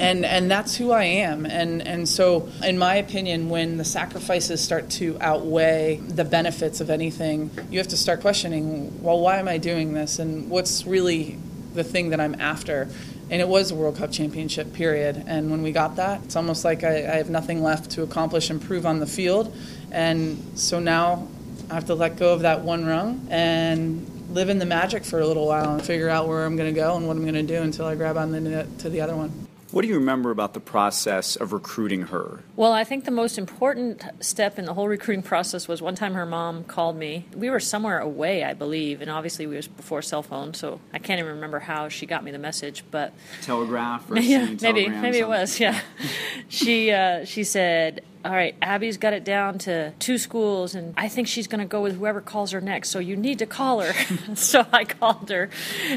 and 0.00 0.24
and 0.24 0.50
that's 0.50 0.74
who 0.74 0.90
I 0.90 1.04
am. 1.04 1.44
And 1.44 1.86
and 1.86 2.08
so, 2.08 2.48
in 2.64 2.78
my 2.78 2.96
opinion, 2.96 3.50
when 3.50 3.76
the 3.76 3.84
sacrifices 3.84 4.62
start 4.62 4.88
to 4.92 5.18
outweigh 5.20 5.96
the 5.96 6.24
benefits 6.24 6.80
of 6.80 6.90
anything, 6.90 7.50
you 7.70 7.78
have 7.78 7.88
to 7.88 7.96
start 7.96 8.22
questioning, 8.22 9.02
well, 9.02 9.20
why 9.20 9.38
am 9.38 9.46
I 9.46 9.58
doing 9.58 9.92
this, 9.92 10.18
and 10.18 10.48
what's 10.48 10.86
really 10.86 11.38
the 11.74 11.84
thing 11.84 12.10
that 12.10 12.20
I'm 12.20 12.40
after. 12.40 12.88
And 13.30 13.40
it 13.40 13.46
was 13.46 13.70
a 13.70 13.76
World 13.76 13.96
Cup 13.96 14.10
championship, 14.10 14.72
period. 14.72 15.22
And 15.26 15.50
when 15.50 15.62
we 15.62 15.70
got 15.70 15.96
that, 15.96 16.24
it's 16.24 16.34
almost 16.34 16.64
like 16.64 16.82
I, 16.82 16.96
I 16.96 17.16
have 17.16 17.30
nothing 17.30 17.62
left 17.62 17.92
to 17.92 18.02
accomplish 18.02 18.50
and 18.50 18.60
prove 18.60 18.86
on 18.86 18.98
the 18.98 19.06
field. 19.06 19.54
And 19.92 20.58
so 20.58 20.80
now 20.80 21.28
I 21.70 21.74
have 21.74 21.84
to 21.86 21.94
let 21.94 22.16
go 22.16 22.32
of 22.32 22.40
that 22.40 22.62
one 22.62 22.86
rung 22.86 23.28
and 23.30 24.04
live 24.30 24.48
in 24.48 24.58
the 24.58 24.66
magic 24.66 25.04
for 25.04 25.20
a 25.20 25.26
little 25.26 25.46
while 25.46 25.74
and 25.74 25.82
figure 25.82 26.08
out 26.08 26.26
where 26.26 26.44
I'm 26.44 26.56
going 26.56 26.74
to 26.74 26.80
go 26.80 26.96
and 26.96 27.06
what 27.06 27.16
I'm 27.16 27.22
going 27.22 27.34
to 27.34 27.42
do 27.42 27.62
until 27.62 27.86
I 27.86 27.94
grab 27.94 28.16
on 28.16 28.32
to 28.78 28.90
the 28.90 29.00
other 29.00 29.14
one. 29.14 29.46
What 29.72 29.82
do 29.82 29.88
you 29.88 29.94
remember 29.94 30.32
about 30.32 30.54
the 30.54 30.60
process 30.60 31.36
of 31.36 31.52
recruiting 31.52 32.02
her? 32.02 32.40
Well, 32.56 32.72
I 32.72 32.82
think 32.82 33.04
the 33.04 33.12
most 33.12 33.38
important 33.38 34.02
step 34.18 34.58
in 34.58 34.64
the 34.64 34.74
whole 34.74 34.88
recruiting 34.88 35.22
process 35.22 35.68
was 35.68 35.80
one 35.80 35.94
time 35.94 36.14
her 36.14 36.26
mom 36.26 36.64
called 36.64 36.96
me. 36.96 37.26
We 37.36 37.50
were 37.50 37.60
somewhere 37.60 38.00
away, 38.00 38.42
I 38.42 38.52
believe, 38.52 39.00
and 39.00 39.10
obviously 39.10 39.46
we 39.46 39.54
was 39.54 39.68
before 39.68 40.02
cell 40.02 40.22
phone, 40.22 40.54
so 40.54 40.80
I 40.92 40.98
can't 40.98 41.20
even 41.20 41.34
remember 41.34 41.60
how 41.60 41.88
she 41.88 42.06
got 42.06 42.24
me 42.24 42.32
the 42.32 42.38
message. 42.38 42.84
But 42.90 43.12
telegraph 43.42 44.10
or 44.10 44.18
yeah, 44.20 44.54
maybe 44.60 44.88
maybe 44.88 45.18
it 45.18 45.28
was. 45.28 45.60
Yeah, 45.60 45.80
she 46.48 46.90
uh, 46.90 47.24
she 47.24 47.44
said, 47.44 48.02
all 48.24 48.32
right, 48.32 48.54
Abby's 48.60 48.98
got 48.98 49.12
it 49.12 49.24
down 49.24 49.58
to 49.60 49.92
two 49.98 50.18
schools, 50.18 50.74
and 50.74 50.92
I 50.96 51.08
think 51.08 51.26
she's 51.26 51.46
going 51.46 51.60
to 51.60 51.66
go 51.66 51.80
with 51.80 51.96
whoever 51.96 52.20
calls 52.20 52.50
her 52.52 52.60
next. 52.60 52.90
So 52.90 52.98
you 52.98 53.16
need 53.16 53.38
to 53.38 53.46
call 53.46 53.80
her. 53.80 53.92
so 54.34 54.66
I 54.72 54.84
called 54.84 55.30
her, 55.30 55.48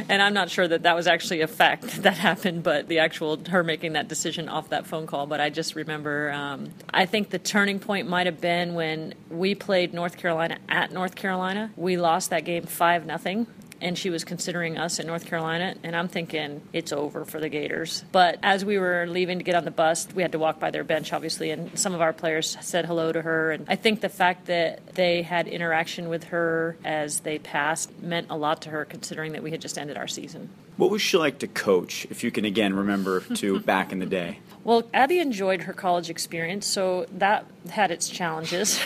and 0.10 0.22
I'm 0.22 0.34
not 0.34 0.50
sure 0.50 0.68
that 0.68 0.84
that 0.84 0.96
was 0.96 1.08
actually 1.08 1.42
a 1.42 1.48
fact 1.48 1.84
that 2.04 2.18
happened, 2.18 2.64
but 2.64 2.88
the 2.88 3.00
actual 3.00 3.40
her 3.50 3.64
making 3.64 3.94
that 3.94 4.08
decision 4.08 4.48
off 4.48 4.70
that 4.70 4.86
phone 4.86 5.08
call. 5.08 5.26
But 5.26 5.42
I 5.42 5.50
just 5.50 5.76
remember, 5.76 6.32
um, 6.32 6.70
I 6.94 7.06
think 7.06 7.30
the 7.30 7.40
turning 7.40 7.80
point 7.80 8.08
might 8.08 8.26
have 8.26 8.40
been 8.40 8.74
when 8.74 9.14
we 9.30 9.56
played 9.56 9.94
North 9.94 10.18
Carolina 10.18 10.58
at 10.70 10.92
North 10.92 11.16
Carolina. 11.16 11.72
We 11.76 11.98
lost 11.98 12.30
that 12.30 12.46
game 12.46 12.64
five 12.64 13.06
nothing, 13.06 13.48
and 13.84 13.98
she 13.98 14.10
was 14.10 14.24
considering 14.24 14.78
us 14.78 14.98
in 14.98 15.06
North 15.06 15.26
Carolina. 15.26 15.76
And 15.84 15.96
I'm 15.96 16.08
thinking 16.08 16.62
it's 16.72 16.92
over 16.92 17.26
for 17.26 17.40
the 17.40 17.50
Gators. 17.50 18.04
But 18.12 18.40
as 18.42 18.64
we 18.66 18.80
were 18.80 19.06
leaving 19.08 19.38
to 19.40 19.44
get 19.44 19.56
on 19.56 19.66
the 19.66 19.72
bus, 19.72 20.08
we 20.16 20.22
had 20.22 20.32
to 20.32 20.40
walk 20.40 20.60
by 20.60 20.72
their 20.72 20.84
bench, 20.84 21.14
obviously, 21.14 21.52
and 21.52 21.78
some 21.78 21.94
of 21.94 22.02
our 22.02 22.14
players 22.14 22.58
said 22.62 22.86
hello 22.86 23.12
to 23.12 23.22
her. 23.22 23.52
And 23.52 23.66
I 23.68 23.76
think 23.76 24.02
the 24.02 24.10
fact 24.10 24.46
that 24.46 24.96
they 24.96 25.22
had 25.22 25.48
interaction 25.48 26.10
with 26.10 26.26
her 26.26 26.78
as 26.84 27.20
they 27.20 27.38
passed 27.38 28.02
meant 28.02 28.28
a 28.30 28.38
lot 28.38 28.62
to 28.64 28.70
her, 28.70 28.86
considering 28.86 29.34
that 29.34 29.44
we 29.44 29.52
had 29.52 29.62
just 29.62 29.78
ended 29.78 29.98
our 29.98 30.08
season. 30.08 30.50
What 30.78 30.90
was 30.90 31.02
she 31.02 31.18
like 31.18 31.40
to 31.40 31.48
coach, 31.48 32.08
if 32.10 32.24
you 32.24 32.32
can 32.32 32.46
again 32.46 32.74
remember 32.74 33.20
to 33.36 33.60
back 33.62 33.92
in 33.92 34.00
the 34.00 34.06
day? 34.06 34.40
Well, 34.64 34.84
Abby 34.94 35.20
enjoyed 35.20 35.64
her 35.64 35.74
college 35.74 36.10
experience, 36.10 36.66
so 36.66 37.06
that 37.18 37.46
had 37.70 37.92
its 37.92 38.08
challenges. 38.08 38.80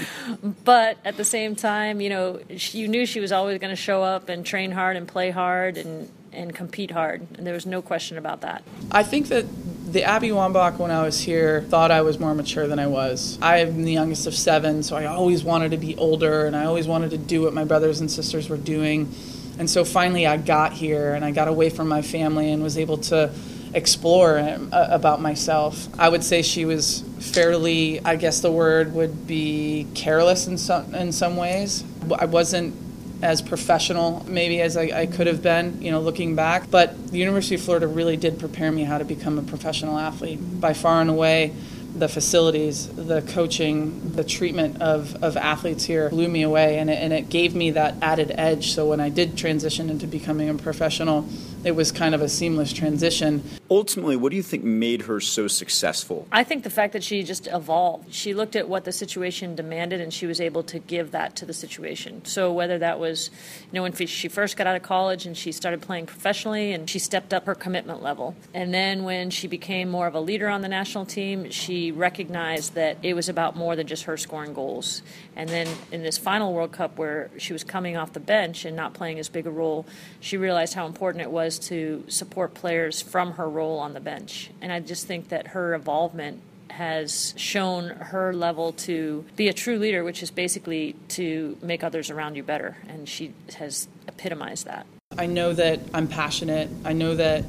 but 0.64 0.96
at 1.04 1.18
the 1.18 1.24
same 1.24 1.54
time, 1.54 2.00
you 2.00 2.08
know, 2.08 2.40
she, 2.56 2.78
you 2.78 2.88
knew 2.88 3.04
she 3.04 3.20
was 3.20 3.30
always 3.30 3.58
going 3.58 3.70
to 3.70 3.76
show 3.76 4.02
up 4.02 4.30
and 4.30 4.44
train 4.44 4.70
hard 4.70 4.96
and 4.96 5.06
play 5.06 5.30
hard 5.30 5.76
and, 5.76 6.10
and 6.32 6.54
compete 6.54 6.90
hard. 6.90 7.26
And 7.36 7.46
there 7.46 7.52
was 7.52 7.66
no 7.66 7.82
question 7.82 8.16
about 8.16 8.40
that. 8.40 8.62
I 8.90 9.02
think 9.02 9.28
that 9.28 9.44
the 9.92 10.02
Abby 10.02 10.28
Wambach, 10.28 10.78
when 10.78 10.90
I 10.90 11.02
was 11.02 11.20
here, 11.20 11.62
thought 11.62 11.90
I 11.90 12.00
was 12.00 12.18
more 12.18 12.34
mature 12.34 12.66
than 12.66 12.78
I 12.78 12.86
was. 12.86 13.38
I'm 13.42 13.84
the 13.84 13.92
youngest 13.92 14.26
of 14.26 14.34
seven, 14.34 14.82
so 14.82 14.96
I 14.96 15.06
always 15.06 15.44
wanted 15.44 15.72
to 15.72 15.78
be 15.78 15.94
older 15.96 16.46
and 16.46 16.56
I 16.56 16.64
always 16.64 16.86
wanted 16.86 17.10
to 17.10 17.18
do 17.18 17.42
what 17.42 17.52
my 17.52 17.64
brothers 17.64 18.00
and 18.00 18.10
sisters 18.10 18.48
were 18.48 18.56
doing. 18.56 19.12
And 19.58 19.68
so 19.68 19.84
finally, 19.84 20.26
I 20.26 20.38
got 20.38 20.72
here 20.72 21.12
and 21.12 21.24
I 21.24 21.32
got 21.32 21.48
away 21.48 21.68
from 21.68 21.88
my 21.88 22.00
family 22.00 22.50
and 22.50 22.62
was 22.62 22.78
able 22.78 22.98
to 22.98 23.30
explore 23.74 24.38
uh, 24.38 24.88
about 24.90 25.20
myself. 25.20 25.88
I 25.98 26.08
would 26.08 26.24
say 26.24 26.42
she 26.42 26.64
was 26.64 27.02
fairly, 27.20 28.00
I 28.04 28.16
guess 28.16 28.40
the 28.40 28.52
word 28.52 28.92
would 28.94 29.26
be 29.26 29.86
careless 29.94 30.46
in 30.46 30.58
some 30.58 30.94
in 30.94 31.12
some 31.12 31.36
ways. 31.36 31.84
I 32.18 32.24
wasn't 32.26 32.74
as 33.22 33.42
professional 33.42 34.24
maybe 34.28 34.60
as 34.60 34.76
I, 34.76 35.00
I, 35.00 35.06
could 35.06 35.26
have 35.26 35.42
been, 35.42 35.82
you 35.82 35.90
know, 35.90 36.00
looking 36.00 36.36
back. 36.36 36.70
But 36.70 37.08
the 37.08 37.18
University 37.18 37.56
of 37.56 37.62
Florida 37.62 37.88
really 37.88 38.16
did 38.16 38.38
prepare 38.38 38.70
me 38.70 38.84
how 38.84 38.98
to 38.98 39.04
become 39.04 39.38
a 39.38 39.42
professional 39.42 39.98
athlete. 39.98 40.38
By 40.60 40.72
far 40.72 41.00
and 41.00 41.10
away, 41.10 41.52
the 41.94 42.08
facilities, 42.08 42.88
the 42.88 43.22
coaching, 43.22 44.12
the 44.12 44.22
treatment 44.22 44.80
of, 44.80 45.22
of 45.22 45.36
athletes 45.36 45.84
here 45.84 46.08
blew 46.10 46.28
me 46.28 46.42
away, 46.42 46.78
and 46.78 46.90
it, 46.90 46.98
and 47.02 47.12
it 47.12 47.28
gave 47.28 47.54
me 47.54 47.72
that 47.72 47.94
added 48.02 48.32
edge. 48.36 48.72
So 48.72 48.86
when 48.86 49.00
I 49.00 49.08
did 49.08 49.36
transition 49.36 49.90
into 49.90 50.06
becoming 50.06 50.48
a 50.48 50.54
professional, 50.54 51.26
it 51.64 51.72
was 51.72 51.90
kind 51.90 52.14
of 52.14 52.22
a 52.22 52.28
seamless 52.28 52.72
transition. 52.72 53.42
Ultimately, 53.70 54.16
what 54.16 54.30
do 54.30 54.36
you 54.36 54.42
think 54.42 54.64
made 54.64 55.02
her 55.02 55.20
so 55.20 55.48
successful? 55.48 56.26
I 56.30 56.44
think 56.44 56.64
the 56.64 56.70
fact 56.70 56.92
that 56.92 57.02
she 57.02 57.22
just 57.22 57.48
evolved. 57.48 58.14
She 58.14 58.32
looked 58.32 58.56
at 58.56 58.68
what 58.68 58.84
the 58.84 58.92
situation 58.92 59.54
demanded 59.54 60.00
and 60.00 60.12
she 60.12 60.26
was 60.26 60.40
able 60.40 60.62
to 60.64 60.78
give 60.78 61.10
that 61.10 61.36
to 61.36 61.46
the 61.46 61.52
situation. 61.52 62.24
So, 62.24 62.52
whether 62.52 62.78
that 62.78 63.00
was, 63.00 63.30
you 63.70 63.76
know, 63.76 63.82
when 63.82 63.92
she 63.92 64.28
first 64.28 64.56
got 64.56 64.66
out 64.66 64.76
of 64.76 64.82
college 64.82 65.26
and 65.26 65.36
she 65.36 65.52
started 65.52 65.82
playing 65.82 66.06
professionally 66.06 66.72
and 66.72 66.88
she 66.88 66.98
stepped 66.98 67.34
up 67.34 67.46
her 67.46 67.54
commitment 67.54 68.02
level. 68.02 68.36
And 68.54 68.72
then 68.72 69.04
when 69.04 69.30
she 69.30 69.48
became 69.48 69.88
more 69.88 70.06
of 70.06 70.14
a 70.14 70.20
leader 70.20 70.48
on 70.48 70.62
the 70.62 70.68
national 70.68 71.06
team, 71.06 71.50
she 71.50 71.90
recognized 71.90 72.74
that 72.74 72.98
it 73.02 73.14
was 73.14 73.28
about 73.28 73.56
more 73.56 73.74
than 73.74 73.86
just 73.86 74.04
her 74.04 74.16
scoring 74.16 74.54
goals. 74.54 75.02
And 75.34 75.48
then 75.48 75.68
in 75.92 76.02
this 76.02 76.18
final 76.18 76.52
World 76.52 76.72
Cup 76.72 76.98
where 76.98 77.30
she 77.36 77.52
was 77.52 77.64
coming 77.64 77.96
off 77.96 78.12
the 78.12 78.20
bench 78.20 78.64
and 78.64 78.76
not 78.76 78.94
playing 78.94 79.18
as 79.18 79.28
big 79.28 79.46
a 79.46 79.50
role, 79.50 79.86
she 80.20 80.36
realized 80.36 80.74
how 80.74 80.86
important 80.86 81.22
it 81.22 81.30
was 81.30 81.47
to 81.56 82.02
support 82.08 82.54
players 82.54 83.00
from 83.00 83.34
her 83.34 83.48
role 83.48 83.78
on 83.78 83.94
the 83.94 84.00
bench. 84.00 84.50
And 84.60 84.72
I 84.72 84.80
just 84.80 85.06
think 85.06 85.28
that 85.28 85.48
her 85.48 85.72
involvement 85.72 86.40
has 86.70 87.32
shown 87.36 87.90
her 87.90 88.32
level 88.32 88.72
to 88.72 89.24
be 89.36 89.48
a 89.48 89.52
true 89.52 89.78
leader, 89.78 90.02
which 90.02 90.22
is 90.22 90.30
basically 90.30 90.96
to 91.08 91.56
make 91.62 91.84
others 91.84 92.10
around 92.10 92.34
you 92.34 92.42
better. 92.42 92.76
And 92.88 93.08
she 93.08 93.32
has 93.56 93.88
epitomized 94.06 94.66
that. 94.66 94.86
I 95.16 95.26
know 95.26 95.52
that 95.52 95.80
I'm 95.94 96.08
passionate. 96.08 96.68
I 96.84 96.92
know 96.92 97.16
that 97.16 97.44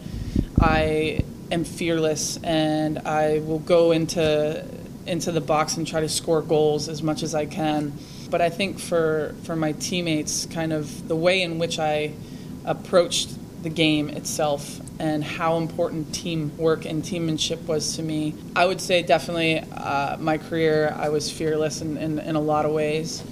I 0.60 1.24
am 1.52 1.64
fearless 1.64 2.38
and 2.44 3.00
I 3.00 3.40
will 3.40 3.60
go 3.60 3.92
into 3.92 4.66
into 5.06 5.32
the 5.32 5.42
box 5.42 5.78
and 5.78 5.88
try 5.88 6.02
to 6.02 6.10
score 6.10 6.42
goals 6.42 6.88
as 6.88 7.02
much 7.02 7.24
as 7.24 7.34
I 7.34 7.46
can. 7.48 7.94
But 8.30 8.42
I 8.42 8.50
think 8.50 8.80
for 8.80 9.36
for 9.44 9.56
my 9.56 9.74
teammates, 9.74 10.46
kind 10.48 10.72
of 10.72 11.08
the 11.08 11.16
way 11.16 11.42
in 11.42 11.60
which 11.60 11.80
I 11.80 12.14
approached 12.66 13.30
the 13.62 13.70
game 13.70 14.10
itself 14.10 14.80
and 15.00 15.24
how 15.24 15.58
important 15.58 16.14
teamwork 16.14 16.86
and 16.86 17.04
teammanship 17.04 17.66
was 17.68 17.96
to 17.96 18.04
me. 18.04 18.36
I 18.56 18.66
would 18.66 18.82
say 18.82 19.04
definitely 19.04 19.60
uh, 19.60 20.18
my 20.20 20.38
career, 20.38 20.94
I 20.96 21.10
was 21.10 21.32
fearless 21.32 21.82
in, 21.82 21.98
in, 21.98 22.20
in, 22.20 22.36
a 22.36 22.42
lot 22.42 22.66
of 22.66 22.72
ways. 22.72 23.24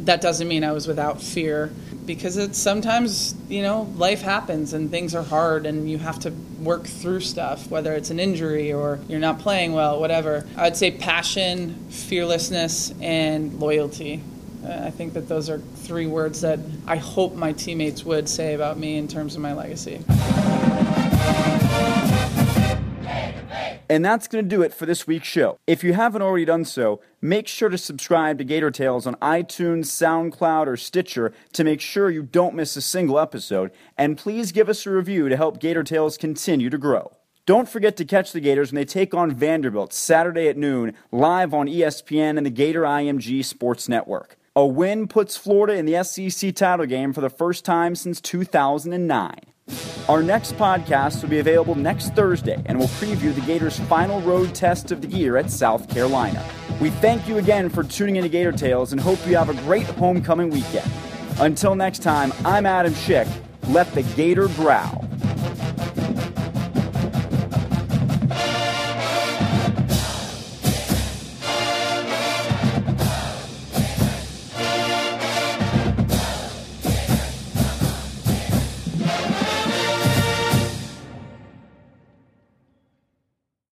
That 0.00 0.20
doesn't 0.20 0.48
mean 0.48 0.64
I 0.64 0.72
was 0.72 0.86
without 0.86 1.22
fear 1.22 1.72
because 2.04 2.36
it's 2.36 2.58
sometimes, 2.58 3.34
you 3.48 3.62
know, 3.62 3.82
life 3.96 4.20
happens 4.20 4.74
and 4.74 4.90
things 4.90 5.14
are 5.14 5.22
hard 5.22 5.64
and 5.64 5.88
you 5.88 5.98
have 5.98 6.18
to 6.20 6.30
work 6.60 6.84
through 6.84 7.20
stuff, 7.20 7.70
whether 7.70 7.92
it's 7.94 8.10
an 8.10 8.20
injury 8.20 8.72
or 8.72 8.98
you're 9.08 9.20
not 9.20 9.38
playing 9.38 9.72
well, 9.72 10.00
whatever. 10.00 10.46
I'd 10.56 10.76
say 10.76 10.90
passion, 10.90 11.86
fearlessness, 11.90 12.92
and 13.00 13.58
loyalty 13.60 14.22
I 14.66 14.90
think 14.90 15.12
that 15.14 15.28
those 15.28 15.50
are 15.50 15.58
three 15.58 16.06
words 16.06 16.40
that 16.40 16.58
I 16.86 16.96
hope 16.96 17.34
my 17.34 17.52
teammates 17.52 18.04
would 18.04 18.28
say 18.28 18.54
about 18.54 18.78
me 18.78 18.96
in 18.96 19.08
terms 19.08 19.34
of 19.34 19.42
my 19.42 19.52
legacy. 19.52 20.04
And 23.88 24.02
that's 24.04 24.26
going 24.26 24.44
to 24.44 24.48
do 24.48 24.62
it 24.62 24.72
for 24.72 24.86
this 24.86 25.06
week's 25.06 25.28
show. 25.28 25.58
If 25.66 25.84
you 25.84 25.92
haven't 25.92 26.22
already 26.22 26.46
done 26.46 26.64
so, 26.64 27.00
make 27.20 27.46
sure 27.46 27.68
to 27.68 27.76
subscribe 27.76 28.38
to 28.38 28.44
Gator 28.44 28.70
Tales 28.70 29.06
on 29.06 29.14
iTunes, 29.16 29.86
SoundCloud, 29.86 30.66
or 30.66 30.76
Stitcher 30.76 31.32
to 31.52 31.64
make 31.64 31.80
sure 31.80 32.10
you 32.10 32.22
don't 32.22 32.54
miss 32.54 32.76
a 32.76 32.80
single 32.80 33.18
episode. 33.18 33.70
And 33.98 34.16
please 34.16 34.52
give 34.52 34.68
us 34.68 34.86
a 34.86 34.90
review 34.90 35.28
to 35.28 35.36
help 35.36 35.60
Gator 35.60 35.84
Tales 35.84 36.16
continue 36.16 36.70
to 36.70 36.78
grow. 36.78 37.14
Don't 37.46 37.68
forget 37.68 37.94
to 37.98 38.06
catch 38.06 38.32
the 38.32 38.40
Gators 38.40 38.72
when 38.72 38.76
they 38.76 38.86
take 38.86 39.12
on 39.12 39.30
Vanderbilt 39.30 39.92
Saturday 39.92 40.48
at 40.48 40.56
noon, 40.56 40.94
live 41.12 41.52
on 41.52 41.66
ESPN 41.66 42.38
and 42.38 42.46
the 42.46 42.50
Gator 42.50 42.82
IMG 42.82 43.44
Sports 43.44 43.86
Network. 43.86 44.38
A 44.56 44.64
win 44.64 45.08
puts 45.08 45.36
Florida 45.36 45.74
in 45.74 45.84
the 45.84 46.04
SEC 46.04 46.54
title 46.54 46.86
game 46.86 47.12
for 47.12 47.20
the 47.20 47.28
first 47.28 47.64
time 47.64 47.96
since 47.96 48.20
2009. 48.20 49.34
Our 50.08 50.22
next 50.22 50.54
podcast 50.56 51.22
will 51.22 51.28
be 51.28 51.40
available 51.40 51.74
next 51.74 52.14
Thursday 52.14 52.62
and 52.66 52.78
will 52.78 52.86
preview 52.86 53.34
the 53.34 53.40
Gators' 53.40 53.80
final 53.80 54.20
road 54.20 54.54
test 54.54 54.92
of 54.92 55.02
the 55.02 55.08
year 55.08 55.36
at 55.38 55.50
South 55.50 55.90
Carolina. 55.90 56.48
We 56.80 56.90
thank 56.90 57.26
you 57.26 57.38
again 57.38 57.68
for 57.68 57.82
tuning 57.82 58.14
in 58.14 58.22
to 58.22 58.28
Gator 58.28 58.52
Tales 58.52 58.92
and 58.92 59.00
hope 59.00 59.18
you 59.26 59.36
have 59.36 59.48
a 59.48 59.60
great 59.62 59.86
homecoming 59.86 60.50
weekend. 60.50 60.88
Until 61.40 61.74
next 61.74 62.04
time, 62.04 62.32
I'm 62.44 62.64
Adam 62.64 62.92
Schick. 62.92 63.28
Let 63.70 63.92
the 63.92 64.02
Gator 64.14 64.46
growl. 64.50 65.04